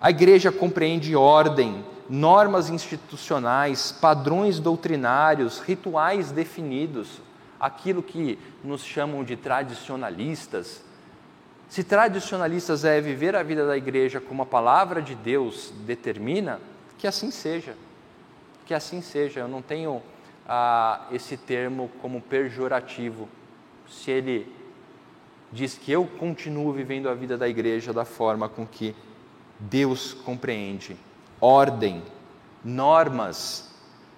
A 0.00 0.10
igreja 0.10 0.52
compreende 0.52 1.16
ordem, 1.16 1.84
normas 2.08 2.68
institucionais, 2.68 3.90
padrões 3.92 4.58
doutrinários, 4.58 5.60
rituais 5.60 6.30
definidos, 6.30 7.22
aquilo 7.58 8.02
que 8.02 8.38
nos 8.62 8.84
chamam 8.84 9.24
de 9.24 9.36
tradicionalistas. 9.36 10.84
Se 11.74 11.82
tradicionalistas 11.82 12.84
é 12.84 13.00
viver 13.00 13.34
a 13.34 13.42
vida 13.42 13.66
da 13.66 13.76
igreja 13.76 14.20
como 14.20 14.44
a 14.44 14.46
palavra 14.46 15.02
de 15.02 15.16
Deus 15.16 15.72
determina, 15.84 16.60
que 16.96 17.04
assim 17.04 17.32
seja. 17.32 17.74
Que 18.64 18.72
assim 18.72 19.02
seja. 19.02 19.40
Eu 19.40 19.48
não 19.48 19.60
tenho 19.60 20.00
ah, 20.46 21.08
esse 21.10 21.36
termo 21.36 21.90
como 22.00 22.20
pejorativo. 22.20 23.28
Se 23.88 24.12
ele 24.12 24.54
diz 25.50 25.76
que 25.76 25.90
eu 25.90 26.06
continuo 26.06 26.72
vivendo 26.72 27.08
a 27.08 27.14
vida 27.14 27.36
da 27.36 27.48
igreja 27.48 27.92
da 27.92 28.04
forma 28.04 28.48
com 28.48 28.64
que 28.64 28.94
Deus 29.58 30.14
compreende, 30.14 30.96
ordem, 31.40 32.04
normas, 32.64 33.74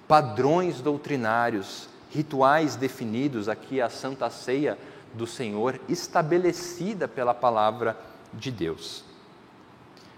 padrões 0.07 0.83
doutrinários, 0.83 1.89
rituais 2.11 2.77
definidos, 2.77 3.49
aqui 3.49 3.81
a 3.81 3.89
Santa 3.89 4.29
Ceia 4.29 4.77
do 5.17 5.27
Senhor, 5.27 5.81
estabelecida 5.89 7.09
pela 7.09 7.35
palavra 7.35 7.97
de 8.33 8.51
Deus. 8.51 9.05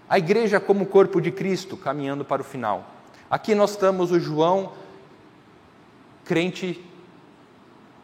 A 0.07 0.17
igreja 0.17 0.59
como 0.59 0.85
corpo 0.85 1.21
de 1.21 1.31
Cristo, 1.31 1.77
caminhando 1.77 2.25
para 2.25 2.41
o 2.41 2.45
final. 2.45 2.85
Aqui 3.29 3.55
nós 3.55 3.71
estamos 3.71 4.11
o 4.11 4.19
João, 4.19 4.73
crente, 6.25 6.83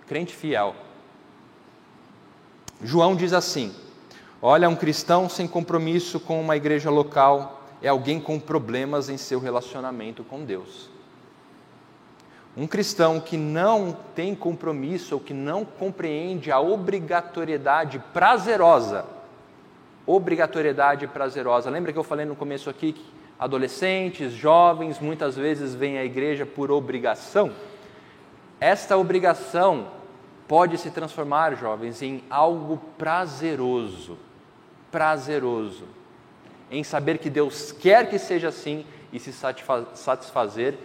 crente 0.07 0.35
fiel. 0.35 0.75
João 2.81 3.15
diz 3.15 3.33
assim: 3.33 3.73
Olha, 4.41 4.69
um 4.69 4.75
cristão 4.75 5.27
sem 5.27 5.47
compromisso 5.47 6.19
com 6.19 6.39
uma 6.39 6.55
igreja 6.55 6.89
local 6.89 7.63
é 7.81 7.87
alguém 7.87 8.19
com 8.19 8.39
problemas 8.39 9.09
em 9.09 9.17
seu 9.17 9.39
relacionamento 9.39 10.23
com 10.23 10.45
Deus. 10.45 10.94
Um 12.55 12.67
cristão 12.67 13.19
que 13.19 13.35
não 13.35 13.97
tem 14.15 14.33
compromisso 14.33 15.15
ou 15.15 15.21
que 15.21 15.33
não 15.33 15.65
compreende 15.65 16.51
a 16.51 16.59
obrigatoriedade 16.59 17.99
prazerosa, 18.13 19.05
obrigatoriedade 20.05 21.07
prazerosa. 21.07 21.69
Lembra 21.69 21.91
que 21.91 21.99
eu 21.99 22.03
falei 22.03 22.25
no 22.25 22.35
começo 22.35 22.69
aqui 22.69 22.93
que 22.93 23.15
Adolescentes, 23.37 24.31
jovens, 24.31 24.99
muitas 24.99 25.35
vezes 25.35 25.75
vêm 25.75 25.97
à 25.97 26.05
igreja 26.05 26.45
por 26.45 26.71
obrigação. 26.71 27.51
Esta 28.61 28.97
obrigação 28.97 29.87
pode 30.47 30.77
se 30.77 30.89
transformar, 30.89 31.55
jovens, 31.55 32.01
em 32.01 32.23
algo 32.29 32.77
prazeroso. 32.97 34.17
Prazeroso. 34.89 35.83
Em 36.71 36.83
saber 36.83 37.17
que 37.17 37.29
Deus 37.29 37.73
quer 37.73 38.09
que 38.09 38.17
seja 38.17 38.47
assim 38.47 38.85
e 39.11 39.19
se 39.19 39.33
satisfazer 39.93 40.77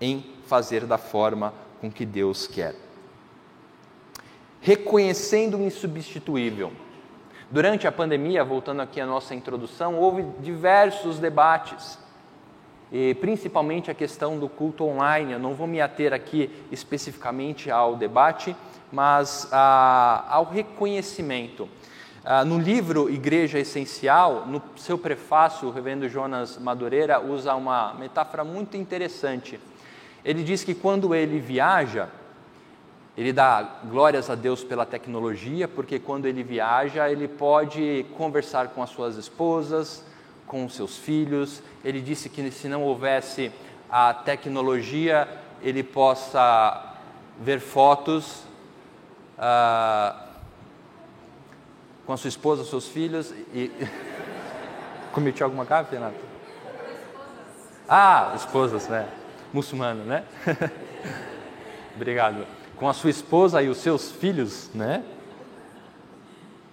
em 0.00 0.24
fazer 0.46 0.86
da 0.86 0.98
forma 0.98 1.52
com 1.80 1.90
que 1.90 2.06
Deus 2.06 2.46
quer. 2.46 2.74
Reconhecendo 4.60 5.58
o 5.58 5.62
insubstituível. 5.62 6.72
Durante 7.50 7.86
a 7.86 7.92
pandemia, 7.92 8.42
voltando 8.42 8.80
aqui 8.80 9.00
à 9.00 9.06
nossa 9.06 9.34
introdução, 9.34 9.96
houve 9.96 10.22
diversos 10.40 11.18
debates, 11.18 11.98
e 12.90 13.14
principalmente 13.14 13.90
a 13.90 13.94
questão 13.94 14.38
do 14.38 14.48
culto 14.48 14.84
online. 14.84 15.32
Eu 15.32 15.38
não 15.38 15.54
vou 15.54 15.66
me 15.66 15.80
ater 15.80 16.12
aqui 16.12 16.50
especificamente 16.70 17.70
ao 17.70 17.96
debate, 17.96 18.56
mas 18.92 19.48
ah, 19.52 20.24
ao 20.28 20.44
reconhecimento. 20.44 21.68
Ah, 22.24 22.44
no 22.44 22.58
livro 22.58 23.10
Igreja 23.10 23.58
Essencial, 23.58 24.46
no 24.46 24.62
seu 24.76 24.96
prefácio, 24.96 25.68
o 25.68 25.70
reverendo 25.70 26.08
Jonas 26.08 26.56
Madureira 26.56 27.20
usa 27.20 27.54
uma 27.54 27.92
metáfora 27.94 28.44
muito 28.44 28.76
interessante. 28.76 29.60
Ele 30.24 30.42
diz 30.42 30.64
que 30.64 30.74
quando 30.74 31.14
ele 31.14 31.38
viaja, 31.38 32.08
ele 33.16 33.32
dá 33.32 33.62
glórias 33.84 34.30
a 34.30 34.34
Deus 34.34 34.64
pela 34.64 34.86
tecnologia, 34.86 35.68
porque 35.68 35.98
quando 35.98 36.26
ele 36.26 36.42
viaja, 36.42 37.08
ele 37.10 37.28
pode 37.28 38.06
conversar 38.16 38.68
com 38.68 38.82
as 38.82 38.90
suas 38.90 39.16
esposas, 39.16 40.04
com 40.46 40.64
os 40.64 40.74
seus 40.74 40.96
filhos. 40.96 41.62
Ele 41.84 42.00
disse 42.00 42.28
que 42.28 42.50
se 42.50 42.68
não 42.68 42.82
houvesse 42.82 43.52
a 43.90 44.14
tecnologia, 44.14 45.28
ele 45.62 45.82
possa 45.82 46.94
ver 47.38 47.60
fotos 47.60 48.42
uh, 49.38 50.24
com 52.06 52.12
a 52.12 52.16
sua 52.16 52.28
esposa, 52.28 52.64
seus 52.64 52.88
filhos 52.88 53.32
e. 53.52 53.70
Cometi 55.12 55.44
alguma 55.44 55.64
gafe, 55.64 55.94
Renato? 55.94 56.16
Ah, 57.88 58.32
esposas, 58.34 58.88
né? 58.88 59.08
Muçulmano, 59.54 60.04
né? 60.04 60.24
Obrigado 61.94 62.44
com 62.74 62.88
a 62.88 62.92
sua 62.92 63.08
esposa 63.08 63.62
e 63.62 63.68
os 63.68 63.78
seus 63.78 64.10
filhos, 64.10 64.68
né? 64.74 65.04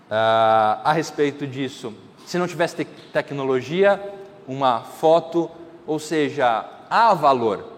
Ah, 0.10 0.82
a 0.84 0.92
respeito 0.92 1.46
disso, 1.46 1.94
se 2.26 2.40
não 2.40 2.48
tivesse 2.48 2.78
te 2.78 2.86
tecnologia, 3.14 4.02
uma 4.48 4.82
foto, 4.82 5.52
ou 5.86 6.00
seja, 6.00 6.66
há 6.90 7.14
valor. 7.14 7.72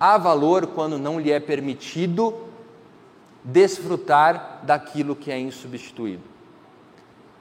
Há 0.00 0.18
valor 0.18 0.66
quando 0.66 0.98
não 0.98 1.20
lhe 1.20 1.30
é 1.30 1.38
permitido 1.38 2.34
desfrutar 3.44 4.62
daquilo 4.64 5.14
que 5.14 5.30
é 5.30 5.38
insubstituído. 5.38 6.24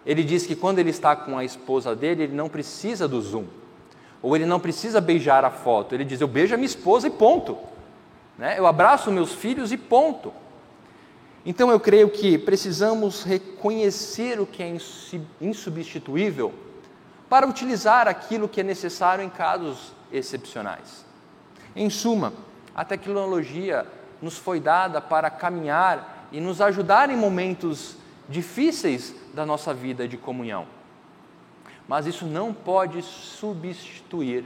Ele 0.06 0.24
diz 0.24 0.46
que 0.46 0.56
quando 0.56 0.78
ele 0.78 0.92
está 0.92 1.16
com 1.16 1.40
a 1.40 1.44
esposa 1.44 1.96
dele, 1.96 2.26
ele 2.26 2.36
não 2.36 2.50
precisa 2.50 3.08
do 3.08 3.20
zoom, 3.20 3.46
ou 4.24 4.36
ele 4.38 4.46
não 4.46 4.60
precisa 4.60 5.02
beijar 5.02 5.44
a 5.44 5.52
foto. 5.52 5.94
Ele 5.94 6.06
diz: 6.06 6.22
Eu 6.22 6.28
beijo 6.28 6.56
a 6.56 6.58
minha 6.58 6.66
esposa 6.66 7.06
e 7.08 7.12
ponto. 7.12 7.58
Né? 8.38 8.58
Eu 8.58 8.66
abraço 8.66 9.12
meus 9.12 9.34
filhos 9.34 9.74
e 9.74 9.78
ponto. 9.78 10.34
Então 11.46 11.70
eu 11.70 11.80
creio 11.80 12.10
que 12.10 12.38
precisamos 12.38 13.24
reconhecer 13.24 14.40
o 14.40 14.46
que 14.46 14.64
é 14.64 14.78
insubstituível 15.42 16.54
para 17.30 17.46
utilizar 17.46 18.08
aquilo 18.08 18.48
que 18.48 18.62
é 18.62 18.64
necessário 18.64 19.24
em 19.24 19.30
casos 19.30 19.92
excepcionais. 20.10 21.04
Em 21.76 21.90
suma, 21.90 22.32
a 22.74 22.86
tecnologia 22.86 23.86
nos 24.22 24.38
foi 24.38 24.62
dada 24.62 25.02
para 25.02 25.30
caminhar 25.30 26.30
e 26.32 26.40
nos 26.40 26.62
ajudar 26.62 27.10
em 27.10 27.18
momentos 27.18 27.98
difíceis 28.30 29.14
da 29.34 29.46
nossa 29.46 29.74
vida 29.74 30.08
de 30.08 30.16
comunhão. 30.16 30.66
Mas 31.88 32.06
isso 32.06 32.26
não 32.26 32.54
pode 32.54 33.02
substituir 33.02 34.46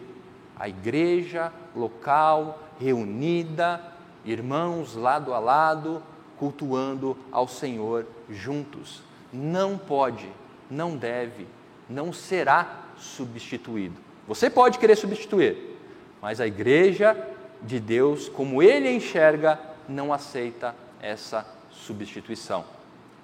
a 0.60 0.68
igreja 0.68 1.52
local, 1.76 2.60
reunida, 2.80 3.82
irmãos 4.26 4.96
lado 4.96 5.34
a 5.34 5.40
lado, 5.40 6.02
cultuando 6.38 7.18
ao 7.32 7.48
Senhor 7.48 8.06
juntos. 8.30 9.02
Não 9.32 9.78
pode, 9.78 10.30
não 10.70 10.96
deve, 10.96 11.48
não 11.90 12.12
será 12.12 12.86
substituído. 12.98 13.96
Você 14.28 14.50
pode 14.50 14.80
querer 14.80 14.96
substituir, 14.96 15.78
mas 16.22 16.42
a 16.42 16.48
igreja 16.48 17.16
de 17.62 17.80
Deus, 17.80 18.28
como 18.28 18.62
ele 18.62 18.90
enxerga, 18.92 19.60
não 19.88 20.12
aceita 20.12 20.76
essa 21.02 21.46
substituição. 21.72 22.66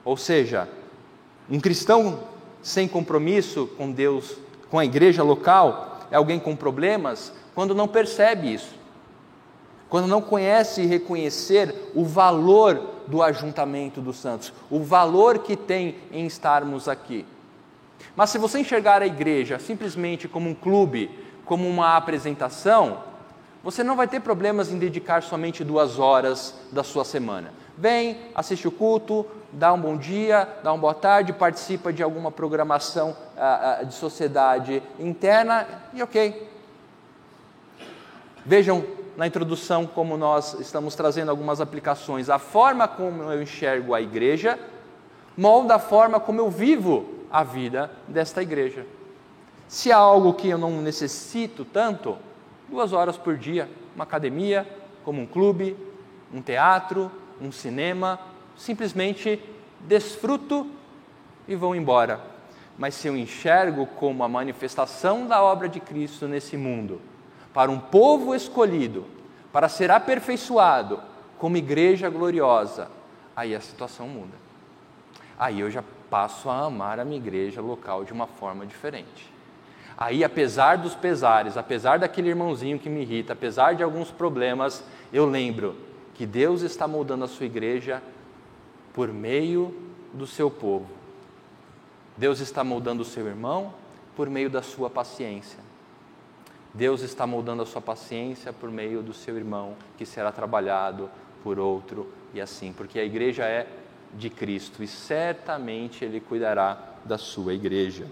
Ou 0.06 0.16
seja, 0.18 0.68
um 1.50 1.60
cristão 1.60 2.20
sem 2.64 2.88
compromisso 2.88 3.68
com 3.78 3.92
Deus, 3.92 4.38
com 4.72 4.80
a 4.80 4.86
igreja 4.86 5.22
local, 5.22 6.00
é 6.10 6.16
alguém 6.16 6.40
com 6.40 6.56
problemas 6.56 7.32
quando 7.54 7.76
não 7.76 7.88
percebe 7.88 8.52
isso 8.52 8.82
quando 9.94 10.08
não 10.08 10.24
conhece 10.24 10.82
e 10.82 10.88
reconhecer 10.88 11.92
o 11.94 12.04
valor 12.04 12.82
do 13.06 13.22
ajuntamento 13.22 14.02
dos 14.02 14.18
santos, 14.18 14.52
o 14.68 14.80
valor 14.80 15.38
que 15.38 15.56
tem 15.56 15.98
em 16.12 16.26
estarmos 16.26 16.88
aqui. 16.88 17.24
Mas 18.16 18.32
se 18.32 18.40
você 18.40 18.58
enxergar 18.58 19.04
a 19.04 19.06
igreja 19.06 19.60
simplesmente 19.60 20.28
como 20.28 20.50
um 20.50 20.56
clube, 20.56 21.12
como 21.46 21.70
uma 21.70 21.96
apresentação, 21.96 23.04
você 23.64 23.84
não 23.84 23.96
vai 23.96 24.08
ter 24.08 24.20
problemas 24.20 24.72
em 24.72 24.80
dedicar 24.80 25.22
somente 25.22 25.64
duas 25.64 26.00
horas 26.00 26.56
da 26.72 26.84
sua 26.84 27.06
semana. 27.06 27.54
Vem, 27.78 28.18
assiste 28.34 28.68
o 28.68 28.72
culto, 28.72 29.28
dá 29.54 29.72
um 29.72 29.80
bom 29.80 29.96
dia, 29.96 30.48
dá 30.64 30.74
uma 30.74 30.80
boa 30.80 30.94
tarde, 30.94 31.32
participa 31.32 31.94
de 31.94 32.02
alguma 32.02 32.32
programação 32.32 33.16
ah, 33.38 33.78
ah, 33.80 33.84
de 33.84 33.94
sociedade 33.94 34.82
interna 35.00 35.68
e 35.94 36.02
ok. 36.02 36.52
Vejam 38.46 38.84
na 39.16 39.28
introdução, 39.28 39.86
como 39.86 40.18
nós 40.18 40.60
estamos 40.60 40.96
trazendo 40.96 41.30
algumas 41.30 41.62
aplicações, 41.62 42.30
a 42.30 42.40
forma 42.40 42.88
como 42.88 43.24
eu 43.24 43.42
enxergo 43.42 43.94
a 43.94 44.02
igreja 44.02 44.60
molda 45.38 45.76
a 45.76 45.80
forma 45.80 46.20
como 46.20 46.40
eu 46.40 46.50
vivo 46.50 47.10
a 47.32 47.44
vida 47.44 47.92
desta 48.08 48.42
igreja. 48.42 48.86
Se 49.68 49.92
há 49.92 49.98
algo 49.98 50.34
que 50.34 50.50
eu 50.50 50.58
não 50.58 50.82
necessito 50.82 51.66
tanto, 51.66 52.18
duas 52.70 52.94
horas 52.94 53.18
por 53.18 53.38
dia, 53.38 53.70
uma 53.96 54.04
academia, 54.04 54.68
como 55.04 55.22
um 55.22 55.26
clube, 55.26 55.76
um 56.32 56.42
teatro, 56.42 57.12
um 57.42 57.52
cinema, 57.52 58.20
simplesmente 58.56 59.42
desfruto 59.82 60.68
e 61.48 61.56
vou 61.56 61.76
embora. 61.76 62.20
Mas 62.78 62.96
se 62.96 63.08
eu 63.08 63.16
enxergo 63.16 63.86
como 63.86 64.24
a 64.24 64.30
manifestação 64.30 65.28
da 65.28 65.42
obra 65.44 65.70
de 65.70 65.80
Cristo 65.80 66.28
nesse 66.28 66.58
mundo, 66.58 67.00
para 67.54 67.70
um 67.70 67.80
povo 67.80 68.34
escolhido, 68.34 69.06
para 69.52 69.70
ser 69.70 69.92
aperfeiçoado 69.92 71.00
como 71.38 71.58
igreja 71.58 72.10
gloriosa, 72.10 72.90
aí 73.36 73.54
a 73.54 73.62
situação 73.62 74.08
muda. 74.08 74.34
Aí 75.38 75.60
eu 75.60 75.70
já 75.70 75.84
passo 76.10 76.50
a 76.50 76.60
amar 76.66 77.00
a 77.00 77.06
minha 77.06 77.18
igreja 77.18 77.62
local 77.62 78.04
de 78.04 78.14
uma 78.14 78.28
forma 78.28 78.66
diferente. 78.66 79.32
Aí, 79.96 80.24
apesar 80.24 80.78
dos 80.78 80.96
pesares, 80.96 81.56
apesar 81.56 82.00
daquele 82.00 82.30
irmãozinho 82.30 82.80
que 82.80 82.90
me 82.90 83.02
irrita, 83.02 83.34
apesar 83.34 83.76
de 83.76 83.84
alguns 83.84 84.10
problemas, 84.10 84.84
eu 85.12 85.26
lembro 85.26 85.76
que 86.16 86.26
Deus 86.26 86.62
está 86.62 86.88
moldando 86.88 87.26
a 87.26 87.28
sua 87.28 87.46
igreja 87.46 88.02
por 88.94 89.12
meio 89.12 89.76
do 90.14 90.28
seu 90.28 90.50
povo. 90.50 90.88
Deus 92.16 92.40
está 92.40 92.64
moldando 92.64 93.02
o 93.02 93.06
seu 93.06 93.28
irmão 93.28 93.74
por 94.16 94.30
meio 94.30 94.50
da 94.50 94.62
sua 94.62 94.90
paciência. 94.90 95.60
Deus 96.74 97.02
está 97.02 97.28
moldando 97.28 97.64
a 97.64 97.66
sua 97.66 97.82
paciência 97.82 98.52
por 98.54 98.72
meio 98.72 99.02
do 99.02 99.14
seu 99.14 99.36
irmão, 99.36 99.76
que 99.98 100.06
será 100.06 100.32
trabalhado 100.32 101.10
por 101.44 101.60
outro 101.60 102.12
e 102.34 102.42
assim, 102.42 102.74
porque 102.74 103.00
a 103.00 103.04
igreja 103.04 103.46
é 103.46 103.68
de 104.14 104.30
Cristo 104.30 104.84
e 104.84 104.88
certamente 104.88 106.04
Ele 106.04 106.20
cuidará 106.20 106.78
da 107.06 107.18
sua 107.18 107.54
igreja. 107.54 108.08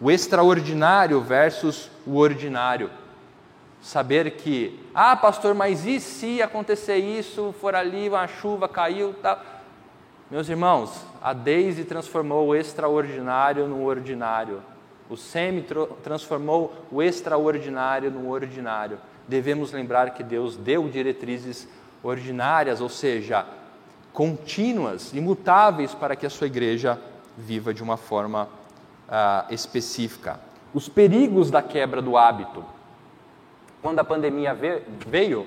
O 0.00 0.10
extraordinário 0.10 1.20
versus 1.20 1.90
o 2.06 2.16
ordinário. 2.16 2.90
Saber 3.80 4.32
que, 4.32 4.78
ah, 4.94 5.16
pastor, 5.16 5.54
mas 5.54 5.84
e 5.84 6.00
se 6.00 6.42
acontecer 6.42 6.96
isso, 6.96 7.54
for 7.60 7.74
ali, 7.74 8.08
uma 8.08 8.26
chuva 8.26 8.68
caiu, 8.68 9.14
tal. 9.20 9.40
Meus 10.30 10.48
irmãos, 10.48 11.04
a 11.22 11.32
Deise 11.32 11.84
transformou 11.84 12.48
o 12.48 12.54
extraordinário 12.54 13.66
no 13.66 13.84
ordinário 13.84 14.62
o 15.08 15.16
SEMI 15.16 15.64
transformou 16.02 16.72
o 16.90 17.02
extraordinário 17.02 18.10
no 18.10 18.28
ordinário. 18.28 18.98
Devemos 19.26 19.72
lembrar 19.72 20.10
que 20.10 20.22
Deus 20.22 20.56
deu 20.56 20.88
diretrizes 20.88 21.66
ordinárias, 22.02 22.80
ou 22.80 22.88
seja, 22.88 23.46
contínuas, 24.12 25.12
imutáveis, 25.14 25.94
para 25.94 26.14
que 26.14 26.26
a 26.26 26.30
sua 26.30 26.46
igreja 26.46 26.98
viva 27.36 27.72
de 27.72 27.82
uma 27.82 27.96
forma 27.96 28.48
ah, 29.08 29.46
específica. 29.50 30.40
os 30.74 30.88
perigos 30.88 31.50
da 31.50 31.62
quebra 31.62 32.02
do 32.02 32.16
hábito. 32.16 32.62
Quando 33.80 34.00
a 34.00 34.04
pandemia 34.04 34.54
veio, 35.06 35.46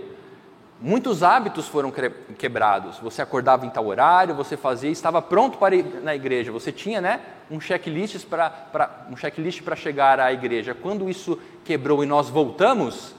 muitos 0.82 1.22
hábitos 1.22 1.68
foram 1.68 1.94
quebrados. 2.38 2.98
Você 3.00 3.22
acordava 3.22 3.66
em 3.66 3.70
tal 3.70 3.86
horário, 3.86 4.34
você 4.34 4.58
fazia, 4.58 4.90
estava 4.90 5.22
pronto 5.22 5.58
para 5.58 5.76
ir 5.76 6.02
na 6.02 6.16
igreja. 6.16 6.52
Você 6.52 6.72
tinha, 6.72 7.00
né, 7.00 7.22
um 7.50 7.62
checklist 7.62 8.26
para 8.26 9.06
um 9.10 9.16
checklist 9.16 9.62
para 9.62 9.76
chegar 9.76 10.20
à 10.20 10.34
igreja. 10.34 10.74
Quando 10.74 11.10
isso 11.10 11.40
quebrou 11.64 12.04
e 12.04 12.08
nós 12.08 12.30
voltamos, 12.30 13.14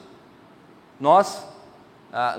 nós 0.99 1.47
ah, 2.13 2.39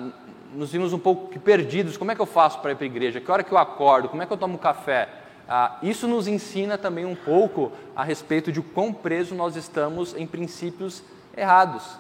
nos 0.54 0.72
vimos 0.72 0.92
um 0.94 1.00
pouco 1.00 1.40
perdidos. 1.40 1.98
Como 1.98 2.12
é 2.12 2.16
que 2.16 2.22
eu 2.22 2.26
faço 2.26 2.60
para 2.60 2.72
ir 2.72 2.76
para 2.76 2.86
a 2.86 2.88
igreja? 2.88 3.22
Que 3.22 3.32
hora 3.32 3.44
que 3.44 3.52
eu 3.52 3.58
acordo? 3.58 4.10
Como 4.10 4.22
é 4.22 4.26
que 4.26 4.34
eu 4.34 4.38
tomo 4.38 4.58
café? 4.58 5.10
Ah, 5.48 5.78
isso 5.82 6.08
nos 6.08 6.28
ensina 6.28 6.78
também 6.78 7.06
um 7.06 7.16
pouco 7.16 7.72
a 7.96 8.04
respeito 8.04 8.52
de 8.52 8.62
quão 8.62 8.94
preso 8.94 9.36
nós 9.36 9.56
estamos 9.56 10.16
em 10.16 10.28
princípios 10.28 11.04
errados. 11.36 11.98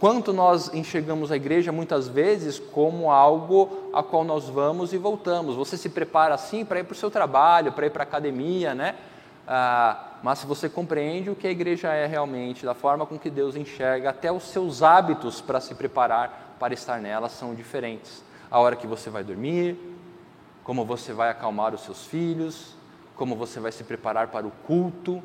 Enquanto 0.00 0.32
nós 0.32 0.72
enxergamos 0.72 1.30
a 1.30 1.36
igreja 1.36 1.70
muitas 1.70 2.08
vezes 2.08 2.58
como 2.58 3.10
algo 3.10 3.90
a 3.92 4.02
qual 4.02 4.24
nós 4.24 4.48
vamos 4.48 4.94
e 4.94 4.96
voltamos. 4.96 5.56
Você 5.56 5.76
se 5.76 5.90
prepara 5.90 6.32
assim 6.32 6.64
para 6.64 6.80
ir 6.80 6.84
para 6.84 6.94
o 6.94 6.96
seu 6.96 7.10
trabalho, 7.10 7.70
para 7.70 7.84
ir 7.84 7.90
para 7.90 8.04
a 8.04 8.06
academia, 8.06 8.74
né? 8.74 8.94
Ah, 9.46 10.14
mas 10.22 10.38
se 10.38 10.46
você 10.46 10.70
compreende 10.70 11.28
o 11.28 11.36
que 11.36 11.46
a 11.46 11.50
igreja 11.50 11.92
é 11.92 12.06
realmente, 12.06 12.64
da 12.64 12.72
forma 12.72 13.04
com 13.04 13.18
que 13.18 13.28
Deus 13.28 13.54
enxerga, 13.56 14.08
até 14.08 14.32
os 14.32 14.44
seus 14.44 14.82
hábitos 14.82 15.42
para 15.42 15.60
se 15.60 15.74
preparar 15.74 16.56
para 16.58 16.72
estar 16.72 16.98
nela 16.98 17.28
são 17.28 17.54
diferentes. 17.54 18.24
A 18.50 18.58
hora 18.58 18.76
que 18.76 18.86
você 18.86 19.10
vai 19.10 19.22
dormir, 19.22 19.78
como 20.64 20.82
você 20.82 21.12
vai 21.12 21.28
acalmar 21.28 21.74
os 21.74 21.82
seus 21.82 22.06
filhos, 22.06 22.74
como 23.16 23.36
você 23.36 23.60
vai 23.60 23.70
se 23.70 23.84
preparar 23.84 24.28
para 24.28 24.46
o 24.46 24.50
culto. 24.66 25.22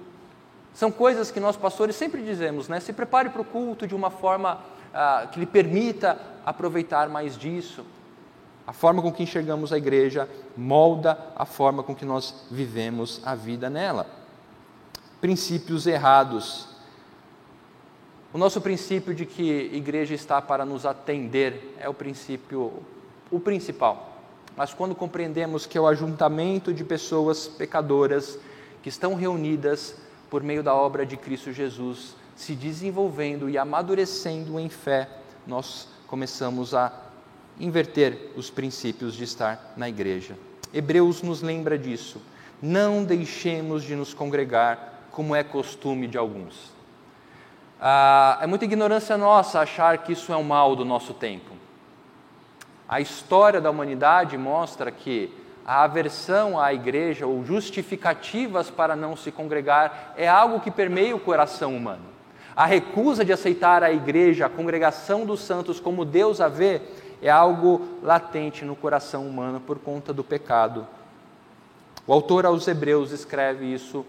São 0.76 0.92
coisas 0.92 1.32
que 1.32 1.40
nós 1.40 1.56
pastores 1.56 1.96
sempre 1.96 2.22
dizemos, 2.22 2.68
né? 2.68 2.82
Se 2.82 2.92
prepare 2.92 3.30
para 3.30 3.42
o 3.42 3.46
culto 3.46 3.88
de 3.88 3.96
uma 3.96 4.10
forma 4.10 4.60
ah, 4.94 5.26
que 5.32 5.40
lhe 5.40 5.46
permita 5.46 6.20
aproveitar 6.46 7.08
mais 7.08 7.38
disso. 7.38 7.86
A 8.68 8.74
forma 8.74 9.02
com 9.02 9.10
que 9.10 9.24
enxergamos 9.24 9.72
a 9.72 9.78
igreja 9.78 10.28
molda 10.58 11.18
a 11.34 11.46
forma 11.46 11.82
com 11.82 11.96
que 11.96 12.04
nós 12.04 12.46
vivemos 12.52 13.22
a 13.24 13.34
vida 13.36 13.70
nela. 13.70 14.06
Princípios 15.22 15.88
errados. 15.88 16.68
O 18.34 18.38
nosso 18.38 18.60
princípio 18.60 19.16
de 19.16 19.26
que 19.26 19.70
igreja 19.72 20.14
está 20.14 20.42
para 20.42 20.66
nos 20.66 20.86
atender 20.86 21.74
é 21.80 21.88
o 21.88 21.94
princípio, 21.94 22.84
o 23.32 23.40
principal. 23.40 24.18
Mas 24.58 24.74
quando 24.74 24.94
compreendemos 24.94 25.66
que 25.66 25.78
é 25.78 25.82
o 25.82 25.88
ajuntamento 25.88 26.74
de 26.74 26.84
pessoas 26.84 27.48
pecadoras 27.48 28.38
que 28.84 28.90
estão 28.90 29.16
reunidas 29.16 30.04
por 30.30 30.44
meio 30.44 30.64
da 30.64 30.74
obra 30.74 31.06
de 31.06 31.18
Cristo 31.18 31.52
Jesus, 31.52 32.16
se 32.36 32.56
desenvolvendo 32.56 33.50
e 33.50 33.58
amadurecendo 33.58 34.60
em 34.60 34.70
fé, 34.70 35.10
nós 35.48 35.88
começamos 36.08 36.74
a 36.74 36.92
inverter 37.60 38.32
os 38.36 38.50
princípios 38.50 39.14
de 39.14 39.24
estar 39.24 39.74
na 39.78 39.88
igreja. 39.88 40.38
Hebreus 40.74 41.22
nos 41.22 41.42
lembra 41.42 41.78
disso. 41.78 42.22
Não 42.62 43.04
deixemos 43.04 43.84
de 43.84 43.96
nos 43.96 44.14
congregar, 44.14 45.08
como 45.12 45.36
é 45.36 45.44
costume 45.44 46.08
de 46.08 46.18
alguns. 46.18 46.74
Ah, 47.80 48.40
é 48.42 48.48
muita 48.48 48.66
ignorância 48.66 49.18
nossa 49.18 49.60
achar 49.60 50.00
que 50.00 50.14
isso 50.14 50.32
é 50.34 50.38
um 50.38 50.44
mal 50.44 50.76
do 50.76 50.84
nosso 50.84 51.14
tempo. 51.14 51.52
A 52.88 53.00
história 53.00 53.62
da 53.62 53.70
humanidade 53.70 54.38
mostra 54.38 54.92
que 54.92 55.34
a 55.66 55.84
aversão 55.84 56.60
à 56.60 56.72
igreja 56.74 57.26
ou 57.26 57.44
justificativas 57.44 58.70
para 58.70 58.96
não 58.96 59.16
se 59.16 59.32
congregar 59.32 60.14
é 60.16 60.28
algo 60.28 60.60
que 60.60 60.70
permeia 60.70 61.16
o 61.16 61.20
coração 61.20 61.76
humano. 61.76 62.04
A 62.56 62.66
recusa 62.66 63.26
de 63.26 63.34
aceitar 63.34 63.84
a 63.84 63.92
igreja, 63.92 64.46
a 64.46 64.50
congregação 64.50 65.26
dos 65.26 65.42
santos 65.42 65.80
como 65.80 66.06
Deus 66.06 66.40
a 66.40 66.48
vê, 66.48 66.82
é 67.22 67.30
algo 67.30 67.82
latente 68.04 68.64
no 68.64 68.76
coração 68.76 69.28
humano 69.28 69.60
por 69.60 69.80
conta 69.80 70.14
do 70.14 70.24
pecado. 70.24 70.88
O 72.06 72.14
autor 72.14 72.46
aos 72.46 72.68
Hebreus 72.68 73.12
escreve 73.12 73.66
isso 73.66 74.06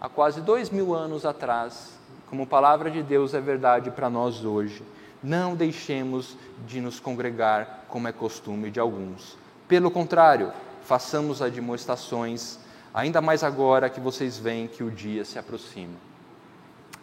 há 0.00 0.08
quase 0.08 0.40
dois 0.40 0.70
mil 0.70 0.94
anos 0.94 1.26
atrás, 1.26 1.98
como 2.30 2.46
palavra 2.46 2.90
de 2.90 3.02
Deus 3.02 3.34
é 3.34 3.40
verdade 3.40 3.90
para 3.90 4.08
nós 4.08 4.44
hoje. 4.44 4.82
Não 5.20 5.56
deixemos 5.56 6.36
de 6.66 6.80
nos 6.80 7.00
congregar 7.00 7.86
como 7.88 8.06
é 8.06 8.12
costume 8.12 8.70
de 8.70 8.78
alguns. 8.78 9.36
Pelo 9.68 9.90
contrário, 9.90 10.52
façamos 10.84 11.40
admoestações, 11.40 12.58
ainda 12.92 13.20
mais 13.20 13.42
agora 13.42 13.90
que 13.90 14.00
vocês 14.00 14.38
veem 14.38 14.66
que 14.66 14.82
o 14.82 14.90
dia 14.90 15.24
se 15.24 15.38
aproxima. 15.38 15.94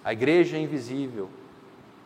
A 0.04 0.14
igreja 0.14 0.58
é 0.58 0.62
invisível 0.62 1.30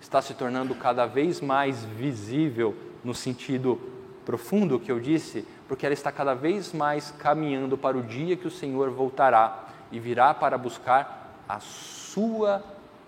está 0.03 0.21
se 0.21 0.34
tornando 0.34 0.76
cada 0.76 1.05
vez 1.05 1.39
mais 1.39 1.84
visível 1.86 2.76
no 3.03 3.15
sentido 3.15 3.80
profundo 4.26 4.80
que 4.80 4.91
eu 4.91 4.99
disse, 4.99 5.47
porque 5.67 5.86
ela 5.86 5.93
está 5.93 6.11
cada 6.11 6.34
vez 6.34 6.74
mais 6.74 7.11
caminhando 7.11 7.78
para 7.78 7.97
o 7.97 8.03
dia 8.03 8.36
que 8.36 8.47
o 8.47 8.51
Senhor 8.51 8.89
voltará 8.89 9.67
e 9.91 9.99
virá 9.99 10.34
para 10.34 10.57
buscar 10.57 11.41
a 11.47 11.59
sua 11.61 12.63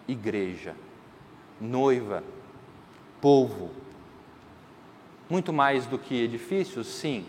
igreja, 0.08 0.74
noiva, 1.60 2.24
povo. 3.22 3.72
Muito 5.30 5.52
mais 5.52 5.86
do 5.86 5.98
que 5.98 6.24
edifícios, 6.24 6.88
sim, 6.88 7.26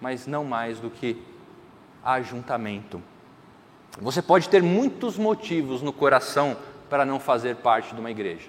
mas 0.00 0.26
não 0.26 0.44
mais 0.44 0.78
do 0.78 0.90
que 0.90 1.22
ajuntamento. 2.04 3.02
Você 4.00 4.22
pode 4.22 4.48
ter 4.48 4.62
muitos 4.62 5.18
motivos 5.18 5.82
no 5.82 5.92
coração 5.92 6.56
para 6.88 7.04
não 7.04 7.18
fazer 7.18 7.56
parte 7.56 7.94
de 7.94 8.00
uma 8.00 8.10
igreja, 8.10 8.48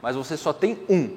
mas 0.00 0.16
você 0.16 0.36
só 0.36 0.52
tem 0.52 0.78
um 0.88 1.16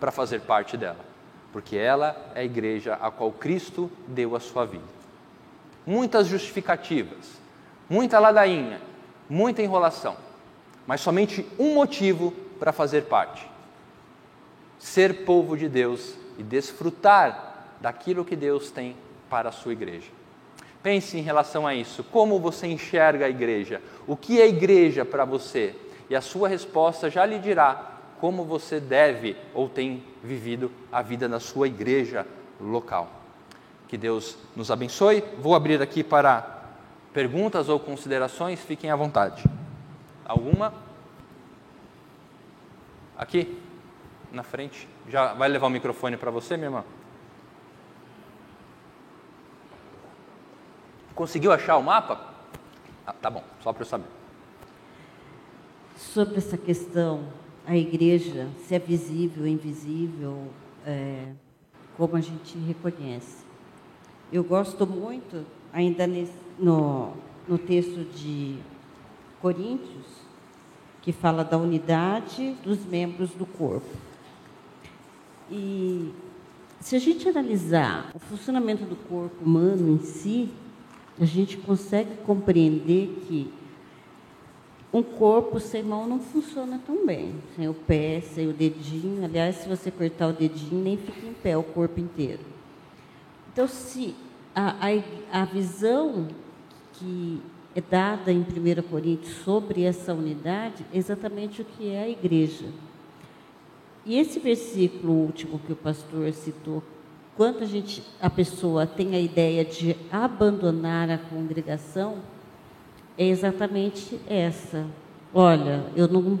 para 0.00 0.10
fazer 0.10 0.40
parte 0.40 0.76
dela, 0.76 1.04
porque 1.52 1.76
ela 1.76 2.32
é 2.34 2.40
a 2.40 2.44
igreja 2.44 2.94
a 2.94 3.10
qual 3.10 3.30
Cristo 3.30 3.90
deu 4.08 4.34
a 4.34 4.40
sua 4.40 4.64
vida. 4.66 4.84
Muitas 5.86 6.26
justificativas, 6.26 7.40
muita 7.88 8.18
ladainha, 8.18 8.80
muita 9.28 9.62
enrolação, 9.62 10.16
mas 10.86 11.00
somente 11.00 11.46
um 11.58 11.74
motivo 11.74 12.32
para 12.58 12.72
fazer 12.72 13.02
parte: 13.02 13.48
ser 14.78 15.24
povo 15.24 15.56
de 15.56 15.68
Deus 15.68 16.14
e 16.36 16.42
desfrutar 16.42 17.68
daquilo 17.80 18.24
que 18.24 18.36
Deus 18.36 18.70
tem 18.70 18.96
para 19.32 19.48
a 19.48 19.52
sua 19.52 19.72
igreja. 19.72 20.10
Pense 20.82 21.16
em 21.16 21.22
relação 21.22 21.66
a 21.66 21.74
isso. 21.74 22.04
Como 22.04 22.38
você 22.38 22.66
enxerga 22.66 23.24
a 23.24 23.30
igreja? 23.30 23.80
O 24.06 24.14
que 24.14 24.38
é 24.38 24.46
igreja 24.46 25.06
para 25.06 25.24
você? 25.24 25.74
E 26.10 26.14
a 26.14 26.20
sua 26.20 26.48
resposta 26.48 27.08
já 27.08 27.24
lhe 27.24 27.38
dirá 27.38 27.92
como 28.20 28.44
você 28.44 28.78
deve 28.78 29.34
ou 29.54 29.70
tem 29.70 30.04
vivido 30.22 30.70
a 30.92 31.00
vida 31.00 31.28
na 31.28 31.40
sua 31.40 31.66
igreja 31.66 32.26
local. 32.60 33.10
Que 33.88 33.96
Deus 33.96 34.36
nos 34.54 34.70
abençoe. 34.70 35.24
Vou 35.38 35.54
abrir 35.54 35.80
aqui 35.80 36.04
para 36.04 36.64
perguntas 37.14 37.70
ou 37.70 37.80
considerações, 37.80 38.60
fiquem 38.60 38.90
à 38.90 38.96
vontade. 38.96 39.44
Alguma? 40.26 40.74
Aqui, 43.16 43.58
na 44.30 44.42
frente. 44.42 44.86
Já 45.08 45.32
vai 45.32 45.48
levar 45.48 45.68
o 45.68 45.70
microfone 45.70 46.18
para 46.18 46.30
você, 46.30 46.58
minha 46.58 46.66
irmã? 46.66 46.84
Conseguiu 51.14 51.52
achar 51.52 51.76
o 51.76 51.82
mapa? 51.82 52.32
Ah, 53.06 53.12
tá 53.12 53.28
bom, 53.28 53.44
só 53.62 53.72
para 53.72 53.82
eu 53.82 53.86
saber. 53.86 54.06
Sobre 55.96 56.38
essa 56.38 56.56
questão, 56.56 57.24
a 57.66 57.76
igreja, 57.76 58.48
se 58.66 58.74
é 58.74 58.78
visível, 58.78 59.46
invisível, 59.46 60.48
é, 60.86 61.28
como 61.96 62.16
a 62.16 62.20
gente 62.20 62.56
reconhece. 62.58 63.44
Eu 64.32 64.42
gosto 64.42 64.86
muito, 64.86 65.44
ainda 65.72 66.06
nesse, 66.06 66.32
no, 66.58 67.12
no 67.46 67.58
texto 67.58 68.04
de 68.16 68.58
Coríntios, 69.40 70.06
que 71.02 71.12
fala 71.12 71.44
da 71.44 71.58
unidade 71.58 72.52
dos 72.62 72.84
membros 72.86 73.30
do 73.30 73.44
corpo. 73.44 73.90
E 75.50 76.12
se 76.80 76.96
a 76.96 76.98
gente 76.98 77.28
analisar 77.28 78.10
o 78.14 78.18
funcionamento 78.18 78.84
do 78.84 78.96
corpo 78.96 79.44
humano 79.44 79.94
em 79.94 79.98
si, 79.98 80.48
a 81.22 81.26
gente 81.26 81.56
consegue 81.56 82.16
compreender 82.26 83.22
que 83.26 83.52
um 84.92 85.02
corpo 85.02 85.58
sem 85.60 85.82
mão 85.82 86.06
não 86.06 86.18
funciona 86.18 86.80
tão 86.84 87.06
bem. 87.06 87.34
Sem 87.56 87.68
o 87.68 87.74
pé, 87.74 88.20
sem 88.20 88.48
o 88.48 88.52
dedinho. 88.52 89.24
Aliás, 89.24 89.56
se 89.56 89.68
você 89.68 89.90
cortar 89.90 90.28
o 90.28 90.32
dedinho, 90.32 90.82
nem 90.82 90.96
fica 90.96 91.26
em 91.26 91.32
pé 91.32 91.56
o 91.56 91.62
corpo 91.62 92.00
inteiro. 92.00 92.40
Então, 93.52 93.66
se 93.68 94.14
a, 94.54 94.76
a, 94.88 95.42
a 95.42 95.44
visão 95.44 96.28
que 96.94 97.40
é 97.74 97.80
dada 97.80 98.30
em 98.32 98.40
1 98.40 98.82
Coríntios 98.90 99.34
sobre 99.36 99.84
essa 99.84 100.12
unidade 100.12 100.84
é 100.92 100.98
exatamente 100.98 101.62
o 101.62 101.64
que 101.64 101.88
é 101.88 102.02
a 102.02 102.08
igreja. 102.08 102.66
E 104.04 104.18
esse 104.18 104.40
versículo 104.40 105.12
último 105.12 105.58
que 105.60 105.72
o 105.72 105.76
pastor 105.76 106.32
citou, 106.32 106.82
quando 107.36 107.62
a 107.62 107.66
gente, 107.66 108.02
a 108.20 108.28
pessoa 108.28 108.86
tem 108.86 109.14
a 109.14 109.20
ideia 109.20 109.64
de 109.64 109.96
abandonar 110.10 111.10
a 111.10 111.18
congregação, 111.18 112.18
é 113.16 113.26
exatamente 113.26 114.20
essa. 114.26 114.86
Olha, 115.32 115.84
eu 115.96 116.08
não. 116.08 116.38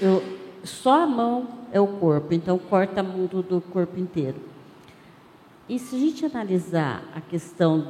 Eu, 0.00 0.22
só 0.64 1.02
a 1.02 1.06
mão 1.06 1.48
é 1.70 1.80
o 1.80 1.86
corpo, 1.86 2.32
então 2.32 2.58
corta 2.58 3.00
a 3.00 3.02
mão 3.02 3.26
do, 3.26 3.42
do 3.42 3.60
corpo 3.60 3.98
inteiro. 3.98 4.40
E 5.68 5.78
se 5.78 5.96
a 5.96 5.98
gente 5.98 6.24
analisar 6.24 7.02
a 7.14 7.20
questão 7.20 7.88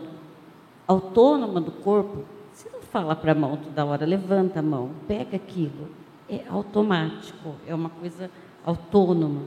autônoma 0.87 1.61
do 1.61 1.71
corpo, 1.71 2.25
você 2.53 2.69
não 2.71 2.81
fala 2.81 3.15
para 3.17 3.33
a 3.33 3.35
mão 3.35 3.57
toda 3.57 3.85
hora, 3.85 4.05
levanta 4.05 4.61
a 4.61 4.63
mão, 4.63 4.91
pega 5.07 5.37
aquilo. 5.37 5.89
É 6.29 6.43
automático, 6.49 7.55
é 7.67 7.75
uma 7.75 7.89
coisa 7.89 8.31
autônoma. 8.65 9.43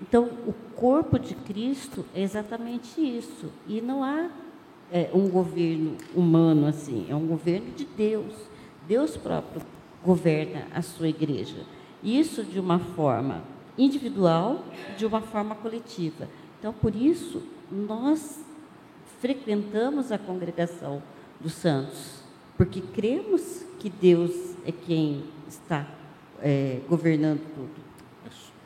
Então, 0.00 0.24
o 0.46 0.52
corpo 0.74 1.18
de 1.18 1.34
Cristo 1.34 2.04
é 2.14 2.22
exatamente 2.22 3.00
isso. 3.00 3.50
E 3.66 3.80
não 3.80 4.02
há 4.02 4.28
é, 4.92 5.10
um 5.12 5.28
governo 5.28 5.96
humano 6.14 6.66
assim, 6.66 7.06
é 7.08 7.14
um 7.14 7.26
governo 7.26 7.70
de 7.72 7.84
Deus. 7.84 8.34
Deus 8.86 9.16
próprio 9.16 9.62
governa 10.04 10.66
a 10.72 10.82
sua 10.82 11.08
igreja. 11.08 11.64
Isso 12.02 12.44
de 12.44 12.60
uma 12.60 12.78
forma 12.78 13.42
individual, 13.76 14.64
de 14.96 15.04
uma 15.04 15.20
forma 15.20 15.54
coletiva. 15.54 16.28
Então, 16.58 16.72
por 16.72 16.94
isso, 16.94 17.42
nós 17.70 18.44
frequentamos 19.20 20.12
a 20.12 20.18
congregação 20.18 21.02
dos 21.40 21.52
santos, 21.52 22.22
porque 22.56 22.80
cremos 22.80 23.64
que 23.78 23.90
Deus 23.90 24.54
é 24.64 24.72
quem 24.72 25.24
está 25.48 25.86
é, 26.40 26.80
governando 26.88 27.40
tudo. 27.54 27.85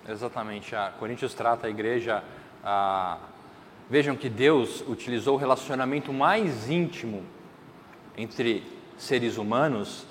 Exatamente. 0.09 0.74
A 0.74 0.90
Coríntios 0.98 1.34
trata 1.34 1.66
a 1.66 1.70
igreja. 1.70 2.22
A... 2.64 3.18
Vejam 3.88 4.16
que 4.16 4.28
Deus 4.28 4.84
utilizou 4.88 5.34
o 5.34 5.38
relacionamento 5.38 6.12
mais 6.12 6.70
íntimo 6.70 7.24
entre 8.16 8.62
seres 8.96 9.36
humanos 9.36 10.07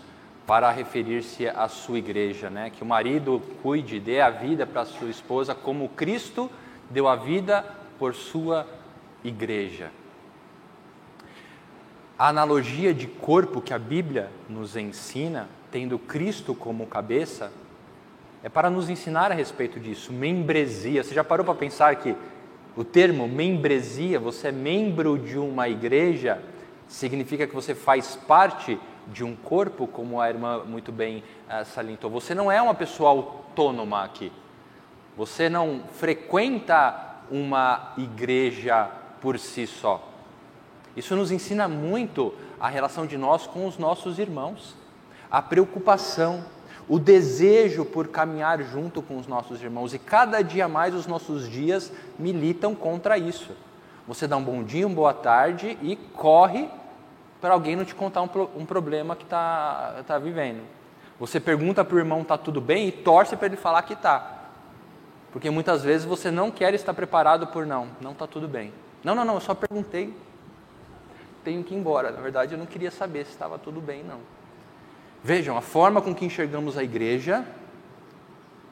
para 0.45 0.71
referir-se 0.71 1.47
à 1.47 1.67
sua 1.67 1.99
igreja, 1.99 2.49
né? 2.49 2.69
Que 2.71 2.81
o 2.81 2.85
marido 2.85 3.41
cuide, 3.61 3.99
dê 3.99 4.19
a 4.19 4.29
vida 4.29 4.65
para 4.65 4.81
a 4.81 4.85
sua 4.85 5.09
esposa, 5.09 5.53
como 5.53 5.89
Cristo 5.89 6.49
deu 6.89 7.07
a 7.07 7.15
vida 7.15 7.63
por 7.99 8.15
sua 8.15 8.67
igreja. 9.23 9.91
A 12.17 12.29
analogia 12.29 12.93
de 12.93 13.07
corpo 13.07 13.61
que 13.61 13.73
a 13.73 13.79
Bíblia 13.79 14.29
nos 14.49 14.75
ensina, 14.75 15.47
tendo 15.71 15.99
Cristo 15.99 16.53
como 16.55 16.87
cabeça, 16.87 17.51
é 18.43 18.49
para 18.49 18.69
nos 18.69 18.89
ensinar 18.89 19.31
a 19.31 19.35
respeito 19.35 19.79
disso. 19.79 20.13
Membresia. 20.13 21.03
Você 21.03 21.13
já 21.13 21.23
parou 21.23 21.45
para 21.45 21.55
pensar 21.55 21.95
que 21.97 22.15
o 22.75 22.83
termo 22.83 23.27
membresia, 23.27 24.19
você 24.19 24.47
é 24.47 24.51
membro 24.51 25.17
de 25.17 25.37
uma 25.37 25.67
igreja, 25.67 26.41
significa 26.87 27.45
que 27.45 27.53
você 27.53 27.75
faz 27.75 28.15
parte 28.15 28.79
de 29.07 29.23
um 29.23 29.35
corpo, 29.35 29.87
como 29.87 30.21
a 30.21 30.29
irmã 30.29 30.63
muito 30.65 30.91
bem 30.91 31.23
uh, 31.47 31.65
salientou. 31.65 32.09
Você 32.11 32.33
não 32.33 32.51
é 32.51 32.61
uma 32.61 32.73
pessoa 32.73 33.09
autônoma 33.09 34.03
aqui. 34.03 34.31
Você 35.17 35.49
não 35.49 35.81
frequenta 35.93 37.17
uma 37.29 37.93
igreja 37.97 38.89
por 39.19 39.37
si 39.37 39.67
só. 39.67 40.07
Isso 40.95 41.15
nos 41.15 41.31
ensina 41.31 41.67
muito 41.67 42.33
a 42.59 42.69
relação 42.69 43.05
de 43.05 43.17
nós 43.17 43.45
com 43.45 43.65
os 43.65 43.77
nossos 43.77 44.19
irmãos, 44.19 44.75
a 45.29 45.41
preocupação, 45.41 46.43
o 46.89 46.97
desejo 46.97 47.85
por 47.85 48.07
caminhar 48.07 48.61
junto 48.63 48.99
com 48.99 49.17
os 49.17 49.27
nossos 49.27 49.61
irmãos. 49.61 49.93
E 49.93 49.99
cada 49.99 50.41
dia 50.41 50.67
mais 50.67 50.95
os 50.95 51.05
nossos 51.05 51.47
dias 51.47 51.93
militam 52.17 52.73
contra 52.73 53.15
isso. 53.15 53.55
Você 54.07 54.27
dá 54.27 54.35
um 54.35 54.43
bom 54.43 54.63
dia, 54.63 54.87
uma 54.87 54.95
boa 54.95 55.13
tarde 55.13 55.77
e 55.83 55.95
corre 55.95 56.67
para 57.39 57.53
alguém 57.53 57.75
não 57.75 57.85
te 57.85 57.93
contar 57.93 58.23
um, 58.23 58.29
um 58.57 58.65
problema 58.65 59.15
que 59.15 59.23
está 59.23 60.03
tá 60.07 60.17
vivendo. 60.17 60.63
Você 61.19 61.39
pergunta 61.39 61.85
para 61.85 61.95
o 61.95 61.99
irmão 61.99 62.21
está 62.21 62.37
tudo 62.37 62.59
bem 62.59 62.87
e 62.87 62.91
torce 62.91 63.37
para 63.37 63.45
ele 63.45 63.55
falar 63.55 63.83
que 63.83 63.93
está. 63.93 64.39
Porque 65.31 65.49
muitas 65.51 65.83
vezes 65.83 66.07
você 66.07 66.31
não 66.31 66.49
quer 66.49 66.73
estar 66.73 66.93
preparado 66.93 67.45
por 67.47 67.67
não, 67.67 67.89
não 68.01 68.13
está 68.13 68.25
tudo 68.25 68.47
bem. 68.47 68.73
Não, 69.03 69.13
não, 69.13 69.23
não, 69.23 69.35
eu 69.35 69.41
só 69.41 69.53
perguntei, 69.53 70.13
tenho 71.43 71.63
que 71.63 71.75
ir 71.75 71.77
embora. 71.77 72.09
Na 72.09 72.19
verdade, 72.19 72.53
eu 72.53 72.57
não 72.57 72.65
queria 72.65 72.89
saber 72.89 73.25
se 73.25 73.31
estava 73.31 73.59
tudo 73.59 73.79
bem, 73.79 74.03
não. 74.03 74.19
Vejam, 75.23 75.57
a 75.57 75.61
forma 75.61 76.01
com 76.01 76.15
que 76.15 76.25
enxergamos 76.25 76.77
a 76.77 76.83
igreja 76.83 77.45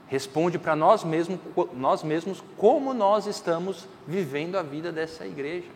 responde 0.08 0.58
para 0.58 0.76
nós 0.76 1.04
mesmos, 1.04 1.40
nós 1.74 2.04
mesmos 2.04 2.42
como 2.56 2.94
nós 2.94 3.26
estamos 3.28 3.88
vivendo 4.08 4.58
a 4.58 4.64
vida 4.64 4.92
dessa 4.92 5.26
igreja. 5.26 5.68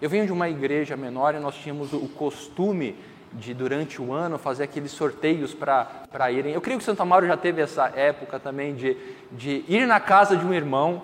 Eu 0.00 0.08
venho 0.08 0.26
de 0.26 0.32
uma 0.32 0.48
igreja 0.48 0.96
menor 0.96 1.34
e 1.34 1.38
nós 1.38 1.54
tínhamos 1.54 1.92
o 1.92 2.08
costume 2.08 2.96
de, 3.32 3.52
durante 3.52 4.00
o 4.00 4.12
ano, 4.12 4.38
fazer 4.38 4.64
aqueles 4.64 4.92
sorteios 4.92 5.54
para 5.54 6.32
irem. 6.32 6.54
Eu 6.54 6.60
creio 6.60 6.78
que 6.78 6.84
Santa 6.84 7.04
Mauro 7.04 7.26
já 7.26 7.36
teve 7.36 7.60
essa 7.60 7.86
época 7.88 8.38
também 8.38 8.74
de, 8.74 8.96
de 9.32 9.64
ir 9.68 9.86
na 9.86 10.00
casa 10.00 10.36
de 10.36 10.44
um 10.44 10.54
irmão 10.54 11.02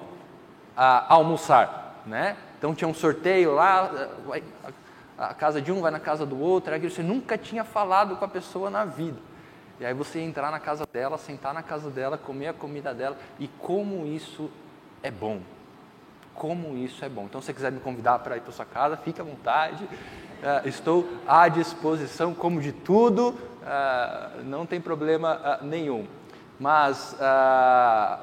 a, 0.77 1.13
a 1.13 1.15
almoçar, 1.15 2.03
né? 2.07 2.37
Então 2.59 2.75
tinha 2.75 2.89
um 2.89 2.95
sorteio 2.95 3.55
lá, 3.55 3.91
a 5.27 5.35
casa 5.35 5.61
de 5.61 5.71
um 5.71 5.81
vai 5.81 5.91
na 5.91 6.01
casa 6.01 6.27
do 6.27 6.39
outro, 6.39 6.75
era 6.75 6.83
você 6.83 7.03
nunca 7.03 7.39
tinha 7.39 7.65
falado 7.65 8.17
com 8.17 8.25
a 8.25 8.29
pessoa 8.29 8.71
na 8.71 8.85
vida. 8.85 9.19
E 9.81 9.85
aí 9.85 9.95
você 9.95 10.21
entrar 10.21 10.51
na 10.51 10.61
casa 10.61 10.87
dela, 10.93 11.19
sentar 11.19 11.53
na 11.53 11.63
casa 11.63 11.91
dela, 11.91 12.17
comer 12.17 12.49
a 12.49 12.53
comida 12.53 12.95
dela, 12.95 13.17
e 13.39 13.49
como 13.49 14.07
isso 14.07 14.51
é 15.03 15.11
bom. 15.11 15.41
Como 16.35 16.77
isso 16.77 17.05
é 17.05 17.09
bom. 17.09 17.25
Então, 17.25 17.41
se 17.41 17.47
você 17.47 17.55
quiser 17.55 17.73
me 17.73 17.81
convidar 17.81 18.19
para 18.21 18.37
ir 18.37 18.41
para 18.41 18.53
sua 18.53 18.65
casa, 18.65 18.97
fique 18.97 19.21
à 19.21 19.25
vontade. 19.25 19.85
Uh, 19.85 20.69
estou 20.69 21.09
à 21.27 21.49
disposição, 21.49 22.35
como 22.35 22.61
de 22.61 22.73
tudo, 22.73 23.29
uh, 23.29 24.43
não 24.45 24.67
tem 24.67 24.81
problema 24.81 25.59
uh, 25.63 25.65
nenhum. 25.65 26.07
Mas, 26.61 27.17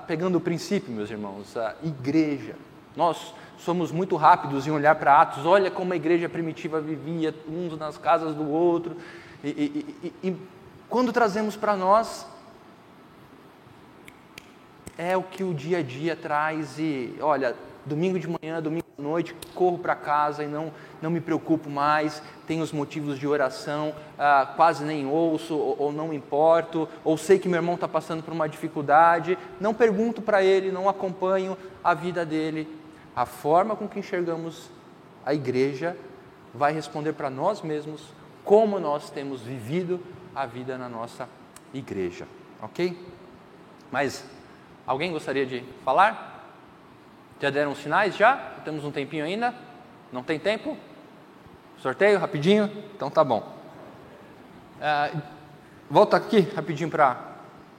pegando 0.07 0.37
o 0.37 0.39
princípio, 0.41 0.93
meus 0.93 1.11
irmãos, 1.11 1.57
a 1.57 1.75
igreja, 1.83 2.55
nós 2.95 3.33
somos 3.59 3.91
muito 3.91 4.15
rápidos 4.15 4.65
em 4.65 4.71
olhar 4.71 4.95
para 4.95 5.21
Atos, 5.21 5.45
olha 5.45 5.69
como 5.69 5.93
a 5.93 5.95
igreja 5.95 6.29
primitiva 6.29 6.79
vivia, 6.79 7.33
uns 7.47 7.77
nas 7.77 7.97
casas 7.97 8.33
do 8.33 8.49
outro, 8.49 8.95
e, 9.43 9.49
e, 9.49 10.13
e, 10.23 10.29
e 10.29 10.37
quando 10.89 11.13
trazemos 11.13 11.55
para 11.55 11.75
nós, 11.75 12.25
é 14.97 15.15
o 15.15 15.23
que 15.23 15.43
o 15.43 15.53
dia 15.53 15.79
a 15.79 15.81
dia 15.81 16.15
traz, 16.15 16.79
e 16.79 17.15
olha, 17.21 17.55
domingo 17.85 18.19
de 18.19 18.27
manhã, 18.27 18.61
domingo 18.61 18.85
à 18.97 19.01
noite, 19.01 19.35
corro 19.53 19.77
para 19.77 19.95
casa 19.95 20.43
e 20.43 20.47
não, 20.47 20.71
não 21.01 21.09
me 21.09 21.21
preocupo 21.21 21.69
mais, 21.69 22.21
tenho 22.47 22.63
os 22.63 22.71
motivos 22.71 23.19
de 23.19 23.27
oração, 23.27 23.93
ah, 24.17 24.53
quase 24.55 24.83
nem 24.83 25.05
ouço, 25.05 25.55
ou, 25.55 25.75
ou 25.79 25.91
não 25.91 26.13
importo, 26.13 26.87
ou 27.03 27.17
sei 27.17 27.39
que 27.39 27.47
meu 27.47 27.57
irmão 27.57 27.75
está 27.75 27.87
passando 27.87 28.23
por 28.23 28.33
uma 28.33 28.47
dificuldade, 28.47 29.37
não 29.59 29.73
pergunto 29.73 30.21
para 30.21 30.43
ele, 30.43 30.71
não 30.71 30.89
acompanho 30.89 31.57
a 31.83 31.93
vida 31.93 32.25
dele, 32.25 32.78
a 33.19 33.25
forma 33.25 33.75
com 33.75 33.85
que 33.85 33.99
enxergamos 33.99 34.69
a 35.25 35.33
igreja 35.33 35.97
vai 36.53 36.71
responder 36.71 37.11
para 37.11 37.29
nós 37.29 37.61
mesmos 37.61 38.13
como 38.45 38.79
nós 38.79 39.09
temos 39.09 39.41
vivido 39.41 39.99
a 40.33 40.45
vida 40.45 40.77
na 40.77 40.87
nossa 40.87 41.27
igreja, 41.73 42.25
ok? 42.61 42.97
Mas 43.91 44.23
alguém 44.87 45.11
gostaria 45.11 45.45
de 45.45 45.65
falar? 45.83 46.49
Já 47.41 47.49
deram 47.49 47.73
os 47.73 47.79
sinais? 47.79 48.15
Já? 48.15 48.37
Temos 48.63 48.85
um 48.85 48.91
tempinho 48.91 49.25
ainda? 49.25 49.53
Não 50.13 50.23
tem 50.23 50.39
tempo? 50.39 50.77
Sorteio 51.77 52.19
rapidinho? 52.19 52.71
Então 52.95 53.09
tá 53.09 53.21
bom. 53.21 53.53
Uh, 54.79 55.21
volta 55.89 56.15
aqui 56.15 56.39
rapidinho 56.55 56.89
para 56.89 57.35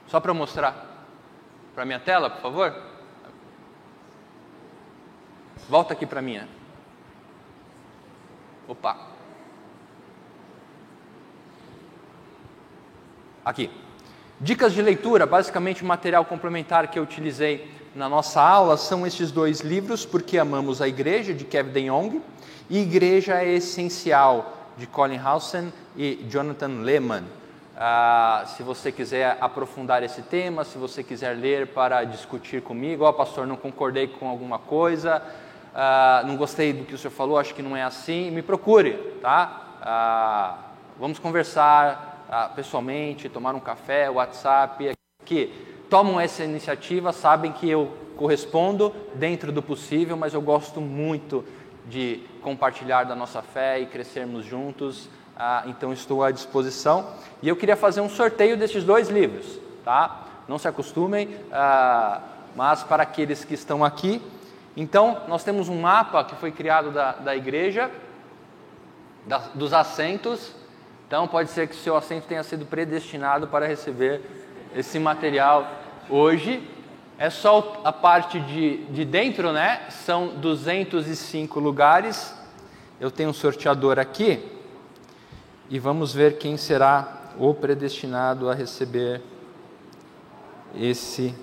só 0.07 0.21
para 0.21 0.35
mostrar 0.35 1.07
para 1.75 1.87
minha 1.87 1.99
tela, 1.99 2.29
por 2.29 2.43
favor. 2.43 2.90
Volta 5.71 5.93
aqui 5.93 6.05
para 6.05 6.21
mim. 6.21 6.41
Opa. 8.67 8.99
Aqui. 13.45 13.71
Dicas 14.41 14.73
de 14.73 14.83
leitura, 14.83 15.27
basicamente 15.27 15.85
o 15.85 15.87
material 15.87 16.25
complementar 16.25 16.89
que 16.89 16.99
eu 16.99 17.05
utilizei 17.05 17.73
na 17.95 18.09
nossa 18.09 18.43
aula 18.43 18.77
são 18.77 19.07
estes 19.07 19.31
dois 19.31 19.61
livros, 19.61 20.05
Porque 20.05 20.39
Amamos 20.39 20.83
a 20.83 20.89
Igreja, 20.89 21.33
de 21.33 21.45
Kevin 21.45 21.71
De 21.71 21.89
Jong, 21.89 22.21
e 22.69 22.81
Igreja 22.81 23.41
é 23.41 23.53
Essencial, 23.53 24.73
de 24.77 24.89
Colin 24.89 25.19
Hausen 25.19 25.73
e 25.97 26.27
Jonathan 26.29 26.81
Lehman. 26.83 27.23
Ah, 27.77 28.43
se 28.57 28.65
você 28.65 28.91
quiser 28.91 29.39
aprofundar 29.41 30.03
esse 30.03 30.23
tema, 30.23 30.65
se 30.65 30.77
você 30.77 31.05
quiser 31.05 31.37
ler 31.37 31.69
para 31.69 32.03
discutir 32.03 32.61
comigo, 32.61 33.05
ó, 33.05 33.11
oh, 33.11 33.13
pastor, 33.13 33.47
não 33.47 33.57
concordei 33.57 34.09
com 34.09 34.29
alguma 34.29 34.59
coisa, 34.59 35.23
ah, 35.75 36.23
não 36.27 36.37
gostei 36.37 36.73
do 36.73 36.85
que 36.85 36.95
o 36.95 36.99
senhor 36.99 37.13
falou, 37.13 37.39
acho 37.39 37.55
que 37.55 37.63
não 37.63 37.77
é 37.77 37.83
assim, 37.83 38.31
me 38.31 38.43
procure, 38.43 38.93
tá? 39.21 39.79
Ah, 39.83 40.59
vamos 40.99 41.19
conversar 41.19 42.25
ah, 42.29 42.51
pessoalmente, 42.55 43.29
tomar 43.29 43.55
um 43.55 43.61
café, 43.61 44.11
WhatsApp, 44.11 44.93
que 45.25 45.53
tomam 45.89 46.21
essa 46.21 46.45
iniciativa, 46.45 47.13
sabem 47.13 47.53
que 47.53 47.69
eu 47.69 47.93
correspondo 48.17 48.95
dentro 49.15 49.51
do 49.51 49.63
possível, 49.63 50.17
mas 50.17 50.35
eu 50.35 50.43
gosto 50.43 50.81
muito 50.81 51.45
de 51.87 52.23
compartilhar 52.43 53.05
da 53.05 53.17
nossa 53.17 53.43
fé 53.43 53.81
e 53.81 53.87
crescermos 53.87 54.45
juntos 54.45 55.09
ah, 55.43 55.63
então 55.67 55.91
estou 55.91 56.23
à 56.23 56.31
disposição. 56.31 57.15
E 57.41 57.49
eu 57.49 57.57
queria 57.57 57.75
fazer 57.75 58.03
um 58.03 58.11
sorteio 58.11 58.59
desses 58.59 58.85
dois 58.85 59.09
livros, 59.09 59.59
tá? 59.83 60.27
Não 60.47 60.59
se 60.59 60.69
acostumem, 60.69 61.35
ah, 61.51 62.21
mas 62.55 62.83
para 62.83 63.05
aqueles 63.05 63.43
que 63.43 63.55
estão 63.55 63.83
aqui. 63.83 64.21
Então, 64.77 65.23
nós 65.29 65.43
temos 65.43 65.69
um 65.69 65.81
mapa 65.81 66.25
que 66.25 66.35
foi 66.37 66.53
criado 66.53 66.91
da, 66.91 67.13
da 67.13 67.37
igreja, 67.37 67.91
da, 69.27 69.39
dos 69.55 69.73
assentos. 69.73 70.53
Então, 71.07 71.27
pode 71.27 71.51
ser 71.51 71.69
que 71.69 71.75
o 71.75 71.79
seu 71.79 71.97
assento 71.97 72.27
tenha 72.27 72.43
sido 72.43 72.65
predestinado 72.65 73.49
para 73.49 73.67
receber 73.67 74.23
esse 74.75 74.99
material 74.99 75.69
hoje. 76.09 76.63
É 77.19 77.29
só 77.29 77.83
a 77.85 77.93
parte 77.93 78.39
de, 78.41 78.85
de 78.87 79.05
dentro, 79.05 79.53
né? 79.53 79.83
São 79.91 80.29
205 80.37 81.59
lugares. 81.61 82.35
Eu 83.01 83.11
tenho 83.11 83.31
um 83.31 83.35
sorteador 83.35 83.99
aqui 83.99 84.43
e 85.69 85.79
vamos 85.79 86.15
ver 86.15 86.39
quem 86.39 86.57
será 86.57 87.33
o 87.39 87.55
predestinado 87.55 88.49
a 88.49 88.55
receber 88.55 89.23
esse 90.75 91.35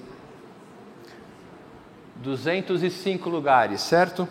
205 2.22 3.30
lugares, 3.30 3.82
certo? 3.82 4.28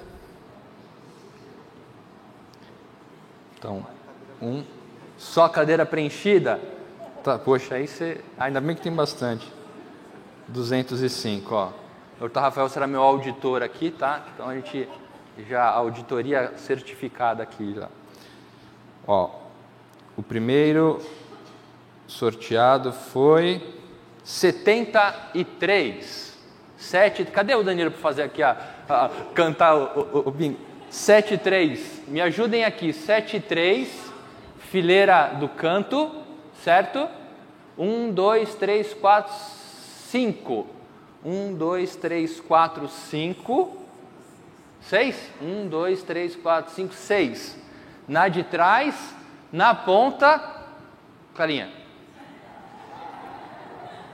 Então, 3.59 3.85
um 4.41 4.63
só 5.17 5.49
cadeira 5.49 5.87
preenchida. 5.87 6.61
Tá, 7.23 7.39
poxa, 7.39 7.77
aí 7.77 7.89
você 7.89 8.21
ainda 8.39 8.61
bem 8.61 8.77
que 8.77 8.83
tem 8.83 8.93
bastante. 8.93 9.51
205, 10.49 11.55
ó. 11.55 11.71
O 12.21 12.29
Dr. 12.29 12.39
Rafael 12.39 12.69
será 12.69 12.87
meu 12.87 13.03
auditor 13.03 13.63
aqui, 13.63 13.91
tá? 13.91 14.25
Então 14.33 14.49
a 14.49 14.55
gente 14.55 14.89
já 15.49 15.65
auditoria 15.65 16.53
certificada 16.57 17.43
aqui 17.43 17.75
já. 17.75 17.89
Ó, 19.07 19.31
o 20.17 20.23
primeiro 20.23 21.01
sorteado 22.07 22.93
foi 22.93 23.75
73. 24.25 26.36
Sete, 26.77 27.25
cadê 27.25 27.55
o 27.55 27.63
Danilo 27.63 27.91
para 27.91 28.01
fazer 28.01 28.23
aqui 28.23 28.43
a, 28.43 28.57
a 28.89 29.11
cantar 29.35 29.75
o, 29.75 30.01
o, 30.13 30.29
o 30.29 30.31
bingo? 30.31 30.59
73. 30.91 32.03
Me 32.07 32.21
ajudem 32.21 32.65
aqui. 32.65 32.93
73, 32.93 34.13
fileira 34.59 35.29
do 35.41 35.49
canto, 35.49 36.11
certo? 36.63 37.09
1 37.79 38.13
2 38.13 38.55
3 38.55 38.95
4 38.95 39.35
5. 40.11 40.67
1 41.25 41.55
2 41.55 41.97
3 41.97 42.41
4 42.41 42.89
5. 42.89 43.77
6? 44.83 45.33
1 45.41 45.69
2 45.69 46.03
3 46.03 46.37
4 46.37 46.73
5 46.73 46.95
6. 46.95 47.57
Na 48.07 48.29
de 48.29 48.45
trás, 48.45 49.15
na 49.51 49.75
ponta, 49.75 50.41
carinha 51.35 51.76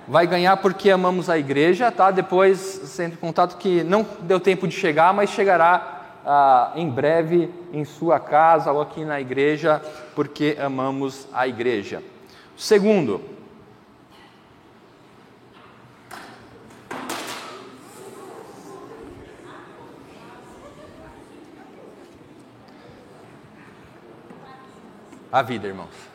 vai 0.07 0.27
ganhar 0.27 0.57
porque 0.57 0.91
amamos 0.91 1.31
a 1.31 1.39
igreja, 1.39 1.91
tá? 1.91 2.11
Depois, 2.11 2.59
sendo 2.59 3.17
contato 3.17 3.57
que 3.57 3.83
não 3.85 4.07
deu 4.21 4.41
tempo 4.41 4.67
de 4.67 4.75
chegar, 4.75 5.13
mas 5.13 5.31
chegará 5.31 6.21
ah, 6.25 6.73
em 6.75 6.89
breve 6.89 7.51
em 7.73 7.85
sua 7.85 8.19
casa 8.21 8.73
ou 8.73 8.81
aqui 8.81 9.05
na 9.05 9.21
igreja, 9.21 9.81
porque 10.15 10.57
amamos 10.61 11.27
a 11.33 11.47
igreja. 11.47 12.03
Segundo, 12.57 13.21
a 25.33 25.43
vida, 25.43 25.67
irmãos. 25.67 26.12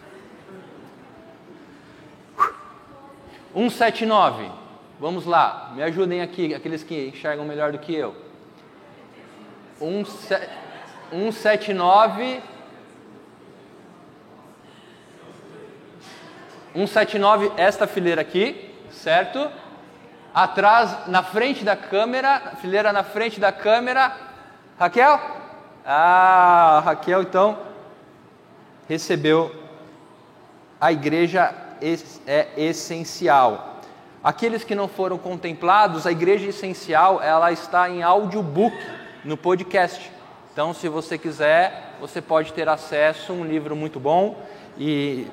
179. 3.54 4.50
Vamos 5.00 5.26
lá, 5.26 5.72
me 5.76 5.84
ajudem 5.84 6.22
aqui, 6.22 6.56
aqueles 6.56 6.84
que 6.84 7.10
enxergam 7.10 7.46
melhor 7.46 7.72
do 7.72 7.78
que 7.78 7.94
eu. 7.94 8.16
179. 9.80 12.42
179, 16.74 17.52
esta 17.58 17.86
fileira 17.88 18.22
aqui, 18.22 18.74
certo? 18.92 19.50
Atrás, 20.34 21.08
na 21.08 21.24
frente 21.24 21.64
da 21.64 21.76
câmera, 21.76 22.54
fileira 22.62 22.94
na 22.94 23.04
frente 23.04 23.40
da 23.40 23.52
câmera. 23.52 24.16
Raquel? 24.80 25.20
Ah, 25.86 26.82
Raquel 26.86 27.22
então 27.22 27.60
recebeu 28.88 29.54
a 30.80 30.92
igreja 30.92 31.54
é 32.26 32.48
essencial. 32.58 33.82
Aqueles 34.24 34.64
que 34.64 34.76
não 34.76 34.88
foram 34.88 35.18
contemplados, 35.18 36.06
a 36.06 36.12
igreja 36.12 36.48
essencial, 36.48 37.22
ela 37.22 37.52
está 37.52 37.90
em 37.90 38.04
audiobook 38.04 38.76
no 39.24 39.38
podcast. 39.38 40.12
Então, 40.52 40.74
se 40.74 40.90
você 40.90 41.18
quiser, 41.18 41.96
você 42.02 42.22
pode 42.22 42.52
ter 42.52 42.68
acesso 42.68 43.32
a 43.32 43.36
um 43.36 43.46
livro 43.46 43.76
muito 43.76 44.00
bom 44.00 44.44
e, 44.78 45.28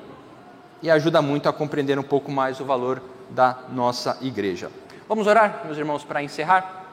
e 0.81 0.89
ajuda 0.89 1.21
muito 1.21 1.49
a 1.49 1.53
compreender 1.53 1.97
um 1.97 2.03
pouco 2.03 2.31
mais 2.31 2.59
o 2.59 2.65
valor 2.65 3.01
da 3.29 3.57
nossa 3.69 4.17
igreja. 4.21 4.71
Vamos 5.07 5.27
orar, 5.27 5.61
meus 5.65 5.77
irmãos, 5.77 6.03
para 6.03 6.23
encerrar? 6.23 6.85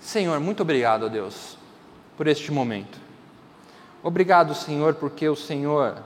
Senhor, 0.00 0.40
muito 0.40 0.62
obrigado, 0.62 1.06
a 1.06 1.08
Deus, 1.08 1.56
por 2.16 2.26
este 2.26 2.50
momento. 2.50 2.98
Obrigado, 4.02 4.54
Senhor, 4.54 4.94
porque 4.94 5.28
o 5.28 5.36
Senhor 5.36 6.02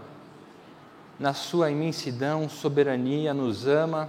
na 1.19 1.33
sua 1.33 1.71
imensidão, 1.71 2.49
soberania, 2.49 3.33
nos 3.33 3.67
ama 3.67 4.09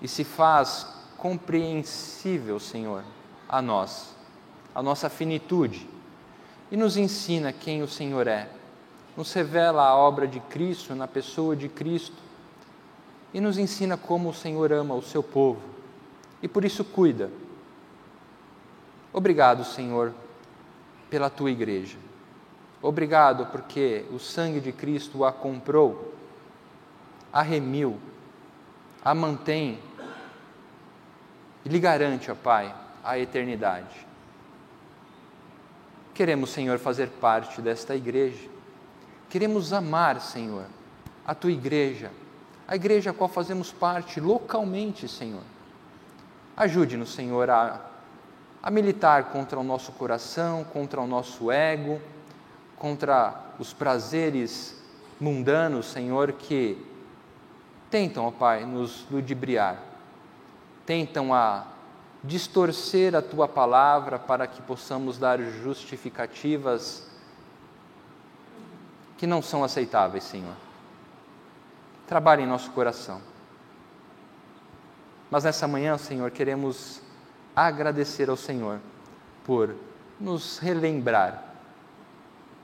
e 0.00 0.08
se 0.08 0.24
faz 0.24 0.86
compreensível, 1.16 2.58
Senhor, 2.58 3.02
a 3.48 3.60
nós, 3.60 4.14
a 4.74 4.82
nossa 4.82 5.10
finitude, 5.10 5.86
e 6.70 6.76
nos 6.76 6.96
ensina 6.96 7.52
quem 7.52 7.82
o 7.82 7.88
Senhor 7.88 8.26
é. 8.26 8.48
Nos 9.16 9.32
revela 9.32 9.82
a 9.82 9.96
obra 9.96 10.26
de 10.26 10.40
Cristo 10.40 10.94
na 10.94 11.06
pessoa 11.06 11.54
de 11.54 11.68
Cristo 11.68 12.16
e 13.34 13.40
nos 13.40 13.58
ensina 13.58 13.96
como 13.96 14.30
o 14.30 14.34
Senhor 14.34 14.72
ama 14.72 14.94
o 14.94 15.02
seu 15.02 15.22
povo 15.22 15.60
e 16.42 16.48
por 16.48 16.64
isso 16.64 16.84
cuida. 16.84 17.30
Obrigado, 19.12 19.64
Senhor, 19.64 20.14
pela 21.08 21.28
tua 21.28 21.50
igreja. 21.50 21.98
Obrigado 22.80 23.46
porque 23.46 24.06
o 24.12 24.18
sangue 24.18 24.60
de 24.60 24.72
Cristo 24.72 25.24
a 25.24 25.32
comprou 25.32 26.09
a 27.32 27.42
remiu, 27.42 27.98
a 29.04 29.14
mantém 29.14 29.78
e 31.64 31.68
lhe 31.68 31.78
garante, 31.78 32.30
ó 32.30 32.34
Pai, 32.34 32.74
a 33.04 33.18
eternidade. 33.18 34.06
Queremos, 36.14 36.50
Senhor, 36.50 36.78
fazer 36.78 37.08
parte 37.08 37.62
desta 37.62 37.94
igreja. 37.94 38.48
Queremos 39.28 39.72
amar, 39.72 40.20
Senhor, 40.20 40.66
a 41.24 41.34
tua 41.34 41.52
igreja, 41.52 42.10
a 42.66 42.74
igreja 42.74 43.10
a 43.10 43.14
qual 43.14 43.28
fazemos 43.28 43.72
parte 43.72 44.20
localmente, 44.20 45.08
Senhor. 45.08 45.42
Ajude-nos, 46.56 47.14
Senhor, 47.14 47.48
a, 47.48 47.80
a 48.62 48.70
militar 48.70 49.24
contra 49.30 49.58
o 49.58 49.62
nosso 49.62 49.92
coração, 49.92 50.64
contra 50.64 51.00
o 51.00 51.06
nosso 51.06 51.50
ego, 51.50 52.00
contra 52.76 53.34
os 53.58 53.72
prazeres 53.72 54.78
mundanos, 55.20 55.86
Senhor, 55.86 56.32
que 56.32 56.89
tentam, 57.90 58.26
ó 58.26 58.30
Pai, 58.30 58.64
nos 58.64 59.04
ludibriar, 59.10 59.82
tentam 60.86 61.34
a 61.34 61.66
distorcer 62.22 63.14
a 63.14 63.22
tua 63.22 63.48
palavra 63.48 64.18
para 64.18 64.46
que 64.46 64.62
possamos 64.62 65.18
dar 65.18 65.40
justificativas 65.40 67.08
que 69.16 69.26
não 69.26 69.42
são 69.42 69.64
aceitáveis, 69.64 70.24
Senhor. 70.24 70.54
Trabalhe 72.06 72.42
em 72.42 72.46
nosso 72.46 72.70
coração. 72.70 73.20
Mas 75.30 75.44
nessa 75.44 75.68
manhã, 75.68 75.96
Senhor, 75.96 76.30
queremos 76.30 77.00
agradecer 77.54 78.28
ao 78.28 78.36
Senhor 78.36 78.80
por 79.44 79.74
nos 80.18 80.58
relembrar 80.58 81.44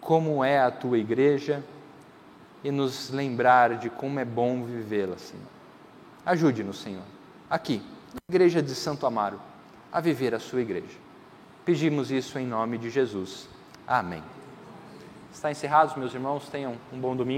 como 0.00 0.44
é 0.44 0.60
a 0.60 0.70
tua 0.70 0.98
igreja 0.98 1.62
e 2.66 2.70
nos 2.72 3.10
lembrar 3.10 3.78
de 3.78 3.88
como 3.88 4.18
é 4.18 4.24
bom 4.24 4.64
vivê-la, 4.64 5.16
Senhor. 5.16 5.46
Ajude-nos, 6.24 6.80
Senhor, 6.80 7.04
aqui, 7.48 7.80
na 8.12 8.18
Igreja 8.28 8.60
de 8.60 8.74
Santo 8.74 9.06
Amaro, 9.06 9.40
a 9.92 10.00
viver 10.00 10.34
a 10.34 10.40
sua 10.40 10.60
igreja. 10.62 10.98
Pedimos 11.64 12.10
isso 12.10 12.36
em 12.40 12.44
nome 12.44 12.76
de 12.76 12.90
Jesus. 12.90 13.48
Amém. 13.86 14.20
Está 15.32 15.48
encerrado, 15.48 15.96
meus 15.96 16.12
irmãos. 16.12 16.48
Tenham 16.48 16.76
um 16.92 16.98
bom 16.98 17.14
domingo. 17.14 17.34